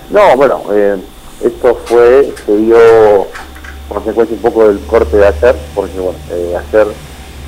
No, 0.08 0.36
bueno, 0.36 0.62
eh, 0.72 0.96
esto 1.42 1.80
fue, 1.86 2.32
se 2.46 2.56
dio 2.56 2.78
consecuencia 3.88 4.36
un 4.36 4.42
poco 4.42 4.68
del 4.68 4.78
corte 4.86 5.16
de 5.16 5.26
ayer, 5.26 5.56
porque 5.74 5.98
bueno, 5.98 6.18
eh, 6.30 6.56
ayer, 6.56 6.86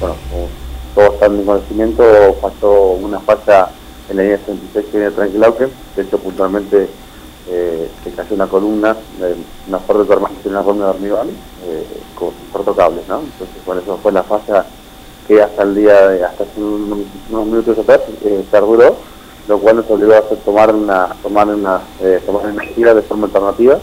bueno, 0.00 0.16
como 0.28 0.48
todos 0.96 1.14
están 1.14 1.38
en 1.38 1.44
conocimiento, 1.44 2.36
pasó 2.42 2.72
una 3.00 3.20
falla 3.20 3.68
en 4.08 4.16
la 4.16 4.22
línea 4.24 4.38
66 4.38 4.86
que 4.90 4.98
viene 4.98 5.12
Tranquilauque, 5.12 5.68
de 5.94 6.02
hecho 6.02 6.18
puntualmente 6.18 6.88
eh, 7.48 7.88
se 8.02 8.10
cayó 8.10 8.34
una 8.34 8.48
columna, 8.48 8.96
de 9.20 9.36
una 9.68 9.78
fuerte 9.78 10.04
tormenta 10.04 10.40
en 10.44 10.50
una 10.50 10.64
columna 10.64 10.86
de 10.86 10.90
hormigón, 10.90 11.28
eh, 11.64 11.86
con 12.16 12.30
cortocables, 12.52 13.06
¿no? 13.06 13.20
Entonces, 13.20 13.64
bueno, 13.64 13.82
eso 13.82 14.00
fue 14.02 14.10
la 14.10 14.24
falla 14.24 14.66
que 15.26 15.42
hasta 15.42 15.62
el 15.62 15.74
día 15.74 16.08
de, 16.08 16.24
hasta 16.24 16.44
hace 16.44 16.60
unos, 16.60 16.98
minutos 17.30 17.78
atrás 17.78 18.00
eh, 18.24 18.44
lo 19.48 19.58
cual 19.58 19.76
nos 19.76 19.90
obligó 19.90 20.14
a 20.14 20.18
hacer 20.18 20.38
tomar 20.38 20.74
una 20.74 21.08
tomar 21.22 21.48
una 21.48 21.80
eh, 22.00 22.20
tomar 22.24 22.46
energía 22.46 22.94
de 22.94 23.02
forma 23.02 23.26
alternativa, 23.26 23.78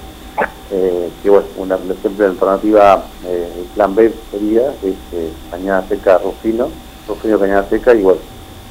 eh, 0.71 1.09
que 1.21 1.29
bueno, 1.29 1.45
una 1.57 1.75
alternativa, 1.75 3.03
eh, 3.25 3.51
el 3.57 3.65
plan 3.75 3.95
B 3.95 4.13
sería 4.31 4.71
este, 4.83 5.31
cañada 5.51 5.85
seca 5.87 6.17
Rufino, 6.19 6.69
Rufino 7.07 7.39
cañada 7.39 7.67
seca 7.69 7.93
y 7.93 8.01
bueno, 8.01 8.19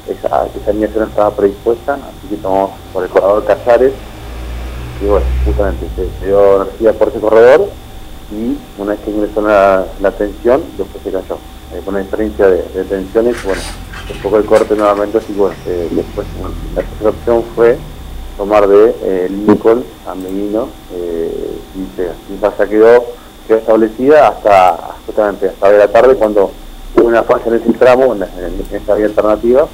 esa, 0.07 0.47
esa 0.47 0.71
línea 0.71 0.89
no 0.95 1.03
estaba 1.03 1.31
predispuesta, 1.31 1.93
así 1.93 2.27
que 2.29 2.37
tomamos 2.37 2.71
por 2.91 3.03
el 3.03 3.09
corredor 3.09 3.45
Casares 3.45 3.93
y 5.01 5.05
bueno, 5.05 5.25
justamente 5.45 5.87
se 6.19 6.25
dio 6.25 6.63
energía 6.63 6.93
por 6.93 7.09
ese 7.09 7.19
corredor 7.19 7.69
y 8.31 8.57
una 8.81 8.91
vez 8.91 8.99
que 9.01 9.11
ingresó 9.11 9.41
la, 9.41 9.85
la 10.01 10.11
tensión, 10.11 10.63
después 10.77 11.03
se 11.03 11.11
cayó. 11.11 11.37
Eh, 11.73 11.81
con 11.85 11.93
una 11.93 12.03
diferencia 12.03 12.47
de, 12.47 12.63
de 12.73 12.83
tensiones, 12.83 13.43
bueno, 13.43 13.61
un 14.13 14.21
poco 14.21 14.37
el 14.37 14.45
corte 14.45 14.75
nuevamente, 14.75 15.19
así 15.19 15.33
que 15.33 15.39
bueno, 15.39 15.55
eh, 15.67 15.87
después 15.91 16.25
la 16.75 16.81
tercera 16.81 17.09
opción 17.09 17.43
fue 17.55 17.77
tomar 18.39 18.67
de 18.67 18.95
eh, 19.03 19.27
Lincoln 19.29 19.83
a 20.07 20.15
Medino 20.15 20.69
eh, 20.93 21.59
y 21.75 21.95
se, 21.97 22.03
y 22.33 22.39
ya 22.39 22.65
quedó, 22.69 23.05
quedó 23.45 23.57
establecida 23.57 24.29
hasta 24.29 24.95
justamente 25.05 25.49
hasta 25.49 25.71
de 25.71 25.77
la 25.77 25.87
tarde 25.89 26.15
cuando 26.15 26.49
hubo 26.95 27.07
una 27.07 27.23
falla 27.23 27.43
en 27.47 27.53
ese 27.55 27.73
tramo, 27.73 28.15
en, 28.15 28.23
en, 28.23 28.65
esa 28.71 28.95
vía 28.95 29.07
alternativa, 29.07 29.67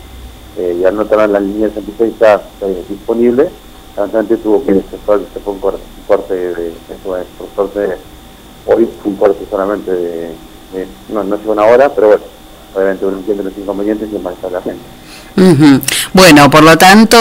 eh, 0.58 0.78
y 0.82 0.84
al 0.84 0.96
no 0.96 1.06
tener 1.06 1.30
la 1.30 1.40
línea 1.40 1.70
66 1.70 2.16
ya 2.20 2.42
eh, 2.62 2.84
disponible, 2.90 3.50
tuvo 4.44 4.66
que 4.66 4.74
se 4.74 4.98
fue, 5.06 5.20
se 5.32 5.40
fue 5.40 5.54
un 5.54 5.60
corte, 5.60 5.82
un 6.00 6.04
corte 6.08 6.34
de, 6.34 6.70
eso 6.70 7.18
es, 7.18 7.26
por 7.38 7.48
suerte 7.56 7.98
hoy 8.66 8.90
fue 9.02 9.12
un 9.12 9.18
corte 9.18 9.46
solamente 9.50 9.92
de, 9.92 10.32
de 10.76 10.88
no, 11.10 11.24
no 11.24 11.38
llegó 11.38 11.52
una 11.54 11.66
hora, 11.66 11.90
pero 11.90 12.08
bueno, 12.08 12.24
obviamente 12.74 13.06
uno 13.06 13.18
entiende 13.18 13.44
los 13.44 13.58
inconvenientes 13.58 14.10
y 14.10 14.12
de 14.12 14.52
la 14.52 14.62
gente. 14.62 14.82
Ujú. 15.38 15.82
Bueno, 16.14 16.50
por 16.50 16.64
lo 16.64 16.78
tanto, 16.78 17.18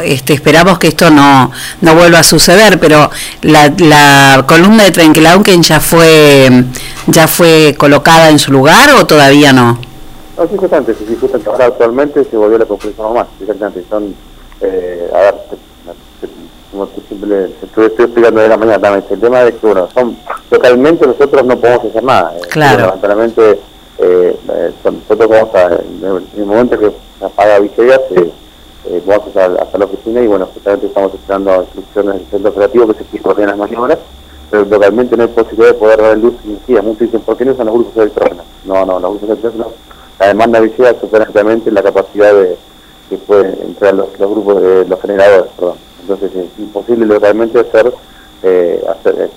este, 0.00 0.34
esperamos 0.34 0.78
que 0.78 0.88
esto 0.88 1.10
no, 1.10 1.50
no 1.80 1.94
vuelva 1.94 2.18
a 2.18 2.22
suceder, 2.22 2.78
pero 2.78 3.10
la, 3.40 3.72
la 3.78 4.44
columna 4.46 4.84
de 4.84 4.90
Trenquelauquen 4.90 5.62
ya 5.62 5.80
fue 5.80 6.64
ya 7.06 7.26
fue 7.26 7.74
colocada 7.78 8.30
en 8.30 8.38
su 8.38 8.52
lugar 8.52 8.90
o 8.94 9.06
todavía 9.06 9.52
no? 9.52 9.78
No, 10.36 10.48
sí, 10.48 10.56
justamente, 10.56 10.94
sí, 10.94 11.16
justamente. 11.18 11.50
Ahora 11.50 11.66
actualmente 11.66 12.24
se 12.24 12.36
volvió 12.36 12.58
la 12.58 12.66
conclusión 12.66 13.06
normal, 13.06 13.26
exactamente. 13.40 13.84
Son, 13.88 14.14
eh, 14.60 15.10
a 15.12 15.18
ver, 15.18 15.34
como 16.74 16.86
te 16.88 17.00
siempre 17.08 17.28
te 17.60 17.66
estoy, 17.66 17.86
estoy 17.86 18.04
explicando 18.06 18.40
de 18.40 18.48
la 18.48 18.56
mañana 18.56 18.78
también, 18.80 19.04
el 19.08 19.20
tema 19.20 19.40
de 19.40 19.52
que, 19.54 19.66
bueno, 19.66 19.88
son, 19.94 20.16
localmente 20.50 21.06
nosotros 21.06 21.44
no 21.44 21.56
podemos 21.58 21.84
hacer 21.86 22.02
nada. 22.04 22.34
eh, 22.36 22.40
Claro. 22.50 22.86
Lamentablemente, 22.86 23.50
eh, 23.98 24.36
eh, 24.48 24.72
son- 24.82 24.98
nosotros 24.98 25.28
vamos 25.30 25.54
a, 25.54 25.66
en 25.66 26.26
el 26.36 26.46
momento 26.46 26.78
que 26.78 26.90
se 27.18 27.24
apaga 27.24 27.58
Villegas, 27.60 28.00
eh, 28.10 28.30
eh, 28.86 29.02
vamos 29.06 29.28
hasta, 29.28 29.62
hasta 29.62 29.78
la 29.78 29.84
oficina 29.86 30.20
y, 30.20 30.26
bueno, 30.26 30.46
justamente 30.52 30.86
estamos 30.86 31.14
esperando 31.14 31.62
instrucciones 31.62 32.14
del 32.16 32.26
centro 32.30 32.50
operativo 32.50 32.86
que 32.92 33.04
se 33.04 33.18
coordinan 33.22 33.50
las 33.50 33.58
maniobras 33.58 33.98
pero 34.50 34.66
localmente 34.66 35.16
no 35.16 35.22
hay 35.24 35.28
posibilidad 35.30 35.68
de 35.68 35.74
poder 35.74 36.00
dar 36.02 36.16
luz 36.18 36.34
y 36.44 36.56
sí, 36.66 36.74
muchos 36.74 37.00
dicen, 37.00 37.20
¿por 37.22 37.36
qué 37.36 37.44
no 37.44 37.52
usan 37.52 37.66
los 37.66 37.74
grupos 37.74 37.96
electrógenos? 37.96 38.44
No, 38.64 38.84
no, 38.86 39.00
los 39.00 39.10
grupos 39.12 39.28
electrógenos, 39.30 39.66
la 40.20 40.26
demanda 40.28 40.60
visual 40.60 40.96
supera 41.00 41.24
ampliamente 41.24 41.70
la 41.72 41.82
capacidad 41.82 42.32
de 42.32 42.56
que 43.08 43.16
pueden 43.16 43.58
entrar 43.62 43.94
los, 43.94 44.16
los 44.18 44.30
grupos 44.30 44.62
de 44.62 44.84
los 44.86 45.00
generadores, 45.00 45.50
perdón. 45.56 45.74
Entonces 46.04 46.30
es 46.36 46.58
imposible 46.58 47.18
realmente 47.18 47.58
hacer, 47.58 47.92
eh, 48.42 48.84
eh, 49.06 49.28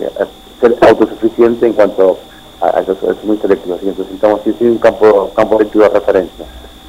ser 0.59 0.75
autosuficiente 0.81 1.65
en 1.65 1.73
cuanto 1.73 2.17
a, 2.59 2.67
a 2.67 2.81
los, 2.81 2.97
suministros 2.97 3.45
eléctricos. 3.45 3.83
Necesitamos 3.83 4.41
sí, 4.43 4.55
un 4.61 4.77
campo, 4.77 5.31
campo 5.33 5.57
de 5.59 5.89
referencia. 5.89 6.45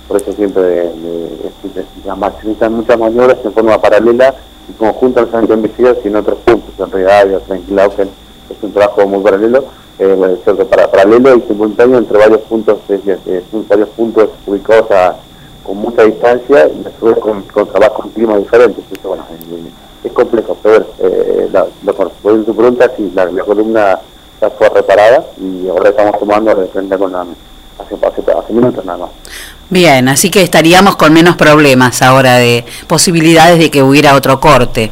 Por 0.09 0.21
eso 0.21 0.33
siempre 0.33 0.63
de, 0.63 0.83
de- 0.83 1.53
necesitan 2.05 2.73
muchas 2.73 2.99
maniobras 2.99 3.39
en 3.45 3.53
forma 3.53 3.81
paralela 3.81 4.35
y 4.69 4.73
conjunta 4.73 5.21
no 5.21 5.27
solamente 5.27 5.55
en 5.55 5.63
Vigía, 5.63 5.95
sino 6.03 6.19
en 6.19 6.25
otros 6.25 6.39
puntos, 6.41 6.75
en 6.79 6.91
Regadio, 6.91 7.41
en 7.49 8.09
es 8.51 8.63
un 8.63 8.73
trabajo 8.73 9.07
muy 9.07 9.23
paralelo, 9.23 9.65
eh, 9.99 10.39
para, 10.71 10.91
paralelo 10.91 11.37
y 11.37 11.43
simultáneo 11.43 11.99
entre 11.99 12.19
varios 12.19 12.41
puntos, 12.43 12.79
eh, 12.89 13.43
varios 13.69 13.89
puntos 13.91 14.31
ubicados 14.47 14.91
a, 14.91 15.17
con 15.69 15.77
mucha 15.77 16.03
distancia 16.05 16.67
y 16.67 16.87
a 16.87 16.99
su 16.99 17.05
vez 17.05 17.19
con, 17.19 17.43
con 17.43 17.69
trabajo 17.69 18.03
en 18.07 18.11
climas 18.13 18.39
diferentes. 18.39 18.83
Eso, 18.91 19.09
bueno, 19.09 19.27
eh, 19.31 19.69
es 20.05 20.13
complejo, 20.13 20.57
pero 20.63 20.87
eh, 21.01 21.49
la, 21.53 21.67
la, 21.85 21.93
a 21.93 22.45
tu 22.47 22.57
pregunta, 22.57 22.91
sí, 22.97 23.13
la, 23.15 23.27
la 23.27 23.45
columna 23.45 23.99
ya 24.41 24.51
fue 24.51 24.69
reparada 24.71 25.27
y 25.39 25.69
ahora 25.69 25.91
estamos 25.91 26.19
tomando 26.19 26.55
de 26.55 26.69
frente 26.69 26.97
con 26.97 27.13
la, 27.13 27.21
hace, 27.21 27.95
hace, 27.95 28.33
hace 28.33 28.53
minutos 28.55 28.83
nada 28.87 28.99
más. 28.99 29.11
Bien, 29.69 30.09
así 30.09 30.31
que 30.31 30.41
estaríamos 30.41 30.97
con 30.97 31.13
menos 31.13 31.37
problemas 31.37 32.01
ahora 32.01 32.37
de 32.37 32.65
posibilidades 32.87 33.59
de 33.59 33.71
que 33.71 33.83
hubiera 33.83 34.15
otro 34.15 34.41
corte. 34.41 34.91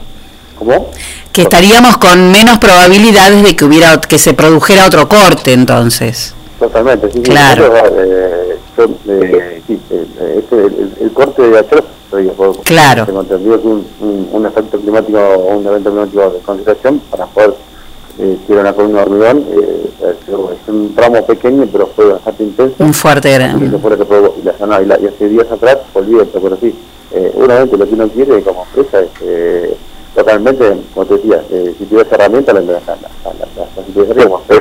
¿Cómo? 0.59 0.91
Que 1.33 1.43
estaríamos 1.43 1.97
con 1.97 2.33
menos 2.33 2.59
probabilidades 2.59 3.43
de 3.43 3.57
que 3.57 3.65
hubiera 3.65 3.99
que 3.99 4.19
se 4.19 4.35
produjera 4.35 4.85
otro 4.87 5.09
corte 5.09 5.55
entonces. 5.55 6.35
Totalmente, 6.59 7.09
sí, 7.09 7.19
sí, 7.19 7.23
Claro. 7.23 7.67
eso, 7.77 7.87
eh, 8.01 8.16
yo, 8.77 8.85
eh, 9.09 9.63
sí, 9.67 9.81
eh, 9.91 10.07
eh, 10.21 10.35
este, 10.39 10.57
el, 10.57 10.93
el 11.01 11.11
corte 11.13 11.43
de 11.43 11.59
ayer, 11.59 11.85
Claro. 12.65 13.05
tengo 13.07 13.21
entendido 13.23 13.61
que 13.61 13.67
un, 13.69 13.87
un, 14.01 14.29
un 14.33 14.47
efecto 14.47 14.79
climático 14.79 15.19
o 15.19 15.57
un 15.57 15.67
evento 15.67 15.91
climático 15.91 16.31
de 16.31 16.39
consideración 16.39 17.01
para 17.11 17.27
poder 17.27 17.55
eh, 18.19 18.37
tirar 18.47 18.63
una 18.63 18.73
columna 18.73 18.99
de 19.01 19.05
hormigón, 19.05 19.45
eh, 19.51 19.91
es, 20.01 20.69
un 20.69 20.95
tramo 20.95 21.25
pequeño 21.27 21.67
pero 21.71 21.89
fue 21.89 22.07
bastante 22.13 22.45
intenso. 22.45 22.77
Un 22.85 22.95
fuerte 22.95 23.29
Y 23.31 23.79
fue 23.79 23.91
que. 23.91 24.33
Y, 24.41 24.43
la, 24.45 24.67
no, 24.67 24.83
y, 24.83 24.87
la- 24.87 25.01
y 25.01 25.07
hace 25.07 25.29
días 25.29 25.51
atrás, 25.51 25.79
olvídate, 25.95 26.39
pero 26.41 26.57
sí, 26.57 26.75
eh, 27.13 27.33
obviamente 27.37 27.77
lo 27.77 27.87
que 27.87 27.95
uno 27.95 28.09
quiere 28.09 28.43
como 28.43 28.65
empresa 28.65 29.01
es 29.01 29.09
eh, 29.23 29.77
totalmente, 30.15 30.77
como 30.95 31.07
te 31.07 31.15
decía, 31.15 31.43
eh, 31.51 31.75
si 31.77 31.85
tuvieras 31.85 32.13
herramientas, 32.13 32.55
la, 32.55 32.61
la, 32.61 32.73
la, 32.73 32.81
la, 33.25 33.47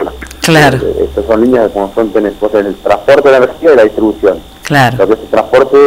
la, 0.04 0.12
Claro. 0.46 0.78
eh, 0.78 1.06
estas 1.10 1.26
son 1.26 1.42
líneas 1.42 1.72
como 1.72 1.94
son 1.94 2.12
tenés 2.12 2.34
cosas 2.34 2.62
en 2.62 2.68
el 2.68 2.76
transporte 2.76 3.30
de 3.30 3.32
la 3.40 3.46
energía 3.46 3.74
y 3.74 3.76
la 3.76 3.84
distribución. 3.84 4.40
Claro. 4.64 4.98
Lo 4.98 5.08
que 5.08 5.14
es 5.14 5.20
el 5.20 5.28
transporte, 5.28 5.78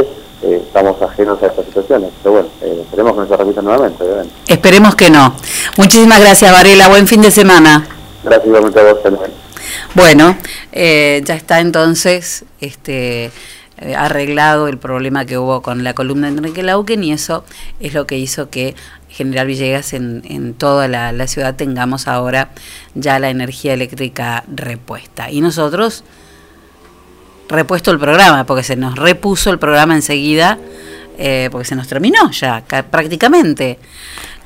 eh, 0.42 0.62
estamos 0.66 1.00
ajenos 1.02 1.42
a 1.42 1.46
estas 1.46 1.64
situaciones. 1.66 2.10
Pero 2.22 2.32
bueno, 2.32 2.48
eh, 2.62 2.82
esperemos 2.82 3.12
que 3.14 3.20
no 3.20 3.28
se 3.28 3.36
repita 3.36 3.62
nuevamente, 3.62 4.04
obviamente. 4.04 4.34
Esperemos 4.46 4.94
que 4.94 5.10
no. 5.10 5.34
Muchísimas 5.76 6.20
gracias, 6.20 6.52
Varela. 6.52 6.88
Buen 6.88 7.06
fin 7.06 7.22
de 7.22 7.30
semana. 7.30 7.86
Gracias 8.22 8.46
igualmente 8.46 8.80
a 8.80 8.92
vos, 8.92 9.02
Samuel. 9.02 9.30
Bueno, 9.94 10.36
eh, 10.72 11.22
ya 11.24 11.34
está 11.34 11.60
entonces 11.60 12.44
este 12.60 13.30
arreglado 13.96 14.68
el 14.68 14.78
problema 14.78 15.24
que 15.24 15.38
hubo 15.38 15.62
con 15.62 15.84
la 15.84 15.94
columna 15.94 16.30
de 16.30 16.38
Enrique 16.38 16.62
Lauquen 16.62 17.04
y 17.04 17.12
eso 17.12 17.44
es 17.80 17.94
lo 17.94 18.06
que 18.06 18.18
hizo 18.18 18.50
que 18.50 18.74
General 19.08 19.46
Villegas 19.46 19.92
en, 19.94 20.22
en 20.24 20.54
toda 20.54 20.86
la, 20.88 21.26
ciudad 21.26 21.54
tengamos 21.54 22.08
ahora 22.08 22.50
ya 22.94 23.18
la 23.18 23.30
energía 23.30 23.74
eléctrica 23.74 24.44
repuesta. 24.48 25.30
Y 25.30 25.40
nosotros 25.40 26.04
repuesto 27.48 27.90
el 27.90 27.98
programa, 27.98 28.44
porque 28.44 28.62
se 28.62 28.76
nos 28.76 28.96
repuso 28.96 29.50
el 29.50 29.58
programa 29.58 29.94
enseguida, 29.94 30.58
eh, 31.18 31.48
porque 31.50 31.66
se 31.66 31.74
nos 31.74 31.88
terminó 31.88 32.30
ya 32.30 32.62
ca- 32.66 32.82
prácticamente. 32.84 33.78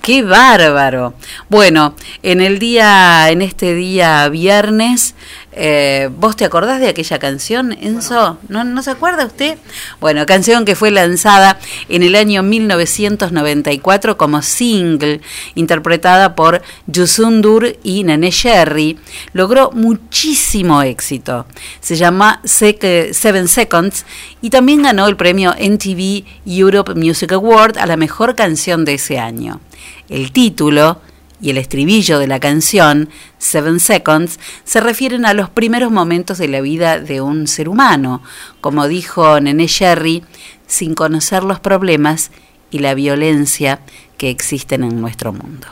¡Qué 0.01 0.23
bárbaro! 0.23 1.15
Bueno, 1.49 1.95
en 2.23 2.41
el 2.41 2.59
día, 2.59 3.31
en 3.31 3.41
este 3.43 3.75
día 3.75 4.29
viernes, 4.29 5.15
eh, 5.55 6.09
¿vos 6.17 6.35
te 6.37 6.47
acordás 6.47 6.81
de 6.81 6.89
aquella 6.89 7.19
canción, 7.19 7.73
Enzo? 7.73 8.39
¿No, 8.49 8.65
¿No 8.65 8.83
se 8.83 8.91
acuerda 8.91 9.27
usted? 9.27 9.59
Bueno, 10.01 10.25
canción 10.25 10.65
que 10.65 10.75
fue 10.75 10.91
lanzada 10.91 11.59
en 11.91 12.03
el 12.03 12.15
año 12.15 12.43
1994 12.43 14.17
como 14.17 14.41
single, 14.41 15.21
interpretada 15.55 16.35
por 16.35 16.63
Yusundur 16.87 17.77
y 17.83 18.03
Nene 18.05 18.31
Sherry, 18.31 18.99
logró 19.35 19.71
muchísimo 19.73 20.83
éxito. 20.83 21.47
Se 21.81 21.97
llama 21.97 22.41
Seven 22.45 23.49
Seconds 23.49 24.07
y 24.41 24.49
también 24.49 24.83
ganó 24.83 25.07
el 25.07 25.17
premio 25.17 25.55
NTV 25.59 26.25
Europe 26.47 26.95
Music 26.95 27.33
Award 27.33 27.77
a 27.77 27.87
la 27.87 27.99
mejor 27.99 28.35
canción 28.35 28.87
de 28.87 28.95
ese 28.95 29.19
año. 29.19 29.61
El 30.09 30.33
título 30.33 31.01
y 31.43 31.51
el 31.51 31.59
estribillo 31.59 32.19
de 32.21 32.29
la 32.29 32.41
canción, 32.41 33.11
Seven 33.37 33.81
Seconds, 33.81 34.39
se 34.65 34.81
refieren 34.81 35.27
a 35.27 35.35
los 35.35 35.51
primeros 35.51 35.91
momentos 35.91 36.39
de 36.39 36.49
la 36.49 36.61
vida 36.61 37.01
de 37.01 37.21
un 37.21 37.49
ser 37.49 37.69
humano, 37.69 38.23
como 38.61 38.87
dijo 38.89 39.39
Nene 39.41 39.67
Sherry, 39.67 40.23
sin 40.67 40.95
conocer 40.95 41.43
los 41.43 41.61
problemas 41.61 42.31
y 42.71 42.79
la 42.79 42.95
violencia 42.95 43.81
que 44.17 44.31
existen 44.31 44.85
en 44.85 45.01
nuestro 45.01 45.33
mundo. 45.33 45.67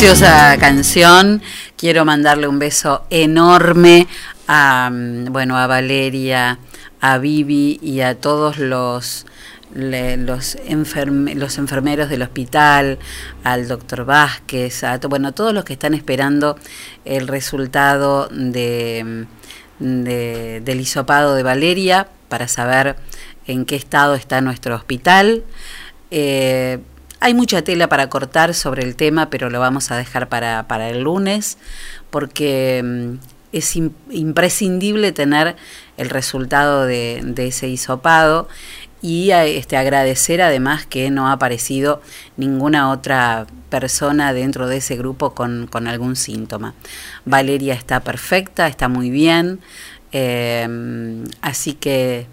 Preciosa 0.00 0.56
canción. 0.58 1.42
Quiero 1.76 2.06
mandarle 2.06 2.48
un 2.48 2.58
beso 2.58 3.04
enorme 3.10 4.08
a 4.48 4.88
mm, 4.90 5.26
bueno 5.30 5.58
a 5.58 5.66
Valeria, 5.66 6.58
a 7.02 7.18
Vivi 7.18 7.78
y 7.82 8.00
a 8.00 8.14
todos 8.14 8.56
los 8.56 9.26
los, 9.74 10.56
enferme- 10.66 11.34
los 11.34 11.58
enfermeros 11.58 12.08
del 12.08 12.22
hospital, 12.22 12.98
al 13.44 13.68
doctor 13.68 14.06
Vázquez, 14.06 14.84
a 14.84 14.96
bueno, 15.00 15.32
todos 15.32 15.52
los 15.52 15.64
que 15.66 15.74
están 15.74 15.92
esperando 15.92 16.56
el 17.04 17.28
resultado 17.28 18.26
de, 18.32 19.26
de- 19.80 20.62
del 20.64 20.80
hisopado 20.80 21.34
de 21.34 21.42
Valeria 21.42 22.08
para 22.30 22.48
saber 22.48 22.96
en 23.46 23.66
qué 23.66 23.76
estado 23.76 24.14
está 24.14 24.40
nuestro 24.40 24.74
hospital. 24.76 25.44
Eh, 26.10 26.78
hay 27.20 27.34
mucha 27.34 27.62
tela 27.62 27.88
para 27.88 28.08
cortar 28.08 28.54
sobre 28.54 28.82
el 28.82 28.96
tema, 28.96 29.28
pero 29.30 29.50
lo 29.50 29.60
vamos 29.60 29.90
a 29.90 29.96
dejar 29.96 30.28
para, 30.28 30.66
para 30.66 30.88
el 30.88 31.02
lunes, 31.02 31.58
porque 32.10 32.82
mm, 32.84 33.14
es 33.52 33.76
im- 33.76 33.92
imprescindible 34.10 35.12
tener 35.12 35.56
el 35.96 36.08
resultado 36.08 36.86
de, 36.86 37.22
ese 37.36 37.68
hisopado 37.68 38.48
y 39.02 39.32
a- 39.32 39.44
este, 39.44 39.76
agradecer 39.76 40.40
además 40.42 40.86
que 40.86 41.10
no 41.10 41.28
ha 41.28 41.32
aparecido 41.32 42.00
ninguna 42.36 42.90
otra 42.90 43.46
persona 43.68 44.32
dentro 44.32 44.66
de 44.66 44.78
ese 44.78 44.96
grupo 44.96 45.34
con, 45.34 45.68
algún 45.86 46.16
síntoma. 46.16 46.74
Valeria 47.24 47.74
está 47.74 48.00
perfecta, 48.00 48.66
está 48.66 48.88
muy 48.88 49.10
bien, 49.10 49.60
eh, 50.12 50.66
así 51.42 51.74
que 51.74 52.26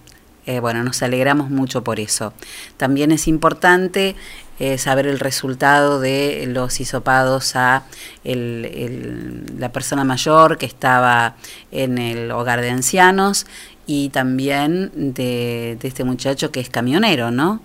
eh, 0.47 0.61
bueno, 0.61 0.81
nos 0.83 1.03
alegramos 1.03 1.49
mucho 1.49 1.83
por 1.83 1.99
eso. 1.99 2.33
También 2.77 3.11
es 3.11 3.27
importante 3.27 4.15
eh, 4.59 4.77
saber 4.77 5.07
el 5.07 5.19
resultado 5.19 5.99
de 5.99 6.45
los 6.47 6.79
hisopados 6.79 7.55
a 7.55 7.83
el- 8.23 8.65
el- 8.73 9.59
la 9.59 9.71
persona 9.71 10.03
mayor 10.03 10.57
que 10.57 10.65
estaba 10.65 11.35
en 11.71 11.97
el 11.97 12.31
hogar 12.31 12.61
de 12.61 12.69
ancianos 12.71 13.45
y 13.85 14.09
también 14.09 14.91
de, 15.13 15.77
de 15.79 15.87
este 15.87 16.03
muchacho 16.03 16.51
que 16.51 16.59
es 16.59 16.69
camionero, 16.69 17.31
¿no? 17.31 17.61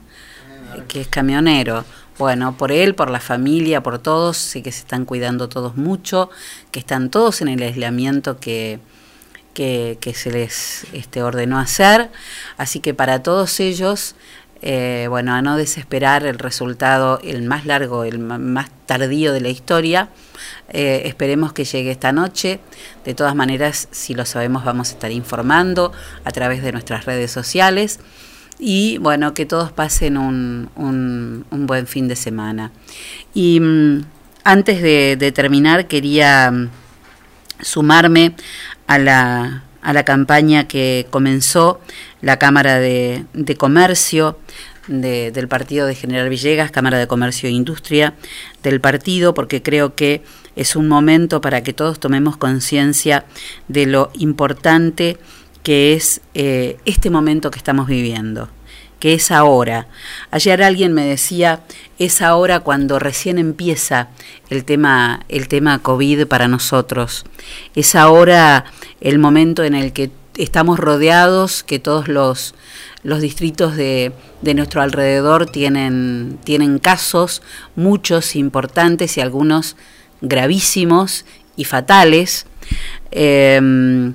Que 0.88 1.00
es 1.02 1.08
camionero. 1.08 1.84
Bueno, 2.18 2.56
por 2.56 2.70
él, 2.72 2.94
por 2.94 3.10
la 3.10 3.20
familia, 3.20 3.82
por 3.82 3.98
todos, 3.98 4.36
sé 4.36 4.62
que 4.62 4.70
se 4.70 4.80
están 4.80 5.04
cuidando 5.06 5.48
todos 5.48 5.76
mucho, 5.76 6.30
que 6.70 6.78
están 6.78 7.10
todos 7.10 7.40
en 7.40 7.48
el 7.48 7.62
aislamiento 7.62 8.38
que, 8.38 8.78
que, 9.54 9.98
que 10.00 10.14
se 10.14 10.30
les 10.30 10.86
este, 10.92 11.22
ordenó 11.22 11.58
hacer. 11.58 12.10
Así 12.58 12.80
que 12.80 12.94
para 12.94 13.22
todos 13.22 13.58
ellos, 13.60 14.14
eh, 14.62 15.06
bueno, 15.08 15.34
a 15.34 15.42
no 15.42 15.56
desesperar 15.56 16.24
el 16.24 16.38
resultado, 16.38 17.20
el 17.24 17.42
más 17.42 17.66
largo, 17.66 18.04
el 18.04 18.20
más 18.20 18.70
tardío 18.86 19.32
de 19.32 19.40
la 19.40 19.48
historia. 19.48 20.10
Eh, 20.68 21.02
esperemos 21.06 21.52
que 21.52 21.64
llegue 21.64 21.90
esta 21.90 22.12
noche. 22.12 22.60
De 23.04 23.14
todas 23.14 23.34
maneras, 23.34 23.88
si 23.90 24.14
lo 24.14 24.24
sabemos, 24.24 24.64
vamos 24.64 24.90
a 24.90 24.92
estar 24.92 25.10
informando 25.10 25.92
a 26.24 26.30
través 26.30 26.62
de 26.62 26.70
nuestras 26.70 27.04
redes 27.06 27.32
sociales. 27.32 27.98
Y 28.60 28.98
bueno, 28.98 29.34
que 29.34 29.46
todos 29.46 29.72
pasen 29.72 30.16
un 30.16 31.44
buen 31.50 31.86
fin 31.88 32.06
de 32.06 32.14
semana. 32.14 32.70
Y 33.34 33.58
mm, 33.58 34.04
antes 34.44 34.80
de, 34.80 35.16
de 35.16 35.32
terminar, 35.32 35.88
quería 35.88 36.52
mm, 36.52 36.70
sumarme 37.60 38.36
a 38.86 38.98
la, 38.98 39.64
a 39.82 39.92
la 39.92 40.04
campaña 40.04 40.68
que 40.68 41.06
comenzó 41.10 41.80
la 42.22 42.38
Cámara 42.38 42.78
de, 42.78 43.26
Comercio 43.58 44.38
de- 44.88 45.30
del 45.32 45.48
partido 45.48 45.86
de 45.86 45.94
General 45.94 46.28
Villegas, 46.28 46.70
Cámara 46.70 46.98
de 46.98 47.06
Comercio 47.06 47.48
e 47.48 47.52
Industria 47.52 48.14
del 48.62 48.80
partido, 48.80 49.34
porque 49.34 49.62
creo 49.62 49.94
que 49.94 50.22
es 50.56 50.76
un 50.76 50.88
momento 50.88 51.40
para 51.40 51.62
que 51.62 51.72
todos 51.72 52.00
tomemos 52.00 52.36
conciencia 52.36 53.24
de 53.68 53.86
lo 53.86 54.10
importante 54.14 55.18
que 55.62 55.94
es 55.94 56.20
eh, 56.34 56.76
este 56.84 57.10
momento 57.10 57.50
que 57.50 57.58
estamos 57.58 57.86
viviendo 57.86 58.48
que 58.98 59.14
es 59.14 59.32
ahora. 59.32 59.88
Ayer 60.30 60.62
alguien 60.62 60.92
me 60.92 61.04
decía, 61.04 61.64
es 61.98 62.22
ahora 62.22 62.60
cuando 62.60 63.00
recién 63.00 63.36
empieza 63.38 64.10
el 64.48 64.64
tema, 64.64 65.24
el 65.28 65.48
tema 65.48 65.80
COVID 65.80 66.28
para 66.28 66.46
nosotros. 66.46 67.24
Es 67.74 67.96
ahora 67.96 68.64
el 69.00 69.18
momento 69.18 69.64
en 69.64 69.74
el 69.74 69.92
que 69.92 70.12
estamos 70.36 70.78
rodeados, 70.78 71.62
que 71.62 71.78
todos 71.78 72.08
los, 72.08 72.54
los 73.02 73.20
distritos 73.20 73.76
de, 73.76 74.12
de 74.40 74.54
nuestro 74.54 74.82
alrededor 74.82 75.46
tienen, 75.46 76.38
tienen 76.44 76.78
casos, 76.78 77.42
muchos 77.76 78.36
importantes 78.36 79.16
y 79.16 79.20
algunos 79.20 79.76
gravísimos 80.20 81.24
y 81.56 81.64
fatales, 81.64 82.46
eh, 83.10 84.12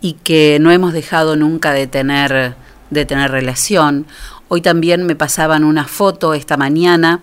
y 0.00 0.14
que 0.14 0.58
no 0.60 0.70
hemos 0.70 0.92
dejado 0.92 1.36
nunca 1.36 1.72
de 1.72 1.86
tener, 1.86 2.54
de 2.90 3.04
tener 3.04 3.30
relación. 3.30 4.06
Hoy 4.48 4.62
también 4.62 5.04
me 5.04 5.14
pasaban 5.14 5.62
una 5.62 5.86
foto 5.86 6.34
esta 6.34 6.56
mañana 6.56 7.20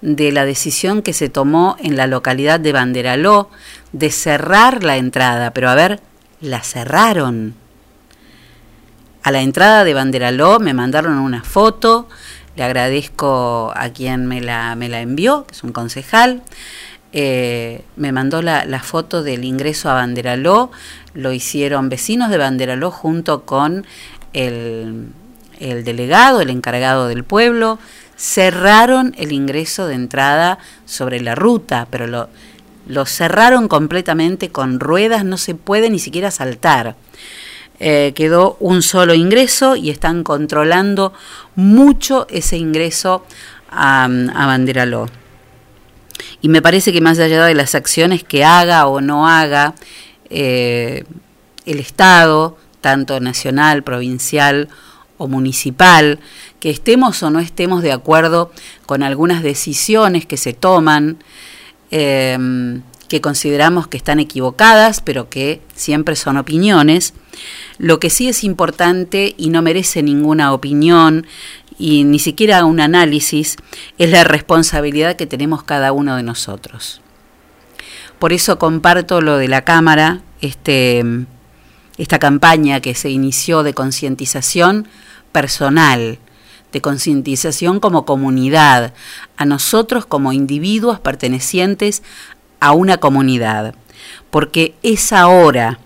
de 0.00 0.30
la 0.30 0.44
decisión 0.44 1.02
que 1.02 1.12
se 1.12 1.28
tomó 1.28 1.76
en 1.82 1.96
la 1.96 2.06
localidad 2.06 2.60
de 2.60 2.72
Banderaló 2.72 3.50
de 3.92 4.10
cerrar 4.10 4.84
la 4.84 4.96
entrada, 4.96 5.52
pero 5.52 5.70
a 5.70 5.74
ver, 5.74 6.00
la 6.40 6.62
cerraron. 6.62 7.54
A 9.28 9.30
la 9.30 9.42
entrada 9.42 9.84
de 9.84 9.92
Banderaló 9.92 10.58
me 10.58 10.72
mandaron 10.72 11.18
una 11.18 11.42
foto, 11.44 12.08
le 12.56 12.64
agradezco 12.64 13.74
a 13.76 13.90
quien 13.90 14.24
me 14.24 14.40
la, 14.40 14.74
me 14.74 14.88
la 14.88 15.02
envió, 15.02 15.44
que 15.44 15.52
es 15.52 15.62
un 15.62 15.72
concejal, 15.72 16.40
eh, 17.12 17.82
me 17.96 18.10
mandó 18.10 18.40
la, 18.40 18.82
foto 18.82 19.22
del 19.22 19.44
ingreso 19.44 19.90
a 19.90 19.92
Banderaló, 19.92 20.70
lo 21.12 21.34
hicieron 21.34 21.90
vecinos 21.90 22.30
de 22.30 22.38
Banderaló 22.38 22.90
junto 22.90 23.42
con 23.42 23.84
el, 24.32 25.08
el 25.60 25.84
delegado, 25.84 26.40
el 26.40 26.48
encargado 26.48 27.06
del 27.06 27.22
pueblo, 27.22 27.78
cerraron 28.16 29.14
el 29.18 29.32
ingreso 29.32 29.86
de 29.88 29.94
entrada 29.96 30.58
sobre 30.86 31.20
la 31.20 31.34
ruta, 31.34 31.86
pero 31.90 32.06
lo, 32.06 32.30
lo 32.86 33.04
cerraron 33.04 33.68
completamente 33.68 34.48
con 34.48 34.80
ruedas, 34.80 35.22
no 35.26 35.36
se 35.36 35.54
puede 35.54 35.90
ni 35.90 35.98
siquiera 35.98 36.30
saltar. 36.30 36.96
Eh, 37.80 38.12
quedó 38.14 38.56
un 38.58 38.82
solo 38.82 39.14
ingreso 39.14 39.76
y 39.76 39.90
están 39.90 40.24
controlando 40.24 41.12
mucho 41.54 42.26
ese 42.28 42.56
ingreso 42.56 43.24
a, 43.70 44.04
a 44.04 44.46
Banderaló. 44.46 45.06
Y 46.40 46.48
me 46.48 46.62
parece 46.62 46.92
que 46.92 47.00
más 47.00 47.18
allá 47.18 47.44
de 47.44 47.54
las 47.54 47.74
acciones 47.74 48.24
que 48.24 48.44
haga 48.44 48.86
o 48.86 49.00
no 49.00 49.28
haga 49.28 49.74
eh, 50.30 51.04
el 51.66 51.78
Estado, 51.78 52.56
tanto 52.80 53.20
nacional, 53.20 53.82
provincial 53.82 54.68
o 55.16 55.26
municipal, 55.26 56.20
que 56.60 56.70
estemos 56.70 57.22
o 57.22 57.30
no 57.30 57.40
estemos 57.40 57.82
de 57.82 57.92
acuerdo 57.92 58.52
con 58.86 59.02
algunas 59.02 59.42
decisiones 59.42 60.26
que 60.26 60.36
se 60.36 60.52
toman, 60.52 61.18
eh, 61.90 62.80
que 63.08 63.20
consideramos 63.20 63.88
que 63.88 63.96
están 63.96 64.20
equivocadas, 64.20 65.00
pero 65.00 65.28
que 65.28 65.62
siempre 65.74 66.14
son 66.14 66.36
opiniones. 66.36 67.14
Lo 67.78 67.98
que 67.98 68.10
sí 68.10 68.28
es 68.28 68.44
importante 68.44 69.34
y 69.36 69.48
no 69.48 69.62
merece 69.62 70.02
ninguna 70.02 70.52
opinión 70.52 71.26
y 71.78 72.04
ni 72.04 72.18
siquiera 72.18 72.64
un 72.64 72.80
análisis 72.80 73.56
es 73.98 74.10
la 74.10 74.24
responsabilidad 74.24 75.16
que 75.16 75.26
tenemos 75.26 75.62
cada 75.62 75.92
uno 75.92 76.16
de 76.16 76.22
nosotros. 76.22 77.00
Por 78.18 78.32
eso 78.32 78.58
comparto 78.58 79.20
lo 79.20 79.38
de 79.38 79.48
la 79.48 79.64
Cámara, 79.64 80.20
este, 80.40 81.04
esta 81.96 82.18
campaña 82.18 82.80
que 82.80 82.94
se 82.94 83.10
inició 83.10 83.62
de 83.62 83.74
concientización 83.74 84.88
personal, 85.30 86.18
de 86.72 86.80
concientización 86.80 87.78
como 87.78 88.04
comunidad, 88.04 88.92
a 89.36 89.44
nosotros 89.44 90.04
como 90.04 90.32
individuos 90.32 90.98
pertenecientes 90.98 92.02
a 92.60 92.72
una 92.72 92.98
comunidad, 92.98 93.74
porque 94.30 94.74
es 94.82 95.12
ahora, 95.12 95.78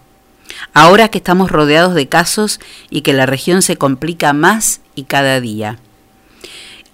ahora 0.74 1.08
que 1.08 1.18
estamos 1.18 1.50
rodeados 1.50 1.94
de 1.94 2.08
casos 2.08 2.60
y 2.90 3.02
que 3.02 3.12
la 3.12 3.26
región 3.26 3.62
se 3.62 3.76
complica 3.76 4.32
más 4.32 4.80
y 4.94 5.04
cada 5.04 5.40
día. 5.40 5.78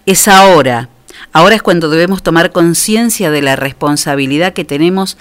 Es 0.07 0.29
ahora, 0.29 0.89
ahora 1.33 1.55
es 1.55 1.63
cuando 1.63 1.91
debemos 1.91 2.23
tomar 2.23 2.53
conciencia 2.53 3.31
de 3.31 3.43
la 3.43 3.57
responsabilidad 3.57 4.53
que 4.53 4.65
tenemos 4.65 5.17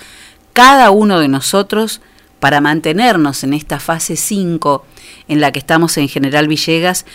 cada 0.54 0.92
uno 0.92 1.20
de 1.20 1.28
nosotros 1.28 2.02
para 2.40 2.62
mantenernos 2.62 3.44
en 3.44 3.54
esta 3.54 3.80
fase 3.80 4.16
5 4.16 4.86
en 5.28 5.42
la 5.42 5.52
que 5.52 5.60
estamos 5.60 5.98
en 5.98 6.08
General 6.08 6.48
Villegas, 6.48 7.06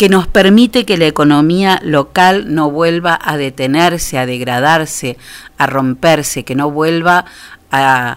que 0.00 0.08
nos 0.08 0.26
permite 0.26 0.86
que 0.86 0.96
la 0.96 1.06
economía 1.06 1.78
local 1.84 2.54
no 2.54 2.70
vuelva 2.70 3.18
a 3.22 3.36
detenerse, 3.36 4.16
a 4.16 4.24
degradarse, 4.24 5.18
a 5.58 5.66
romperse, 5.66 6.42
que 6.42 6.54
no 6.54 6.70
vuelva 6.70 7.26
a, 7.70 8.16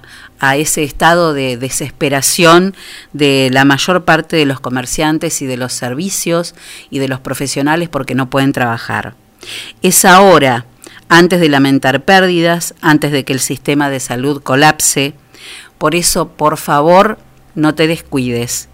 ese 0.55 0.83
estado 0.83 1.33
de 1.33 1.57
desesperación 1.57 2.73
de 3.11 3.49
la 3.51 3.65
mayor 3.65 4.05
parte 4.05 4.37
de 4.37 4.45
los 4.45 4.61
comerciantes 4.61 5.41
y 5.41 5.45
de 5.45 5.57
los 5.57 5.73
servicios 5.73 6.55
y 6.89 6.99
de 6.99 7.09
los 7.09 7.19
profesionales 7.19 7.89
porque 7.89 8.15
no 8.15 8.29
pueden 8.29 8.53
trabajar. 8.53 9.15
Es 9.81 10.05
ahora, 10.05 10.65
antes 11.09 11.41
de 11.41 11.49
lamentar 11.49 12.05
pérdidas, 12.05 12.75
antes 12.79 13.11
de 13.11 13.25
que 13.25 13.33
el 13.33 13.41
sistema 13.41 13.89
de 13.89 13.99
salud 13.99 14.41
colapse. 14.41 15.15
Por 15.77 15.95
eso, 15.95 16.29
por 16.29 16.55
favor, 16.55 17.17
no 17.55 17.75
te 17.75 17.87
descuides. 17.87 18.69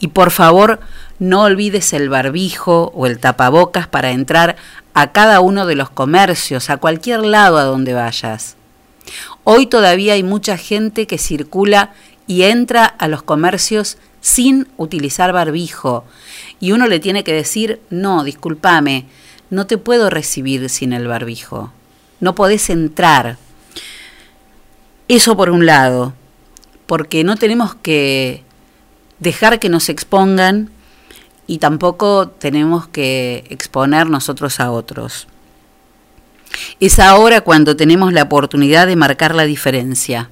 Y 0.00 0.08
por 0.08 0.30
favor, 0.30 0.80
no 1.22 1.42
olvides 1.42 1.92
el 1.92 2.08
barbijo 2.08 2.90
o 2.96 3.06
el 3.06 3.20
tapabocas 3.20 3.86
para 3.86 4.10
entrar 4.10 4.56
a 4.92 5.12
cada 5.12 5.38
uno 5.38 5.66
de 5.66 5.76
los 5.76 5.88
comercios, 5.88 6.68
a 6.68 6.78
cualquier 6.78 7.20
lado 7.20 7.58
a 7.58 7.62
donde 7.62 7.94
vayas. 7.94 8.56
Hoy 9.44 9.66
todavía 9.66 10.14
hay 10.14 10.24
mucha 10.24 10.56
gente 10.56 11.06
que 11.06 11.18
circula 11.18 11.92
y 12.26 12.42
entra 12.42 12.84
a 12.86 13.06
los 13.06 13.22
comercios 13.22 13.98
sin 14.20 14.66
utilizar 14.76 15.32
barbijo. 15.32 16.04
Y 16.58 16.72
uno 16.72 16.88
le 16.88 16.98
tiene 16.98 17.22
que 17.22 17.32
decir, 17.32 17.80
no, 17.88 18.24
discúlpame, 18.24 19.04
no 19.48 19.68
te 19.68 19.78
puedo 19.78 20.10
recibir 20.10 20.68
sin 20.68 20.92
el 20.92 21.06
barbijo. 21.06 21.72
No 22.18 22.34
podés 22.34 22.68
entrar. 22.68 23.38
Eso 25.06 25.36
por 25.36 25.50
un 25.50 25.66
lado, 25.66 26.14
porque 26.86 27.22
no 27.22 27.36
tenemos 27.36 27.76
que 27.76 28.42
dejar 29.20 29.60
que 29.60 29.68
nos 29.68 29.88
expongan 29.88 30.72
y 31.52 31.58
tampoco 31.58 32.28
tenemos 32.28 32.88
que 32.88 33.44
exponer 33.50 34.08
nosotros 34.08 34.58
a 34.58 34.70
otros. 34.70 35.26
Es 36.80 36.98
ahora 36.98 37.42
cuando 37.42 37.76
tenemos 37.76 38.14
la 38.14 38.22
oportunidad 38.22 38.86
de 38.86 38.96
marcar 38.96 39.34
la 39.34 39.44
diferencia. 39.44 40.30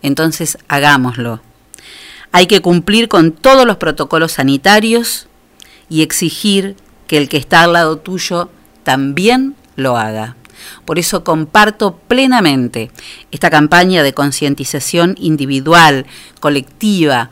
Entonces 0.00 0.56
hagámoslo. 0.68 1.40
Hay 2.30 2.46
que 2.46 2.60
cumplir 2.62 3.08
con 3.08 3.32
todos 3.32 3.66
los 3.66 3.78
protocolos 3.78 4.30
sanitarios 4.30 5.26
y 5.88 6.02
exigir 6.02 6.76
que 7.08 7.16
el 7.16 7.28
que 7.28 7.38
está 7.38 7.62
al 7.62 7.72
lado 7.72 7.98
tuyo 7.98 8.48
también 8.84 9.56
lo 9.74 9.96
haga. 9.96 10.36
Por 10.84 11.00
eso 11.00 11.24
comparto 11.24 11.96
plenamente 11.96 12.92
esta 13.32 13.50
campaña 13.50 14.04
de 14.04 14.14
concientización 14.14 15.16
individual, 15.18 16.06
colectiva, 16.38 17.30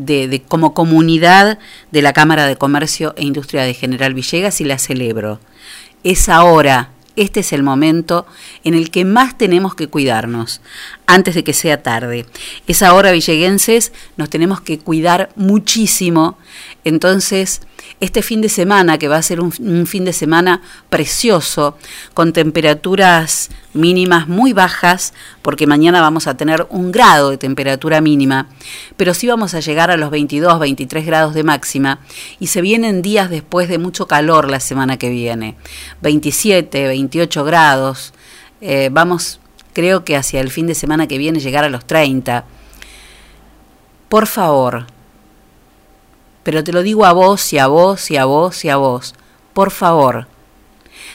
de, 0.00 0.42
como 0.46 0.74
comunidad 0.74 1.58
de 1.90 2.02
la 2.02 2.12
Cámara 2.12 2.46
de 2.46 2.56
Comercio 2.56 3.14
e 3.16 3.24
Industria 3.24 3.62
de 3.62 3.74
General 3.74 4.14
Villegas 4.14 4.60
y 4.60 4.64
la 4.64 4.78
celebro. 4.78 5.40
Es 6.02 6.28
ahora, 6.28 6.90
este 7.16 7.40
es 7.40 7.52
el 7.52 7.62
momento 7.62 8.26
en 8.64 8.74
el 8.74 8.90
que 8.90 9.04
más 9.04 9.36
tenemos 9.36 9.74
que 9.74 9.88
cuidarnos, 9.88 10.60
antes 11.06 11.34
de 11.34 11.44
que 11.44 11.52
sea 11.52 11.82
tarde. 11.82 12.26
Es 12.66 12.82
ahora, 12.82 13.12
villeguenses, 13.12 13.92
nos 14.16 14.30
tenemos 14.30 14.60
que 14.60 14.78
cuidar 14.78 15.30
muchísimo. 15.36 16.38
Entonces, 16.84 17.60
este 18.00 18.22
fin 18.22 18.40
de 18.40 18.48
semana, 18.48 18.96
que 18.96 19.08
va 19.08 19.16
a 19.16 19.22
ser 19.22 19.40
un, 19.40 19.52
fin 19.86 20.04
de 20.04 20.14
semana 20.14 20.62
precioso, 20.88 21.76
con 22.14 22.32
temperaturas 22.32 23.50
mínimas 23.74 24.26
muy 24.26 24.54
bajas, 24.54 25.12
porque 25.42 25.66
mañana 25.66 26.00
vamos 26.00 26.26
a 26.26 26.36
tener 26.36 26.66
un 26.70 26.92
grado 26.92 27.30
de 27.30 27.36
temperatura 27.36 28.00
mínima, 28.00 28.48
pero 28.96 29.12
sí 29.12 29.26
vamos 29.26 29.52
a 29.52 29.60
llegar 29.60 29.90
a 29.90 29.98
los 29.98 30.10
22, 30.10 30.58
23 30.58 31.04
grados 31.04 31.34
de 31.34 31.42
máxima, 31.42 32.00
y 32.38 32.46
se 32.46 32.62
vienen 32.62 33.02
días 33.02 33.28
después 33.28 33.68
de 33.68 33.78
mucho 33.78 34.08
calor 34.08 34.50
la 34.50 34.60
semana 34.60 34.96
que 34.96 35.10
viene, 35.10 35.56
27, 36.00 36.88
28 36.88 37.44
grados, 37.44 38.14
eh, 38.62 38.88
vamos, 38.90 39.40
creo 39.74 40.04
que 40.04 40.16
hacia 40.16 40.40
el 40.40 40.50
fin 40.50 40.66
de 40.66 40.74
semana 40.74 41.06
que 41.06 41.18
viene 41.18 41.40
llegar 41.40 41.64
a 41.64 41.68
los 41.68 41.84
30. 41.86 42.44
Por 44.08 44.26
favor, 44.26 44.86
pero 46.50 46.64
te 46.64 46.72
lo 46.72 46.82
digo 46.82 47.06
a 47.06 47.12
vos 47.12 47.52
y 47.52 47.58
a 47.58 47.68
vos 47.68 48.10
y 48.10 48.16
a 48.16 48.24
vos 48.24 48.64
y 48.64 48.70
a 48.70 48.76
vos. 48.76 49.14
Por 49.52 49.70
favor, 49.70 50.26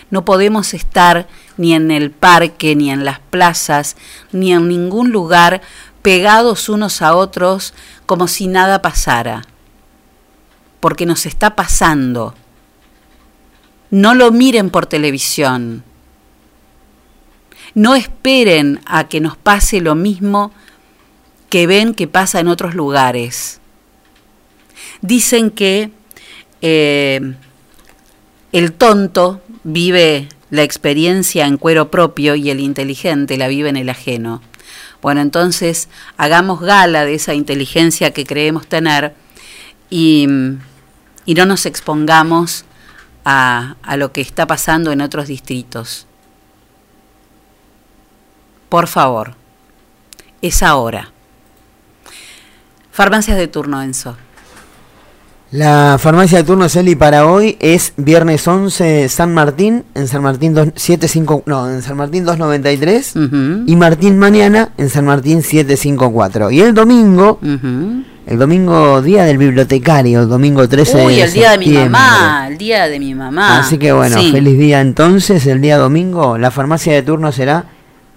no 0.10 0.24
podemos 0.24 0.74
estar 0.74 1.28
ni 1.57 1.74
en 1.74 1.91
el 1.91 2.10
parque, 2.10 2.74
ni 2.74 2.90
en 2.90 3.03
las 3.03 3.20
plazas, 3.20 3.98
ni 4.32 4.53
en 4.53 4.70
ningún 4.70 5.12
lugar 5.12 5.62
pegados 6.02 6.70
unos 6.70 7.02
a 7.02 7.18
otros 7.18 7.74
como 8.06 8.30
si 8.30 8.48
nada 8.48 8.82
pasara. 8.82 9.41
Porque 10.80 11.06
nos 11.06 11.26
está 11.26 11.53
pasando. 11.53 12.34
No 13.91 14.16
lo 14.16 14.32
miren 14.32 14.70
por 14.70 14.86
televisión. 14.86 15.84
No 17.74 17.95
esperen 17.95 18.80
a 18.86 19.10
que 19.10 19.20
nos 19.20 19.36
pase 19.36 19.82
lo 19.82 19.95
mismo 19.95 20.53
que 21.49 21.68
ven 21.68 21.94
que 21.94 22.07
pasa 22.07 22.40
en 22.40 22.48
otros 22.48 22.74
lugares 22.74 23.60
dicen 25.01 25.51
que 25.51 25.91
eh, 26.61 27.35
el 28.51 28.73
tonto 28.73 29.41
vive 29.63 30.30
la 30.49 30.63
experiencia 30.63 31.45
en 31.45 31.57
cuero 31.57 31.91
propio 31.91 32.35
y 32.35 32.49
el 32.49 32.59
inteligente 32.59 33.38
la 33.38 33.47
vive 33.47 33.69
en 33.69 33.77
el 33.77 33.89
ajeno. 33.89 34.41
Bueno, 35.01 35.22
entonces 35.22 35.89
hagamos 36.17 36.61
gala 36.61 37.05
de 37.05 37.15
esa 37.15 37.34
inteligencia 37.34 38.11
que 38.11 38.26
creemos 38.26 38.67
tener 38.67 39.13
y, 39.89 40.27
no 40.27 41.45
nos 41.45 41.65
expongamos 41.65 42.65
a, 43.23 43.76
a 43.84 43.97
lo 43.97 44.11
que 44.11 44.22
está 44.22 44.47
pasando 44.47 44.91
en 44.91 45.01
otros 45.01 45.27
distritos. 45.27 46.07
Por 48.69 48.88
favor, 48.88 49.35
es 50.41 50.63
ahora. 50.63 51.11
Farmacias 52.91 53.38
de 53.38 53.47
turno, 53.47 53.81
Enzo. 53.81 54.15
La 55.51 55.97
farmacia 55.99 56.39
de 56.39 56.43
turno 56.43 56.67
Celi 56.67 56.95
para 56.95 57.27
hoy 57.27 57.55
es 57.59 57.93
viernes 57.97 58.45
11 58.47 59.07
San 59.09 59.34
Martín, 59.34 59.84
en 59.93 60.07
San 60.07 60.22
Martín 60.23 60.53
275, 60.53 61.43
no, 61.45 61.69
en 61.69 61.81
San 61.81 61.95
Martín 61.97 62.26
293 62.26 63.15
Uh 63.15 63.19
-huh. 63.19 63.63
y 63.67 63.76
Martín 63.76 64.17
mañana 64.17 64.69
en 64.77 64.89
San 64.89 65.05
Martín 65.05 65.43
754. 65.43 66.49
Y 66.51 66.61
el 66.61 66.73
domingo, 66.73 67.39
Uh 67.41 67.45
-huh. 67.45 68.03
el 68.26 68.39
domingo 68.39 69.01
día 69.03 69.23
del 69.23 69.38
bibliotecario, 69.38 70.23
el 70.23 70.30
domingo 70.30 70.67
13 70.67 71.05
Uy, 71.05 71.15
de 71.17 71.22
el 71.23 71.31
día 71.34 71.51
de 71.51 71.57
mi 71.59 71.72
mamá, 71.73 72.47
el 72.49 72.57
día 72.57 72.88
de 72.88 72.99
mi 72.99 73.13
mamá. 73.15 73.59
Así 73.59 73.77
que 73.77 73.93
bueno, 73.93 74.19
Sí. 74.19 74.31
feliz 74.31 74.57
día 74.57 74.81
entonces, 74.81 75.45
el 75.45 75.61
día 75.61 75.77
domingo, 75.77 76.38
la 76.38 76.49
farmacia 76.51 76.91
de 76.93 77.03
turno 77.03 77.31
será 77.31 77.65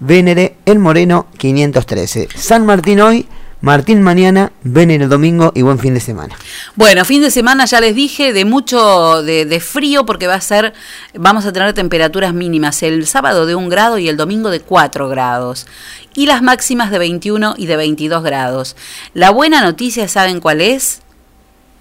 Vénere 0.01 0.57
El 0.65 0.79
Moreno 0.79 1.27
513. 1.37 2.29
San 2.35 2.65
Martín 2.65 3.01
hoy, 3.01 3.27
Martín 3.61 4.03
mañana, 4.03 4.53
Vénere 4.63 5.05
el 5.05 5.11
domingo 5.11 5.51
y 5.53 5.63
buen 5.63 5.81
fin 5.81 5.93
de 5.93 5.99
semana. 5.99 6.37
Bueno, 6.77 7.05
fin 7.05 7.23
de 7.23 7.31
semana 7.31 7.65
ya 7.65 7.81
les 7.81 7.97
dije 7.97 8.33
de 8.33 8.45
mucho 8.45 9.25
de, 9.25 9.61
frío 9.61 10.07
porque 10.07 10.29
va 10.29 10.35
a 10.35 10.41
ser, 10.41 10.75
vamos 11.15 11.45
a 11.45 11.53
tener 11.53 11.73
temperaturas 11.73 12.33
mínimas 12.33 12.85
el 12.85 13.05
sábado 13.09 13.47
de 13.47 13.57
un 13.57 13.69
grado 13.69 13.99
y 13.99 14.09
el 14.09 14.17
domingo 14.17 14.51
de 14.51 14.61
4 14.61 15.09
grados 15.09 15.67
y 16.15 16.27
las 16.27 16.41
máximas 16.41 16.93
de 16.93 16.99
21 16.99 17.55
y 17.59 17.67
de 17.67 17.77
22 17.77 18.23
grados. 18.23 18.77
La 19.13 19.31
buena 19.31 19.61
noticia, 19.61 20.07
¿saben 20.07 20.39
cuál 20.39 20.61
es? 20.61 21.01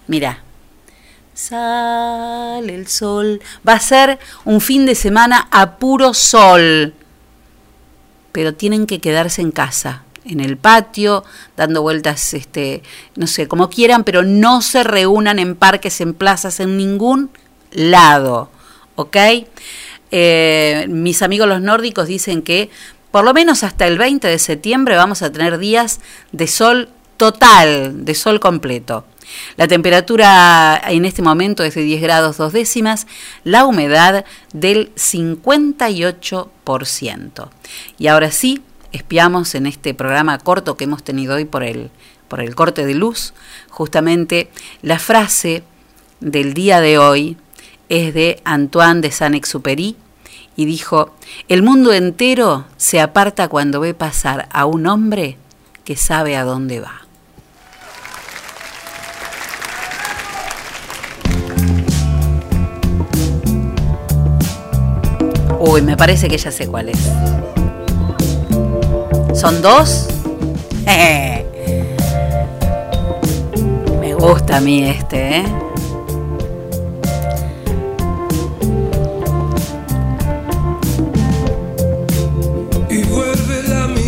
Mira, 0.08 0.42
sale 1.32 2.74
el 2.74 2.88
sol. 2.88 3.40
Va 3.66 3.74
a 3.74 3.80
ser 3.80 4.18
un 4.44 4.60
fin 4.60 4.84
de 4.84 4.96
semana 4.96 5.46
a 5.52 5.76
puro 5.76 6.12
sol, 6.12 6.92
pero 8.32 8.54
tienen 8.54 8.86
que 8.86 9.00
quedarse 9.00 9.42
en 9.42 9.52
casa 9.52 10.02
en 10.28 10.40
el 10.40 10.56
patio, 10.56 11.24
dando 11.56 11.82
vueltas, 11.82 12.34
este, 12.34 12.82
no 13.16 13.26
sé, 13.26 13.48
como 13.48 13.70
quieran, 13.70 14.04
pero 14.04 14.22
no 14.22 14.62
se 14.62 14.84
reúnan 14.84 15.38
en 15.38 15.56
parques, 15.56 16.00
en 16.00 16.14
plazas, 16.14 16.60
en 16.60 16.76
ningún 16.76 17.30
lado, 17.70 18.50
¿ok? 18.94 19.16
Eh, 20.10 20.86
mis 20.88 21.22
amigos 21.22 21.48
los 21.48 21.60
nórdicos 21.60 22.06
dicen 22.06 22.42
que 22.42 22.70
por 23.10 23.24
lo 23.24 23.34
menos 23.34 23.64
hasta 23.64 23.86
el 23.86 23.98
20 23.98 24.28
de 24.28 24.38
septiembre 24.38 24.96
vamos 24.96 25.22
a 25.22 25.32
tener 25.32 25.58
días 25.58 26.00
de 26.32 26.46
sol 26.46 26.88
total, 27.16 28.04
de 28.04 28.14
sol 28.14 28.40
completo. 28.40 29.04
La 29.56 29.66
temperatura 29.68 30.80
en 30.88 31.04
este 31.04 31.20
momento 31.20 31.62
es 31.64 31.74
de 31.74 31.82
10 31.82 32.00
grados 32.00 32.38
dos 32.38 32.52
décimas, 32.52 33.06
la 33.44 33.66
humedad 33.66 34.24
del 34.52 34.94
58%. 34.94 37.48
Y 37.98 38.06
ahora 38.06 38.30
sí, 38.30 38.62
espiamos 38.92 39.54
en 39.54 39.66
este 39.66 39.94
programa 39.94 40.38
corto 40.38 40.76
que 40.76 40.84
hemos 40.84 41.02
tenido 41.02 41.36
hoy 41.36 41.44
por 41.44 41.62
el, 41.62 41.90
por 42.28 42.40
el 42.40 42.54
corte 42.54 42.86
de 42.86 42.94
luz, 42.94 43.34
justamente 43.70 44.50
la 44.82 44.98
frase 44.98 45.62
del 46.20 46.54
día 46.54 46.80
de 46.80 46.98
hoy 46.98 47.36
es 47.88 48.14
de 48.14 48.40
Antoine 48.44 49.00
de 49.00 49.10
Saint-Exupéry 49.10 49.96
y 50.56 50.64
dijo, 50.64 51.14
el 51.48 51.62
mundo 51.62 51.92
entero 51.92 52.64
se 52.76 53.00
aparta 53.00 53.48
cuando 53.48 53.80
ve 53.80 53.94
pasar 53.94 54.48
a 54.52 54.66
un 54.66 54.86
hombre 54.86 55.36
que 55.84 55.96
sabe 55.96 56.36
a 56.36 56.44
dónde 56.44 56.80
va. 56.80 57.02
Uy, 65.60 65.82
me 65.82 65.96
parece 65.96 66.28
que 66.28 66.38
ya 66.38 66.50
sé 66.50 66.66
cuál 66.66 66.88
es. 66.88 67.57
¿Son 69.38 69.62
dos? 69.62 70.06
Me 74.00 74.14
gusta 74.14 74.56
a 74.56 74.60
mí 74.60 74.82
este, 74.82 75.36
¿eh? 75.36 75.44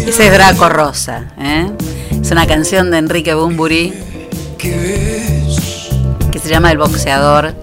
Ese 0.08 0.26
es 0.26 0.32
Draco 0.32 0.68
Rosa, 0.68 1.28
¿eh? 1.38 1.70
Es 2.20 2.32
una 2.32 2.48
canción 2.48 2.90
de 2.90 2.98
Enrique 2.98 3.32
Bumburi 3.32 3.94
que 4.58 5.44
se 6.42 6.48
llama 6.48 6.72
El 6.72 6.78
boxeador 6.78 7.54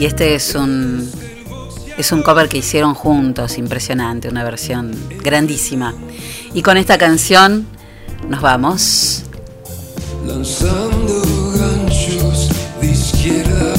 y 0.00 0.06
este 0.06 0.34
es 0.34 0.56
un 0.56 1.08
es 1.98 2.12
un 2.12 2.22
cover 2.22 2.48
que 2.48 2.58
hicieron 2.58 2.94
juntos, 2.94 3.58
impresionante, 3.58 4.28
una 4.28 4.44
versión 4.44 4.94
grandísima. 5.22 5.94
Y 6.52 6.62
con 6.62 6.76
esta 6.76 6.98
canción 6.98 7.66
nos 8.28 8.40
vamos. 8.42 9.24
Lanzando 10.26 11.22
ganchos 11.58 12.50
de 12.80 12.86
izquierda. 12.86 13.74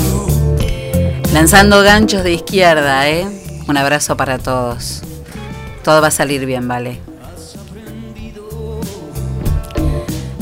Lanzando 1.34 1.84
ganchos 1.84 2.23
de 2.23 2.34
izquierda, 2.34 3.10
¿eh? 3.10 3.27
Un 3.68 3.77
abrazo 3.77 4.18
para 4.18 4.39
todos. 4.39 5.02
Todo 5.84 6.02
va 6.02 6.07
a 6.07 6.11
salir 6.11 6.45
bien, 6.45 6.68
¿vale? 6.68 6.99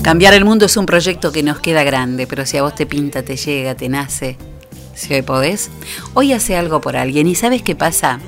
Cambiar 0.02 0.36
el 0.36 0.46
mundo 0.46 0.68
es 0.68 0.78
un 0.78 0.86
proyecto 0.86 1.32
que 1.32 1.42
nos 1.42 1.60
queda 1.60 1.84
grande, 1.84 2.28
pero 2.28 2.46
si 2.46 2.58
a 2.58 2.62
vos 2.62 2.76
te 2.76 2.86
pinta, 2.86 3.24
te 3.24 3.36
llega, 3.36 3.74
te 3.74 3.90
nace, 3.90 4.38
si 4.96 5.14
hoy 5.14 5.22
podés, 5.22 5.70
hoy 6.14 6.34
hace 6.34 6.56
algo 6.56 6.82
por 6.82 6.98
alguien. 6.98 7.28
¿Y 7.28 7.36
sabes 7.36 7.62
qué 7.62 7.76
pasa? 7.76 8.20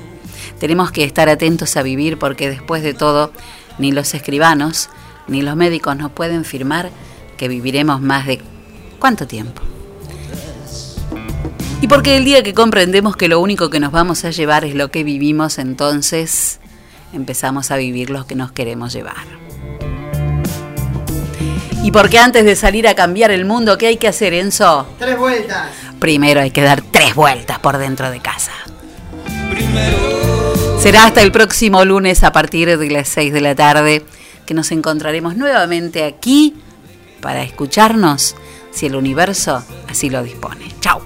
Tenemos 0.60 0.92
que 0.92 1.04
estar 1.04 1.28
atentos 1.28 1.76
a 1.76 1.82
vivir 1.82 2.18
porque 2.18 2.48
después 2.48 2.82
de 2.82 2.94
todo, 2.94 3.32
ni 3.78 3.90
los 3.92 4.14
escribanos 4.14 4.90
ni 5.28 5.42
los 5.42 5.56
médicos 5.56 5.96
nos 5.96 6.10
pueden 6.10 6.44
firmar 6.44 6.90
que 7.36 7.48
viviremos 7.48 8.00
más 8.00 8.26
de 8.26 8.40
cuánto 8.98 9.26
tiempo. 9.26 9.62
Y 11.80 11.86
porque 11.86 12.16
el 12.16 12.24
día 12.24 12.42
que 12.42 12.54
comprendemos 12.54 13.16
que 13.16 13.28
lo 13.28 13.38
único 13.38 13.70
que 13.70 13.78
nos 13.78 13.92
vamos 13.92 14.24
a 14.24 14.30
llevar 14.30 14.64
es 14.64 14.74
lo 14.74 14.90
que 14.90 15.04
vivimos, 15.04 15.58
entonces 15.58 16.58
empezamos 17.12 17.70
a 17.70 17.76
vivir 17.76 18.10
lo 18.10 18.26
que 18.26 18.34
nos 18.34 18.50
queremos 18.50 18.92
llevar. 18.92 19.38
Y 21.84 21.92
porque 21.92 22.18
antes 22.18 22.44
de 22.44 22.56
salir 22.56 22.88
a 22.88 22.94
cambiar 22.94 23.30
el 23.30 23.44
mundo, 23.44 23.78
¿qué 23.78 23.86
hay 23.86 23.96
que 23.96 24.08
hacer, 24.08 24.34
Enzo? 24.34 24.86
Tres 24.98 25.16
vueltas 25.16 25.68
primero 25.98 26.40
hay 26.40 26.50
que 26.50 26.62
dar 26.62 26.82
tres 26.82 27.14
vueltas 27.14 27.58
por 27.58 27.78
dentro 27.78 28.10
de 28.10 28.20
casa. 28.20 28.52
Será 30.80 31.06
hasta 31.06 31.22
el 31.22 31.32
próximo 31.32 31.84
lunes 31.84 32.22
a 32.22 32.32
partir 32.32 32.78
de 32.78 32.90
las 32.90 33.08
6 33.08 33.32
de 33.32 33.40
la 33.40 33.54
tarde 33.54 34.04
que 34.46 34.54
nos 34.54 34.70
encontraremos 34.70 35.36
nuevamente 35.36 36.04
aquí 36.04 36.54
para 37.20 37.42
escucharnos 37.42 38.36
si 38.70 38.86
el 38.86 38.96
universo 38.96 39.62
así 39.88 40.08
lo 40.08 40.22
dispone. 40.22 40.72
Chao. 40.80 41.02